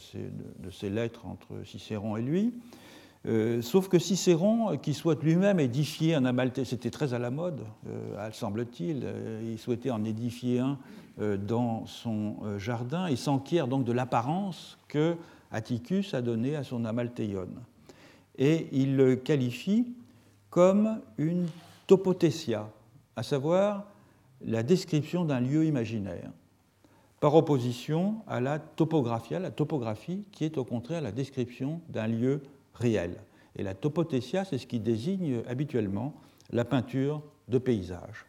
de, 0.58 0.72
ces 0.72 0.90
lettres 0.90 1.28
entre 1.28 1.64
Cicéron 1.64 2.18
et 2.18 2.24
lui. 2.24 2.56
Euh, 3.26 3.62
sauf 3.62 3.90
que 3.90 4.00
Cicéron, 4.00 4.78
qui 4.78 4.94
souhaite 4.94 5.22
lui-même 5.24 5.60
édifier 5.60 6.16
un 6.16 6.26
Amalthée, 6.26 6.64
c'était 6.64 6.90
très 6.90 7.14
à 7.14 7.20
la 7.20 7.32
mode, 7.32 7.62
euh, 7.88 8.32
semble-t-il, 8.32 9.06
il 9.44 9.60
souhaitait 9.60 9.92
en 9.92 10.04
édifier 10.06 10.60
un 10.60 10.78
euh, 11.22 11.36
dans 11.36 11.86
son 11.86 12.38
euh, 12.44 12.60
jardin 12.60 13.08
et 13.08 13.18
s'enquiert 13.18 13.68
donc 13.68 13.84
de 13.84 13.92
l'apparence 13.92 14.78
que 14.88 15.18
Atticus 15.52 16.14
a 16.14 16.22
donnée 16.22 16.56
à 16.56 16.64
son 16.64 16.86
Amalteion. 16.86 17.50
Et 18.38 18.70
il 18.72 18.96
le 18.96 19.18
qualifie 19.18 19.86
comme 20.50 21.02
une 21.18 21.48
topothésia, 21.88 22.70
à 23.18 23.24
savoir 23.24 23.84
la 24.46 24.64
description 24.64 25.26
d'un 25.26 25.42
lieu 25.42 25.66
imaginaire, 25.66 26.32
par 27.20 27.36
opposition 27.36 28.22
à 28.26 28.40
la 28.40 28.58
topographie, 28.58 29.34
la 29.34 29.52
topographie 29.52 30.24
qui 30.32 30.46
est 30.46 30.58
au 30.58 30.64
contraire 30.64 31.02
la 31.02 31.12
description 31.12 31.82
d'un 31.90 32.08
lieu 32.08 32.42
réel. 32.74 33.22
Et 33.56 33.64
la 33.64 33.74
topothésia, 33.74 34.46
c'est 34.46 34.58
ce 34.58 34.68
qui 34.68 34.80
désigne 34.80 35.42
habituellement 35.48 36.14
la 36.52 36.66
peinture 36.66 37.22
de 37.48 37.58
paysage. 37.58 38.26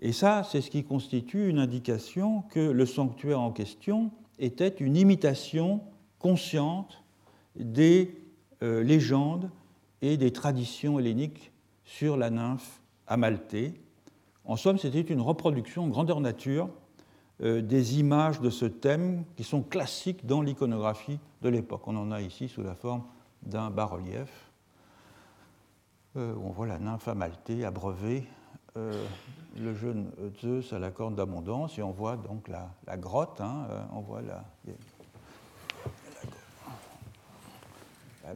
Et 0.00 0.12
ça, 0.12 0.42
c'est 0.44 0.60
ce 0.60 0.70
qui 0.70 0.84
constitue 0.84 1.48
une 1.48 1.58
indication 1.58 2.42
que 2.42 2.60
le 2.60 2.86
sanctuaire 2.86 3.40
en 3.40 3.52
question 3.52 4.10
était 4.38 4.68
une 4.68 4.96
imitation 4.96 5.80
consciente 6.18 7.02
des 7.56 8.16
euh, 8.62 8.82
légendes 8.82 9.50
et 10.02 10.16
des 10.16 10.32
traditions 10.32 10.98
helléniques 10.98 11.52
sur 11.84 12.16
la 12.16 12.30
nymphe 12.30 12.82
Amalthée. 13.06 13.74
En 14.44 14.56
somme, 14.56 14.78
c'était 14.78 15.00
une 15.00 15.20
reproduction 15.20 15.88
grandeur 15.88 16.20
nature 16.20 16.68
des 17.40 17.98
images 17.98 18.40
de 18.40 18.48
ce 18.48 18.64
thème 18.64 19.24
qui 19.36 19.44
sont 19.44 19.62
classiques 19.62 20.24
dans 20.24 20.40
l'iconographie 20.40 21.18
de 21.42 21.48
l'époque. 21.48 21.82
On 21.86 21.96
en 21.96 22.12
a 22.12 22.20
ici 22.20 22.48
sous 22.48 22.62
la 22.62 22.74
forme 22.74 23.02
d'un 23.42 23.70
bas-relief 23.70 24.52
euh, 26.16 26.34
on 26.44 26.50
voit 26.50 26.68
la 26.68 26.78
nymphe 26.78 27.08
Amalthée 27.08 27.64
abreuvée 27.64 28.24
euh, 28.76 29.04
le 29.56 29.74
jeune 29.74 30.12
Zeus 30.40 30.72
à 30.72 30.78
la 30.78 30.92
corne 30.92 31.16
d'abondance 31.16 31.76
et 31.78 31.82
on 31.82 31.90
voit 31.90 32.16
donc 32.16 32.48
la, 32.48 32.96
grotte, 32.96 33.40
hein, 33.40 33.66
euh, 33.70 33.84
on 33.92 34.00
voit 34.00 34.22
la, 34.22 34.44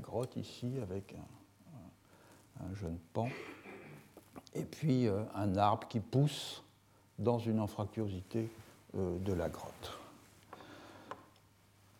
grotte 0.00 0.36
ici 0.36 0.74
avec 0.82 1.14
un, 2.60 2.74
jeune 2.74 2.98
pan 3.12 3.28
et 4.54 4.64
puis 4.64 5.06
euh, 5.06 5.22
un 5.34 5.56
arbre 5.56 5.86
qui 5.86 6.00
pousse 6.00 6.64
dans 7.18 7.38
une 7.38 7.60
anfractuosité 7.60 8.48
de 8.94 9.32
la 9.32 9.48
grotte. 9.48 9.98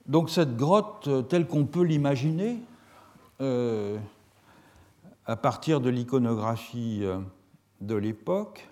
Donc 0.07 0.31
cette 0.31 0.57
grotte, 0.57 1.29
telle 1.29 1.47
qu'on 1.47 1.67
peut 1.67 1.83
l'imaginer, 1.83 2.59
à 3.41 5.37
partir 5.37 5.81
de 5.81 5.91
l'iconographie 5.91 7.05
de 7.81 7.95
l'époque, 7.95 8.69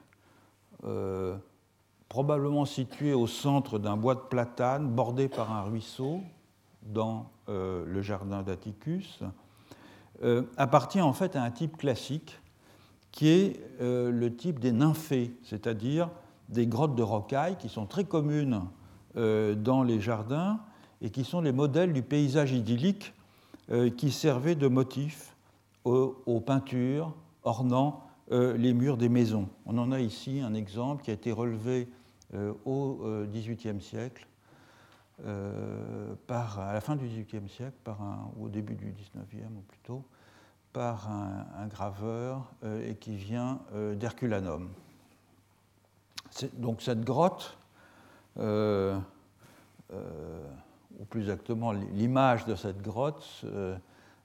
euh, 0.85 1.37
probablement 2.09 2.64
situé 2.64 3.12
au 3.12 3.27
centre 3.27 3.79
d'un 3.79 3.97
bois 3.97 4.14
de 4.14 4.21
platane 4.21 4.89
bordé 4.89 5.29
par 5.29 5.53
un 5.53 5.62
ruisseau 5.62 6.21
dans 6.83 7.31
euh, 7.49 7.85
le 7.85 8.03
jardin 8.03 8.43
d'Atticus, 8.43 9.21
euh, 10.23 10.43
appartient 10.57 11.01
en 11.01 11.12
fait 11.12 11.35
à 11.35 11.43
un 11.43 11.51
type 11.51 11.77
classique 11.77 12.39
qui 13.11 13.29
est 13.29 13.61
le 13.81 14.29
type 14.29 14.61
des 14.61 14.73
nymphées, 14.73 15.33
c'est-à-dire 15.43 16.11
des 16.49 16.66
grottes 16.66 16.94
de 16.94 17.03
rocailles 17.03 17.57
qui 17.57 17.68
sont 17.68 17.86
très 17.86 18.05
communes 18.05 18.62
dans 19.14 19.82
les 19.82 19.99
jardins 19.99 20.61
et 21.01 21.09
qui 21.09 21.24
sont 21.24 21.40
les 21.40 21.53
modèles 21.53 21.94
du 21.94 22.03
paysage 22.03 22.53
idyllique 22.53 23.14
qui 23.97 24.12
servait 24.12 24.55
de 24.55 24.68
motif 24.68 25.34
aux 25.84 26.42
peintures 26.44 27.14
ornant 27.42 28.07
euh, 28.32 28.57
les 28.57 28.74
murs 28.74 28.97
des 28.97 29.09
maisons. 29.09 29.49
On 29.66 29.78
en 29.78 29.92
a 29.92 30.01
ici 30.01 30.40
un 30.40 30.53
exemple 30.53 31.05
qui 31.05 31.11
a 31.11 31.14
été 31.14 31.30
relevé 31.30 31.88
euh, 32.34 32.53
au 32.64 33.01
XVIIIe 33.32 33.76
euh, 33.76 33.80
siècle, 33.80 34.26
à 36.28 36.72
la 36.72 36.80
fin 36.80 36.97
du 36.97 37.07
XVIIIe 37.07 37.49
siècle, 37.49 37.76
par 37.84 37.99
au 38.40 38.49
début 38.49 38.74
du 38.74 38.92
XIXe 38.92 39.47
ou 39.57 39.61
plutôt, 39.68 40.05
par 40.72 41.09
un, 41.09 41.66
graveur 41.68 42.53
et 42.84 42.97
qui 42.97 43.16
vient 43.16 43.61
d'Herculanum. 43.94 44.68
Donc 46.55 46.83
cette 46.83 47.05
grotte, 47.05 47.57
ou 48.37 49.01
plus 51.09 51.20
exactement 51.20 51.72
l'image 51.72 52.45
de 52.45 52.55
cette 52.55 52.83
grotte, 52.83 53.45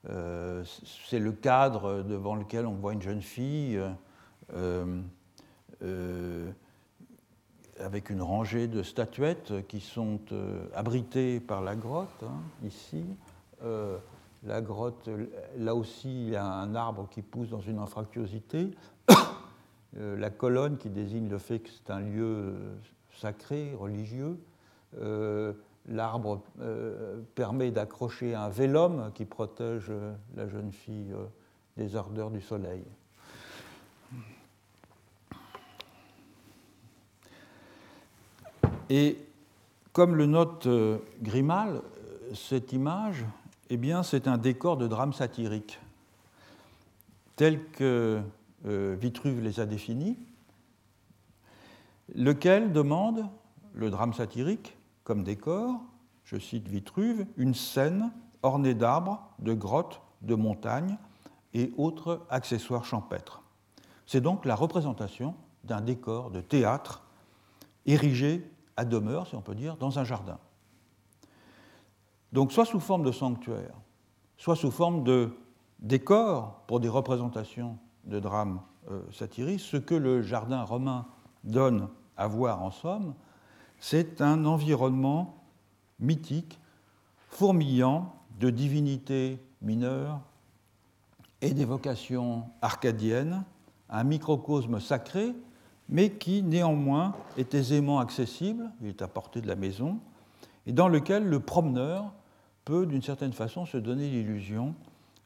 euh, 0.09 0.63
c'est 1.07 1.19
le 1.19 1.31
cadre 1.31 2.01
devant 2.01 2.35
lequel 2.35 2.65
on 2.65 2.73
voit 2.73 2.93
une 2.93 3.01
jeune 3.01 3.21
fille 3.21 3.79
euh, 4.53 5.01
euh, 5.83 6.51
avec 7.79 8.09
une 8.09 8.21
rangée 8.21 8.67
de 8.67 8.81
statuettes 8.81 9.67
qui 9.67 9.79
sont 9.79 10.19
abritées 10.75 11.39
par 11.39 11.61
la 11.61 11.75
grotte, 11.75 12.23
hein, 12.23 12.41
ici. 12.63 13.03
la 14.43 14.61
grotte, 14.61 15.09
là 15.57 15.73
aussi, 15.73 16.09
il 16.09 16.29
y 16.31 16.35
a 16.35 16.45
un 16.45 16.75
arbre 16.75 17.07
qui 17.09 17.21
pousse 17.23 17.49
dans 17.49 17.61
une 17.61 17.79
anfractuosité. 17.79 18.71
La 19.97 20.29
colonne 20.29 20.77
qui 20.77 20.89
désigne 20.89 21.29
le 21.29 21.37
fait 21.37 21.59
que 21.59 21.69
c'est 21.69 21.91
un 21.91 21.99
lieu 21.99 22.53
sacré, 23.11 23.73
religieux 23.77 24.37
l'arbre 25.87 26.41
euh, 26.61 27.21
permet 27.35 27.71
d'accrocher 27.71 28.35
un 28.35 28.49
vélum 28.49 29.11
qui 29.13 29.25
protège 29.25 29.87
euh, 29.89 30.13
la 30.35 30.47
jeune 30.47 30.71
fille 30.71 31.11
euh, 31.13 31.25
des 31.77 31.95
ardeurs 31.95 32.29
du 32.29 32.41
soleil. 32.41 32.83
Et 38.89 39.17
comme 39.93 40.15
le 40.15 40.25
note 40.25 40.67
Grimal, 41.21 41.81
cette 42.33 42.73
image, 42.73 43.23
eh 43.69 43.77
bien, 43.77 44.03
c'est 44.03 44.27
un 44.27 44.37
décor 44.37 44.75
de 44.75 44.85
drame 44.85 45.13
satirique, 45.13 45.79
tel 47.37 47.63
que 47.69 48.21
Vitruve 48.63 49.41
les 49.41 49.59
a 49.59 49.65
définis, 49.65 50.17
lequel 52.13 52.71
demande, 52.71 53.27
le 53.73 53.89
drame 53.89 54.13
satirique, 54.13 54.77
comme 55.03 55.23
décor, 55.23 55.81
je 56.23 56.37
cite 56.37 56.67
Vitruve, 56.67 57.25
une 57.37 57.53
scène 57.53 58.11
ornée 58.43 58.73
d'arbres, 58.73 59.21
de 59.39 59.53
grottes, 59.53 60.01
de 60.21 60.35
montagnes 60.35 60.97
et 61.53 61.73
autres 61.77 62.25
accessoires 62.29 62.85
champêtres. 62.85 63.41
C'est 64.05 64.21
donc 64.21 64.45
la 64.45 64.55
représentation 64.55 65.35
d'un 65.63 65.81
décor 65.81 66.31
de 66.31 66.41
théâtre 66.41 67.03
érigé 67.85 68.49
à 68.77 68.85
demeure, 68.85 69.27
si 69.27 69.35
on 69.35 69.41
peut 69.41 69.55
dire, 69.55 69.77
dans 69.77 69.99
un 69.99 70.03
jardin. 70.03 70.39
Donc 72.31 72.51
soit 72.51 72.65
sous 72.65 72.79
forme 72.79 73.03
de 73.03 73.11
sanctuaire, 73.11 73.75
soit 74.37 74.55
sous 74.55 74.71
forme 74.71 75.03
de 75.03 75.35
décor 75.79 76.61
pour 76.67 76.79
des 76.79 76.89
représentations 76.89 77.77
de 78.05 78.19
drames 78.19 78.61
euh. 78.89 79.01
Ce 79.11 79.77
que 79.77 79.95
le 79.95 80.21
jardin 80.21 80.63
romain 80.63 81.05
donne 81.43 81.87
à 82.17 82.27
voir 82.27 82.61
en 82.61 82.71
somme, 82.71 83.13
c'est 83.79 84.21
un 84.21 84.45
environnement 84.45 85.43
mythique, 85.99 86.59
fourmillant 87.29 88.13
de 88.39 88.49
divinités 88.49 89.39
mineures 89.61 90.19
et 91.41 91.53
d'évocations 91.53 92.45
arcadiennes, 92.61 93.43
un 93.89 94.03
microcosme 94.03 94.79
sacré, 94.79 95.33
mais 95.89 96.11
qui 96.11 96.43
néanmoins 96.43 97.13
est 97.37 97.53
aisément 97.53 97.99
accessible, 97.99 98.71
il 98.81 98.89
est 98.89 99.01
à 99.01 99.07
portée 99.07 99.41
de 99.41 99.47
la 99.47 99.55
maison, 99.55 99.99
et 100.65 100.71
dans 100.71 100.87
lequel 100.87 101.27
le 101.27 101.39
promeneur 101.39 102.11
peut 102.65 102.85
d'une 102.85 103.01
certaine 103.01 103.33
façon 103.33 103.65
se 103.65 103.77
donner 103.77 104.09
l'illusion 104.09 104.75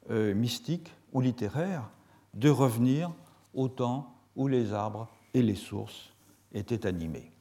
euh, 0.10 0.34
mystique 0.34 0.94
ou 1.14 1.22
littéraire 1.22 1.90
de 2.36 2.50
revenir 2.50 3.12
au 3.54 3.68
temps 3.68 4.14
où 4.36 4.48
les 4.48 4.74
arbres 4.74 5.08
et 5.34 5.42
les 5.42 5.56
sources 5.56 6.14
étaient 6.54 6.86
animés. 6.86 7.32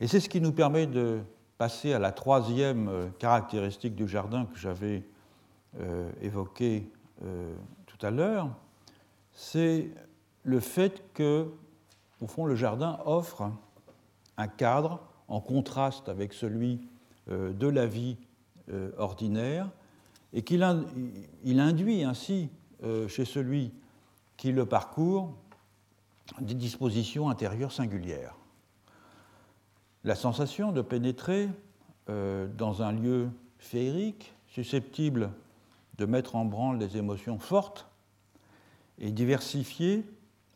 Et 0.00 0.06
c'est 0.06 0.20
ce 0.20 0.28
qui 0.28 0.40
nous 0.40 0.52
permet 0.52 0.86
de 0.86 1.20
passer 1.56 1.92
à 1.92 1.98
la 1.98 2.12
troisième 2.12 2.88
euh, 2.88 3.08
caractéristique 3.18 3.94
du 3.94 4.06
jardin 4.06 4.44
que 4.44 4.58
j'avais 4.58 5.04
euh, 5.80 6.10
évoquée 6.20 6.90
tout 7.86 8.06
à 8.06 8.10
l'heure, 8.10 8.50
c'est 9.32 9.90
le 10.42 10.60
fait 10.60 11.02
que, 11.14 11.50
au 12.20 12.26
fond, 12.26 12.44
le 12.44 12.54
jardin 12.54 12.98
offre 13.06 13.50
un 14.36 14.48
cadre 14.48 15.00
en 15.28 15.40
contraste 15.40 16.08
avec 16.08 16.32
celui 16.32 16.80
euh, 17.30 17.52
de 17.52 17.66
la 17.66 17.86
vie 17.86 18.16
euh, 18.70 18.90
ordinaire 18.98 19.68
et 20.32 20.42
qu'il 20.42 20.62
induit 20.62 22.04
ainsi 22.04 22.48
euh, 22.48 22.65
chez 23.08 23.24
celui 23.24 23.72
qui 24.36 24.52
le 24.52 24.66
parcourt 24.66 25.34
des 26.40 26.54
dispositions 26.54 27.28
intérieures 27.28 27.72
singulières. 27.72 28.36
La 30.04 30.14
sensation 30.14 30.72
de 30.72 30.82
pénétrer 30.82 31.48
dans 32.08 32.82
un 32.82 32.92
lieu 32.92 33.28
féerique, 33.58 34.34
susceptible 34.48 35.30
de 35.98 36.06
mettre 36.06 36.36
en 36.36 36.44
branle 36.44 36.78
des 36.78 36.96
émotions 36.96 37.38
fortes 37.38 37.88
et 38.98 39.10
diversifiées, 39.10 40.04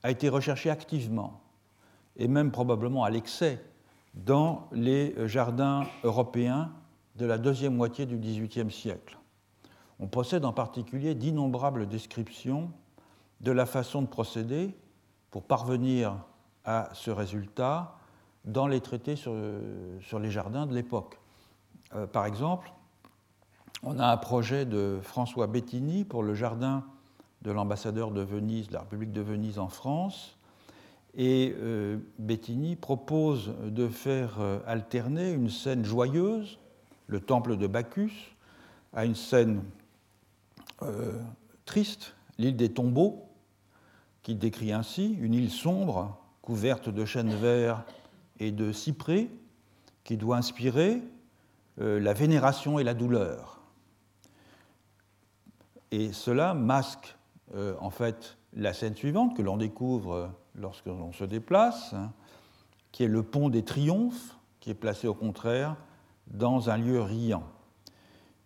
a 0.03 0.11
été 0.11 0.29
recherchée 0.29 0.71
activement, 0.71 1.41
et 2.17 2.29
même 2.29 2.51
probablement 2.51 3.05
à 3.05 3.11
l'excès, 3.11 3.63
dans 4.15 4.69
les 4.73 5.15
jardins 5.29 5.87
européens 6.05 6.73
de 7.17 7.27
la 7.27 7.39
deuxième 7.39 7.77
moitié 7.77 8.07
du 8.07 8.19
XVIIIe 8.19 8.71
siècle. 8.71 9.20
On 10.01 10.07
possède 10.07 10.47
en 10.47 10.53
particulier 10.53 11.15
d'innombrables 11.15 11.87
descriptions 11.87 12.71
de 13.43 13.53
la 13.53 13.67
façon 13.67 14.01
de 14.01 14.07
procéder 14.07 14.75
pour 15.31 15.43
parvenir 15.43 16.17
à 16.65 16.89
ce 16.95 17.11
résultat 17.11 17.99
dans 18.47 18.67
les 18.67 18.81
traités 18.81 19.15
sur, 19.17 19.35
les 19.35 20.31
jardins 20.31 20.67
de 20.67 20.75
l'époque. 20.75 21.19
Euh, 21.95 22.07
par 22.07 22.25
exemple, 22.25 22.73
on 23.83 23.99
a 23.99 24.07
un 24.07 24.17
projet 24.17 24.65
de 24.65 25.01
François 25.03 25.47
Bettini 25.47 26.05
pour 26.05 26.23
le 26.23 26.35
jardin 26.35 26.85
de 27.43 27.51
l'ambassadeur 27.51 28.11
de 28.11 28.23
Venise, 28.23 28.69
de 28.69 28.75
la 28.75 28.81
République 28.81 29.13
de 29.13 29.21
Venise 29.21 29.59
en 29.59 29.69
France, 29.69 30.39
et 31.15 31.55
euh, 31.59 31.99
Bettini 32.19 32.77
propose 32.77 33.53
de 33.65 33.89
faire 33.89 34.37
euh, 34.41 34.61
alterner 34.67 35.33
une 35.33 35.51
scène 35.51 35.85
joyeuse, 35.85 36.59
le 37.07 37.21
temple 37.21 37.57
de 37.57 37.67
Bacchus, 37.67 38.37
à 38.95 39.05
une 39.05 39.15
scène 39.15 39.63
euh, 40.83 41.19
triste, 41.65 42.15
l'île 42.39 42.57
des 42.57 42.73
tombeaux, 42.73 43.29
qu'il 44.23 44.39
décrit 44.39 44.73
ainsi, 44.73 45.17
une 45.21 45.35
île 45.35 45.51
sombre, 45.51 46.19
couverte 46.43 46.89
de 46.89 47.05
chênes 47.05 47.35
verts 47.35 47.85
et 48.39 48.51
de 48.53 48.73
cyprès, 48.73 49.29
qui 50.05 50.17
doit 50.17 50.37
inspirer 50.37 51.03
la 51.77 52.13
vénération 52.13 52.79
et 52.79 52.85
la 52.85 52.93
douleur. 52.93 53.61
Et 55.93 56.13
cela 56.13 56.53
masque 56.53 57.17
en 57.55 57.91
fait 57.91 58.37
la 58.55 58.73
scène 58.73 58.95
suivante 58.95 59.37
que 59.37 59.43
l'on 59.43 59.57
découvre 59.57 60.31
lorsque 60.55 60.87
l'on 60.87 61.13
se 61.13 61.25
déplace, 61.25 61.93
hein, 61.93 62.13
qui 62.93 63.05
est 63.05 63.09
le 63.09 63.23
pont 63.23 63.49
des 63.49 63.65
triomphes, 63.65 64.37
qui 64.59 64.71
est 64.71 64.75
placé 64.75 65.07
au 65.07 65.15
contraire 65.15 65.77
dans 66.27 66.71
un 66.71 66.77
lieu 66.77 67.01
riant. 67.01 67.45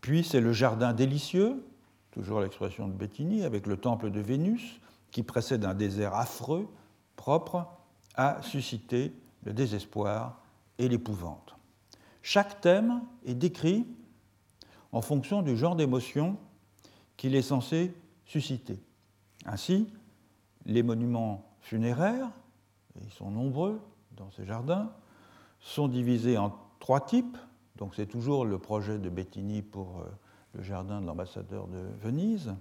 Puis 0.01 0.23
c'est 0.23 0.41
le 0.41 0.53
jardin 0.53 0.93
délicieux, 0.93 1.65
toujours 2.15 2.41
l'expression 2.41 2.87
de 2.87 2.93
Bettini, 2.93 3.43
avec 3.43 3.67
le 3.67 3.77
temple 3.77 4.11
de 4.13 4.21
Vénus, 4.21 4.81
qui 5.11 5.25
précède 5.25 5.65
un 5.65 5.75
désert 5.75 6.15
affreux, 6.15 6.69
propre 7.17 7.67
à 8.15 8.41
susciter 8.41 9.13
le 9.43 9.53
désespoir 9.53 10.41
et 10.79 10.89
l'épouvante. 10.89 11.57
Chaque 12.23 12.61
thème 12.61 13.03
est 13.27 13.35
décrit 13.35 13.85
en 14.93 15.03
fonction 15.03 15.43
du 15.43 15.57
genre 15.57 15.75
d'émotion 15.75 16.37
qu'il 17.17 17.35
est 17.35 17.43
censé 17.43 17.93
susciter. 18.25 18.81
Ainsi, 19.45 19.89
les 20.67 20.85
monuments 20.85 21.45
funéraires, 21.61 22.31
ils 23.03 23.11
sont 23.11 23.31
nombreux 23.31 23.81
dans 24.13 24.31
ces 24.31 24.47
jardins, 24.47 24.93
sont 25.59 25.89
divisés 25.89 26.39
en 26.39 26.57
trois 26.79 27.01
types. 27.01 27.37
Donc 27.77 27.97
c'est 27.97 28.07
toujours 28.07 28.45
le 28.45 28.59
projet 28.59 28.99
de 28.99 29.09
Bettini 29.09 29.63
pour 29.63 29.99
euh, 29.99 30.05
le 30.55 30.63
jardin 30.63 31.01
de 31.01 31.07
l'ambassadeur 31.07 31.67
de 31.67 31.81
Venise. 32.03 32.55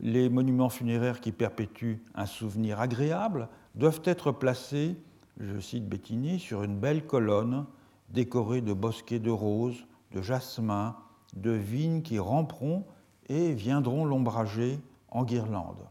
Les 0.00 0.28
monuments 0.28 0.68
funéraires 0.68 1.20
qui 1.20 1.32
perpétuent 1.32 2.02
un 2.14 2.26
souvenir 2.26 2.80
agréable 2.80 3.48
doivent 3.74 4.02
être 4.04 4.32
placés, 4.32 4.96
je 5.38 5.58
cite 5.60 5.88
Bettini, 5.88 6.38
sur 6.38 6.62
une 6.62 6.78
belle 6.78 7.06
colonne 7.06 7.66
décorée 8.10 8.60
de 8.60 8.72
bosquets 8.72 9.18
de 9.18 9.30
roses, 9.30 9.86
de 10.12 10.22
jasmin, 10.22 10.96
de 11.34 11.50
vignes 11.50 12.02
qui 12.02 12.18
ramperont 12.18 12.84
et 13.28 13.52
viendront 13.52 14.04
l'ombrager 14.04 14.80
en 15.10 15.24
guirlande. 15.24 15.86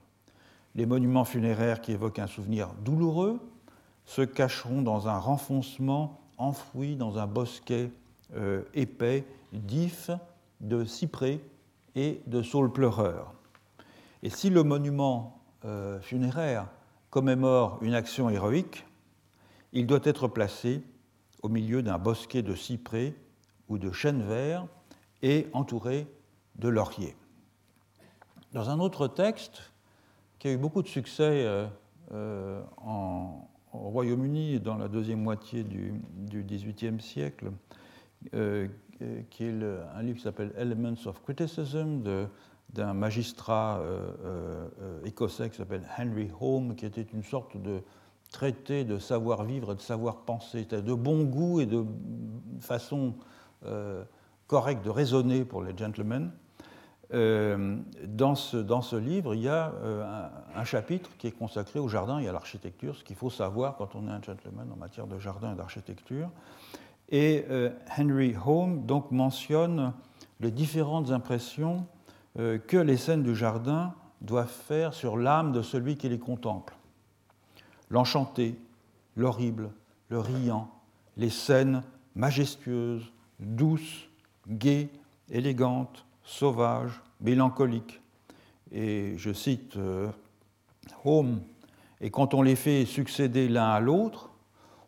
Les 0.75 0.85
monuments 0.85 1.25
funéraires 1.25 1.81
qui 1.81 1.91
évoquent 1.91 2.19
un 2.19 2.27
souvenir 2.27 2.73
douloureux 2.83 3.39
se 4.05 4.21
cacheront 4.21 4.81
dans 4.81 5.07
un 5.07 5.17
renfoncement 5.17 6.19
enfoui 6.37 6.95
dans 6.95 7.19
un 7.19 7.27
bosquet 7.27 7.91
euh, 8.35 8.63
épais 8.73 9.25
d'ifs, 9.53 10.11
de 10.59 10.85
cyprès 10.85 11.41
et 11.95 12.21
de 12.27 12.41
saules 12.41 12.71
pleureurs. 12.71 13.33
Et 14.23 14.29
si 14.29 14.49
le 14.49 14.63
monument 14.63 15.41
euh, 15.65 15.99
funéraire 16.01 16.67
commémore 17.09 17.79
une 17.81 17.93
action 17.93 18.29
héroïque, 18.29 18.85
il 19.73 19.87
doit 19.87 19.99
être 20.03 20.27
placé 20.27 20.83
au 21.41 21.49
milieu 21.49 21.81
d'un 21.81 21.97
bosquet 21.97 22.41
de 22.41 22.55
cyprès 22.55 23.13
ou 23.67 23.77
de 23.77 23.91
chênes 23.91 24.23
verts 24.23 24.67
et 25.21 25.47
entouré 25.53 26.07
de 26.55 26.69
lauriers. 26.69 27.15
Dans 28.53 28.69
un 28.69 28.79
autre 28.79 29.07
texte, 29.07 29.71
qui 30.39 30.47
a 30.47 30.51
eu 30.51 30.57
beaucoup 30.57 30.81
de 30.81 30.87
succès 30.87 31.45
euh, 31.45 31.67
euh, 32.13 32.61
en, 32.77 33.47
au 33.73 33.89
Royaume-Uni 33.89 34.59
dans 34.59 34.77
la 34.77 34.87
deuxième 34.87 35.21
moitié 35.21 35.63
du 35.63 36.43
XVIIIe 36.43 36.99
siècle, 37.01 37.51
qui 39.29 39.45
est 39.45 39.53
un 39.95 40.01
livre 40.01 40.17
qui 40.17 40.23
s'appelle 40.23 40.53
Elements 40.57 41.05
of 41.05 41.21
Criticism 41.23 42.01
d'un 42.73 42.93
magistrat 42.93 43.81
écossais 45.05 45.49
qui 45.49 45.57
s'appelle 45.57 45.83
Henry 45.97 46.29
Home, 46.39 46.75
qui 46.75 46.85
était 46.85 47.05
une 47.13 47.23
sorte 47.23 47.57
de 47.57 47.81
traité 48.31 48.83
de 48.83 48.99
savoir-vivre 48.99 49.71
et 49.71 49.75
de 49.75 49.81
savoir-penser, 49.81 50.65
de 50.65 50.93
bon 50.93 51.23
goût 51.23 51.61
et 51.61 51.65
de 51.65 51.83
façon 52.59 53.15
correcte 54.47 54.83
de 54.83 54.89
raisonner 54.89 55.45
pour 55.45 55.63
les 55.63 55.77
gentlemen. 55.77 56.31
Euh, 57.11 57.77
dans, 58.05 58.35
ce, 58.35 58.57
dans, 58.57 58.83
ce, 58.83 58.95
livre, 58.95 59.33
il 59.33 59.41
y 59.41 59.47
a 59.47 59.73
euh, 59.81 60.29
un, 60.55 60.63
chapitre 60.63 61.09
qui 61.17 61.25
est 61.25 61.31
consacré 61.31 61.79
au 61.79 61.87
jardin 61.87 62.19
et 62.19 62.27
à 62.27 62.31
l'architecture, 62.31 62.95
ce 62.95 63.03
qu'il 63.03 63.15
faut 63.15 63.31
savoir 63.31 63.77
quand 63.77 63.95
on 63.95 64.07
est 64.07 64.11
un 64.11 64.21
gentleman 64.21 64.71
en 64.71 64.75
matière 64.75 65.07
de 65.07 65.17
jardin 65.17 65.53
et 65.53 65.55
d'architecture. 65.55 66.29
Et 67.09 67.45
euh, 67.49 67.71
Henry 67.97 68.35
Home 68.45 68.85
donc 68.85 69.11
mentionne 69.11 69.93
les 70.39 70.51
différentes 70.51 71.11
impressions 71.11 71.85
que 72.37 72.77
les 72.77 72.95
scènes 72.95 73.23
du 73.23 73.35
jardin 73.35 73.93
doivent 74.21 74.47
faire 74.47 74.93
sur 74.93 75.17
l'âme 75.17 75.51
de 75.51 75.61
celui 75.61 75.97
qui 75.97 76.07
les 76.07 76.19
contemple. 76.19 76.75
L'enchanté, 77.89 78.55
l'horrible, 79.17 79.71
le 80.09 80.19
riant, 80.19 80.69
les 81.17 81.29
scènes 81.29 81.83
majestueuses, 82.15 83.11
douces, 83.39 84.07
gaies, 84.47 84.89
élégantes, 85.29 86.05
sauvage, 86.23 87.01
mélancolique. 87.21 88.01
Et 88.71 89.15
je 89.17 89.33
cite 89.33 89.77
euh, 89.77 90.09
Home, 91.05 91.41
et 92.01 92.11
quand 92.11 92.33
on 92.33 92.41
les 92.41 92.55
fait 92.55 92.85
succéder 92.85 93.47
l'un 93.47 93.69
à 93.69 93.79
l'autre, 93.79 94.28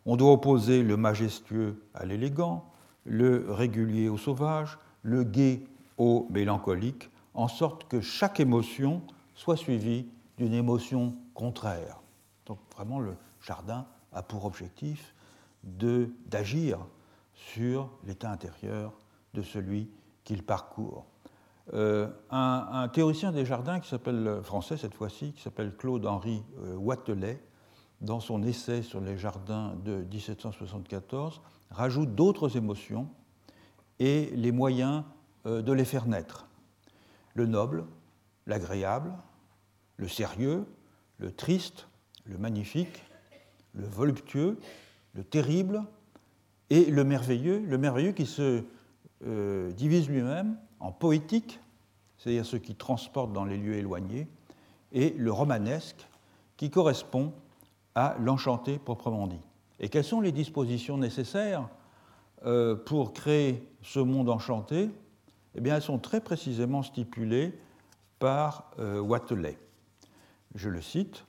on 0.06 0.16
doit 0.16 0.32
opposer 0.32 0.82
le 0.82 0.96
majestueux 0.96 1.82
à 1.94 2.04
l'élégant, 2.04 2.70
le 3.04 3.46
régulier 3.48 4.08
au 4.08 4.18
sauvage, 4.18 4.78
le 5.02 5.24
gai 5.24 5.64
au 5.98 6.26
mélancolique, 6.30 7.10
en 7.34 7.48
sorte 7.48 7.88
que 7.88 8.00
chaque 8.00 8.40
émotion 8.40 9.02
soit 9.34 9.56
suivie 9.56 10.06
d'une 10.38 10.52
émotion 10.52 11.16
contraire. 11.34 12.00
Donc 12.46 12.58
vraiment, 12.74 13.00
le 13.00 13.14
jardin 13.40 13.86
a 14.12 14.22
pour 14.22 14.44
objectif 14.44 15.14
d'agir 15.64 16.78
sur 17.34 17.90
l'état 18.04 18.30
intérieur 18.30 18.92
de 19.34 19.42
celui 19.42 19.88
qu'il 20.24 20.42
parcourt. 20.42 21.06
Euh, 21.74 22.08
un, 22.30 22.88
théoricien 22.88 23.30
des 23.30 23.46
jardins 23.46 23.78
qui 23.78 23.88
s'appelle 23.88 24.40
français 24.42 24.76
cette 24.76 24.94
fois-ci, 24.94 25.32
qui 25.32 25.42
s'appelle 25.42 25.74
Claude-Henri 25.76 26.42
euh, 26.64 26.76
Watelet, 26.76 27.40
dans 28.02 28.20
son 28.20 28.42
essai 28.42 28.82
sur 28.82 29.00
les 29.00 29.16
jardins 29.16 29.74
de 29.84 30.04
1774, 30.10 31.40
rajoute 31.70 32.14
d'autres 32.14 32.56
émotions 32.56 33.08
et 34.00 34.30
les 34.34 34.52
moyens 34.52 35.04
euh, 35.46 35.62
de 35.62 35.72
les 35.72 35.84
faire 35.84 36.06
naître. 36.06 36.48
Le 37.34 37.46
noble, 37.46 37.84
l'agréable, 38.46 39.12
le 39.96 40.08
sérieux, 40.08 40.66
le 41.18 41.30
triste, 41.30 41.86
le 42.24 42.38
magnifique, 42.38 43.04
le 43.74 43.86
voluptueux, 43.86 44.58
le 45.14 45.22
terrible 45.22 45.84
et 46.70 46.86
le 46.86 47.04
merveilleux, 47.04 47.60
le 47.60 47.78
merveilleux 47.78 48.12
qui 48.12 48.26
se 48.26 48.64
euh, 49.24 49.70
divise 49.72 50.08
lui-même 50.08 50.58
en 50.80 50.90
poétique, 50.90 51.60
c'est-à-dire 52.18 52.44
ce 52.44 52.56
qui 52.56 52.74
transporte 52.74 53.32
dans 53.32 53.44
les 53.44 53.56
lieux 53.56 53.76
éloignés, 53.76 54.26
et 54.92 55.10
le 55.10 55.32
romanesque, 55.32 56.08
qui 56.56 56.70
correspond 56.70 57.32
à 57.94 58.16
l'enchanté 58.18 58.78
proprement 58.78 59.26
dit. 59.26 59.40
Et 59.80 59.88
quelles 59.88 60.04
sont 60.04 60.20
les 60.20 60.32
dispositions 60.32 60.96
nécessaires 60.96 61.68
euh, 62.46 62.74
pour 62.74 63.12
créer 63.12 63.68
ce 63.82 63.98
monde 63.98 64.28
enchanté? 64.28 64.90
Eh 65.54 65.60
bien, 65.60 65.76
elles 65.76 65.82
sont 65.82 65.98
très 65.98 66.20
précisément 66.20 66.82
stipulées 66.82 67.58
par 68.18 68.70
euh, 68.78 69.00
Watelet. 69.00 69.58
Je 70.54 70.68
le 70.68 70.80
cite 70.80 71.24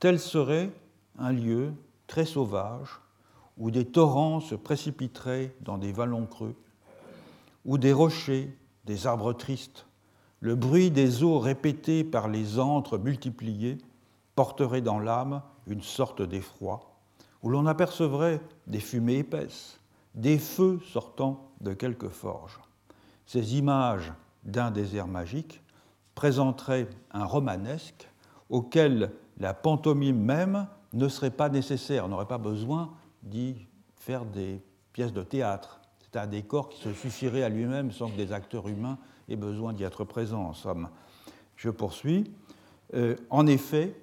Tel 0.00 0.18
serait 0.18 0.70
un 1.18 1.32
lieu 1.32 1.72
très 2.06 2.24
sauvage 2.24 3.00
où 3.58 3.70
des 3.70 3.84
torrents 3.84 4.40
se 4.40 4.54
précipiteraient 4.54 5.54
dans 5.60 5.78
des 5.78 5.92
vallons 5.92 6.26
creux, 6.26 6.56
où 7.64 7.78
des 7.78 7.92
rochers, 7.92 8.56
des 8.84 9.06
arbres 9.06 9.32
tristes, 9.32 9.86
le 10.40 10.56
bruit 10.56 10.90
des 10.90 11.22
eaux 11.22 11.38
répétées 11.38 12.02
par 12.02 12.26
les 12.26 12.58
antres 12.58 12.98
multipliés 12.98 13.78
porterait 14.34 14.80
dans 14.80 14.98
l'âme 14.98 15.42
une 15.66 15.82
sorte 15.82 16.22
d'effroi, 16.22 16.80
où 17.42 17.48
l'on 17.48 17.66
apercevrait 17.66 18.40
des 18.66 18.80
fumées 18.80 19.18
épaisses, 19.18 19.78
des 20.14 20.38
feux 20.38 20.80
sortant 20.92 21.48
de 21.60 21.72
quelques 21.72 22.08
forges. 22.08 22.60
Ces 23.26 23.56
images 23.56 24.12
d'un 24.44 24.70
désert 24.70 25.06
magique 25.06 25.62
présenteraient 26.14 26.88
un 27.12 27.24
romanesque 27.24 28.08
auquel 28.50 29.12
la 29.38 29.54
pantomime 29.54 30.20
même 30.20 30.66
ne 30.92 31.08
serait 31.08 31.30
pas 31.30 31.48
nécessaire, 31.48 32.04
on 32.04 32.08
n'aurait 32.08 32.26
pas 32.26 32.38
besoin 32.38 32.92
d'y 33.22 33.66
faire 33.96 34.24
des 34.24 34.60
pièces 34.92 35.12
de 35.12 35.22
théâtre. 35.22 35.80
C'est 36.00 36.18
un 36.18 36.26
décor 36.26 36.68
qui 36.68 36.80
se 36.82 36.92
suffirait 36.92 37.42
à 37.42 37.48
lui-même 37.48 37.90
sans 37.90 38.10
que 38.10 38.16
des 38.16 38.32
acteurs 38.32 38.68
humains 38.68 38.98
aient 39.28 39.36
besoin 39.36 39.72
d'y 39.72 39.84
être 39.84 40.04
présents, 40.04 40.44
en 40.44 40.52
somme. 40.52 40.90
Je 41.56 41.70
poursuis. 41.70 42.30
Euh, 42.94 43.16
en 43.30 43.46
effet, 43.46 43.94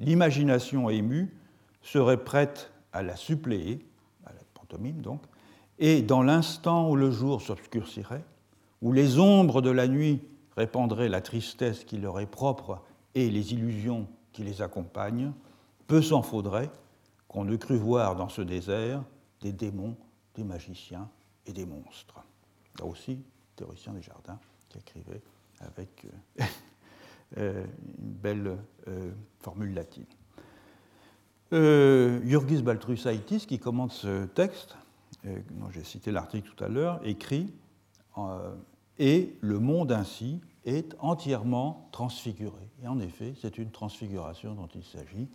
l'imagination 0.00 0.90
émue 0.90 1.34
serait 1.82 2.22
prête 2.22 2.72
à 2.92 3.02
la 3.02 3.16
suppléer, 3.16 3.84
à 4.24 4.32
la 4.32 4.40
pantomime 4.54 5.00
donc, 5.00 5.22
et 5.78 6.02
dans 6.02 6.22
l'instant 6.22 6.90
où 6.90 6.96
le 6.96 7.10
jour 7.10 7.40
s'obscurcirait, 7.40 8.24
où 8.82 8.92
les 8.92 9.18
ombres 9.18 9.62
de 9.62 9.70
la 9.70 9.88
nuit 9.88 10.20
répandraient 10.56 11.08
la 11.08 11.20
tristesse 11.20 11.84
qui 11.84 11.98
leur 11.98 12.18
est 12.20 12.26
propre 12.26 12.82
et 13.14 13.30
les 13.30 13.52
illusions 13.52 14.08
qui 14.32 14.42
les 14.42 14.62
accompagnent, 14.62 15.32
peu 15.86 16.02
s'en 16.02 16.22
faudrait 16.22 16.70
qu'on 17.28 17.44
ne 17.44 17.56
crût 17.56 17.76
voir 17.76 18.16
dans 18.16 18.28
ce 18.28 18.42
désert 18.42 19.02
des 19.40 19.52
démons, 19.52 19.96
des 20.34 20.44
magiciens 20.44 21.08
et 21.46 21.52
des 21.52 21.66
monstres. 21.66 22.20
Là 22.78 22.86
aussi, 22.86 23.20
théoricien 23.56 23.92
des 23.92 24.02
jardins 24.02 24.38
qui 24.68 24.78
écrivait 24.78 25.22
avec 25.60 26.06
euh, 26.40 26.44
une 27.36 27.66
belle 27.98 28.56
euh, 28.88 29.12
formule 29.40 29.74
latine. 29.74 30.06
Jurgis 31.50 32.62
Baltrusaitis, 32.62 33.46
qui 33.46 33.58
commente 33.58 33.92
ce 33.92 34.26
texte, 34.26 34.76
dont 35.24 35.70
j'ai 35.70 35.82
cité 35.82 36.10
l'article 36.12 36.50
tout 36.54 36.62
à 36.62 36.68
l'heure, 36.68 37.00
écrit 37.04 37.54
Et 38.98 39.36
le 39.40 39.58
monde 39.58 39.92
ainsi 39.92 40.42
est 40.66 40.94
entièrement 40.98 41.88
transfiguré. 41.90 42.68
Et 42.82 42.86
en 42.88 43.00
effet, 43.00 43.32
c'est 43.40 43.56
une 43.56 43.70
transfiguration 43.70 44.54
dont 44.54 44.68
il 44.74 44.84
s'agit 44.84 45.28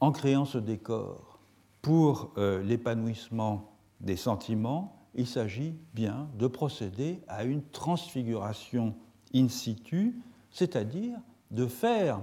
en 0.00 0.12
créant 0.12 0.44
ce 0.44 0.58
décor 0.58 1.38
pour 1.82 2.32
euh, 2.36 2.62
l'épanouissement 2.62 3.72
des 4.00 4.16
sentiments, 4.16 5.06
il 5.14 5.26
s'agit 5.26 5.74
bien 5.94 6.28
de 6.38 6.46
procéder 6.46 7.20
à 7.28 7.44
une 7.44 7.62
transfiguration 7.62 8.94
in 9.34 9.48
situ, 9.48 10.20
c'est-à-dire 10.56 11.18
de 11.50 11.66
faire 11.66 12.22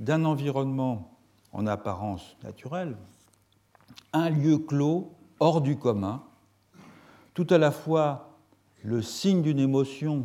d'un 0.00 0.24
environnement 0.24 1.14
en 1.52 1.66
apparence 1.66 2.38
naturelle 2.42 2.96
un 4.14 4.30
lieu 4.30 4.56
clos 4.56 5.12
hors 5.40 5.60
du 5.60 5.76
commun, 5.76 6.22
tout 7.34 7.46
à 7.50 7.58
la 7.58 7.70
fois 7.70 8.38
le 8.82 9.02
signe 9.02 9.42
d'une 9.42 9.58
émotion 9.58 10.24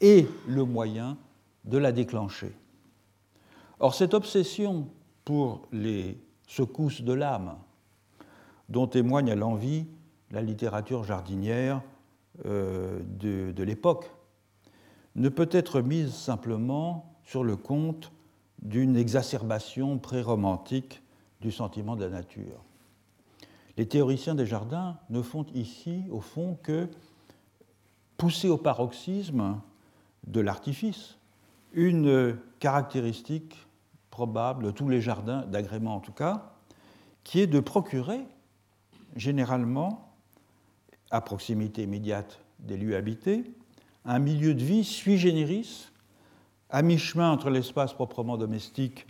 et 0.00 0.28
le 0.46 0.64
moyen 0.64 1.18
de 1.64 1.78
la 1.78 1.90
déclencher. 1.90 2.54
Or, 3.80 3.92
cette 3.96 4.14
obsession 4.14 4.88
pour 5.24 5.66
les 5.72 6.16
secousses 6.46 7.02
de 7.02 7.12
l'âme 7.12 7.56
dont 8.68 8.86
témoigne 8.86 9.32
à 9.32 9.34
l'envie 9.34 9.86
la 10.30 10.42
littérature 10.42 11.02
jardinière 11.02 11.82
euh, 12.46 13.00
de, 13.18 13.50
de 13.50 13.62
l'époque, 13.64 14.12
ne 15.18 15.28
peut 15.28 15.48
être 15.50 15.80
mise 15.80 16.14
simplement 16.14 17.12
sur 17.24 17.44
le 17.44 17.56
compte 17.56 18.12
d'une 18.62 18.96
exacerbation 18.96 19.98
pré-romantique 19.98 21.02
du 21.40 21.50
sentiment 21.52 21.96
de 21.96 22.04
la 22.04 22.10
nature. 22.10 22.64
Les 23.76 23.86
théoriciens 23.86 24.34
des 24.34 24.46
jardins 24.46 24.98
ne 25.10 25.22
font 25.22 25.46
ici, 25.54 26.04
au 26.10 26.20
fond, 26.20 26.58
que 26.62 26.88
pousser 28.16 28.48
au 28.48 28.58
paroxysme 28.58 29.60
de 30.26 30.40
l'artifice 30.40 31.18
une 31.72 32.36
caractéristique 32.58 33.66
probable 34.10 34.64
de 34.64 34.70
tous 34.70 34.88
les 34.88 35.00
jardins, 35.00 35.42
d'agrément 35.46 35.94
en 35.96 36.00
tout 36.00 36.12
cas, 36.12 36.52
qui 37.22 37.40
est 37.40 37.46
de 37.46 37.60
procurer 37.60 38.20
généralement, 39.16 40.12
à 41.10 41.20
proximité 41.20 41.84
immédiate 41.84 42.40
des 42.58 42.76
lieux 42.76 42.96
habités, 42.96 43.44
un 44.04 44.18
milieu 44.18 44.54
de 44.54 44.62
vie 44.62 44.84
sui 44.84 45.18
generis, 45.18 45.90
à 46.70 46.82
mi-chemin 46.82 47.30
entre 47.30 47.50
l'espace 47.50 47.92
proprement 47.92 48.36
domestique 48.36 49.06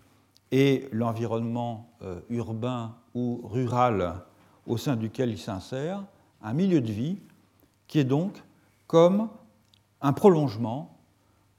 et 0.50 0.88
l'environnement 0.92 1.90
euh, 2.02 2.20
urbain 2.30 2.94
ou 3.14 3.40
rural 3.44 4.22
au 4.66 4.76
sein 4.76 4.96
duquel 4.96 5.30
il 5.30 5.38
s'insère, 5.38 6.04
un 6.42 6.52
milieu 6.52 6.80
de 6.80 6.92
vie 6.92 7.18
qui 7.86 7.98
est 7.98 8.04
donc 8.04 8.42
comme 8.86 9.28
un 10.00 10.12
prolongement 10.12 10.96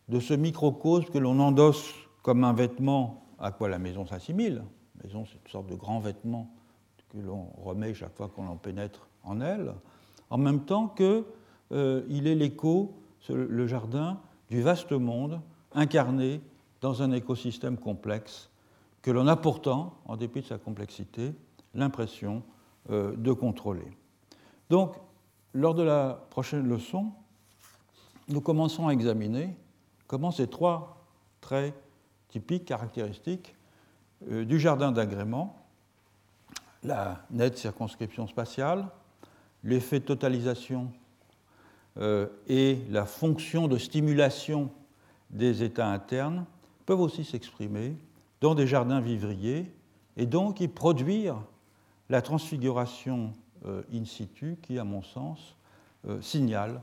de 0.08 0.20
ce 0.20 0.34
microcosme 0.34 1.12
que 1.12 1.18
l'on 1.18 1.40
endosse 1.40 1.94
comme 2.24 2.44
un 2.44 2.54
vêtement 2.54 3.24
à 3.40 3.52
quoi 3.52 3.70
la 3.70 3.80
maison 3.80 4.06
s'assimile. 4.06 4.64
La 4.98 5.08
maison, 5.08 5.26
c'est 5.26 5.40
une 5.44 5.52
sorte 5.52 5.68
de 5.68 5.76
grand 5.76 6.00
vêtement 6.00 6.50
que 7.10 7.18
l'on 7.18 7.48
remet 7.64 7.94
chaque 7.94 8.16
fois 8.16 8.28
qu'on 8.28 8.48
en 8.48 8.56
pénètre 8.56 9.08
en 9.24 9.42
elle, 9.42 9.74
en 10.30 10.38
même 10.38 10.66
temps 10.66 10.88
qu'il 10.88 11.24
euh, 11.72 12.08
est 12.10 12.36
l'écho, 12.36 12.94
le 13.28 13.68
jardin, 13.68 14.20
du 14.50 14.62
vaste 14.62 14.92
monde 14.92 15.42
incarné 15.74 16.42
dans 16.82 17.02
un 17.02 17.12
écosystème 17.12 17.78
complexe 17.78 18.50
que 19.02 19.12
l'on 19.12 19.28
a 19.28 19.36
pourtant, 19.36 19.98
en 20.06 20.18
dépit 20.18 20.42
de 20.42 20.46
sa 20.46 20.58
complexité, 20.58 21.34
l'impression 21.74 22.44
euh, 22.90 23.16
de 23.16 23.32
contrôler. 23.32 23.92
Donc, 24.70 24.96
lors 25.54 25.74
de 25.74 25.84
la 25.84 26.26
prochaine 26.30 26.68
leçon, 26.68 27.12
nous 28.28 28.42
commençons 28.42 28.88
à 28.88 28.92
examiner 28.92 29.56
comment 30.08 30.32
ces 30.32 30.48
trois 30.48 31.06
traits 31.42 31.74
typiques, 32.30 32.66
caractéristiques 32.66 33.56
euh, 34.30 34.46
du 34.46 34.60
jardin 34.60 34.92
d'agrément, 34.92 35.66
la 36.84 37.26
nette 37.32 37.58
circonscription 37.58 38.28
spatiale, 38.28 38.88
l'effet 39.64 40.00
de 40.00 40.06
totalisation 40.06 40.92
et 42.48 42.78
la 42.90 43.06
fonction 43.06 43.68
de 43.68 43.78
stimulation 43.78 44.70
des 45.30 45.64
états 45.64 45.88
internes 45.88 46.46
peuvent 46.86 47.02
aussi 47.02 47.26
s'exprimer 47.26 47.96
dans 48.42 48.56
des 48.56 48.68
jardins 48.68 49.02
vivriers 49.02 49.72
et 50.16 50.26
donc 50.26 50.62
y 50.62 50.68
produire 50.68 51.36
la 52.10 52.22
transfiguration 52.22 53.34
euh, 53.66 53.82
in 53.94 54.06
situ 54.06 54.58
qui, 54.62 54.80
à 54.80 54.84
mon 54.84 55.02
sens, 55.02 55.56
signale 56.22 56.82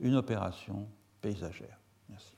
une 0.00 0.14
opération 0.14 0.86
paysagère. 1.20 1.78
Merci. 2.08 2.32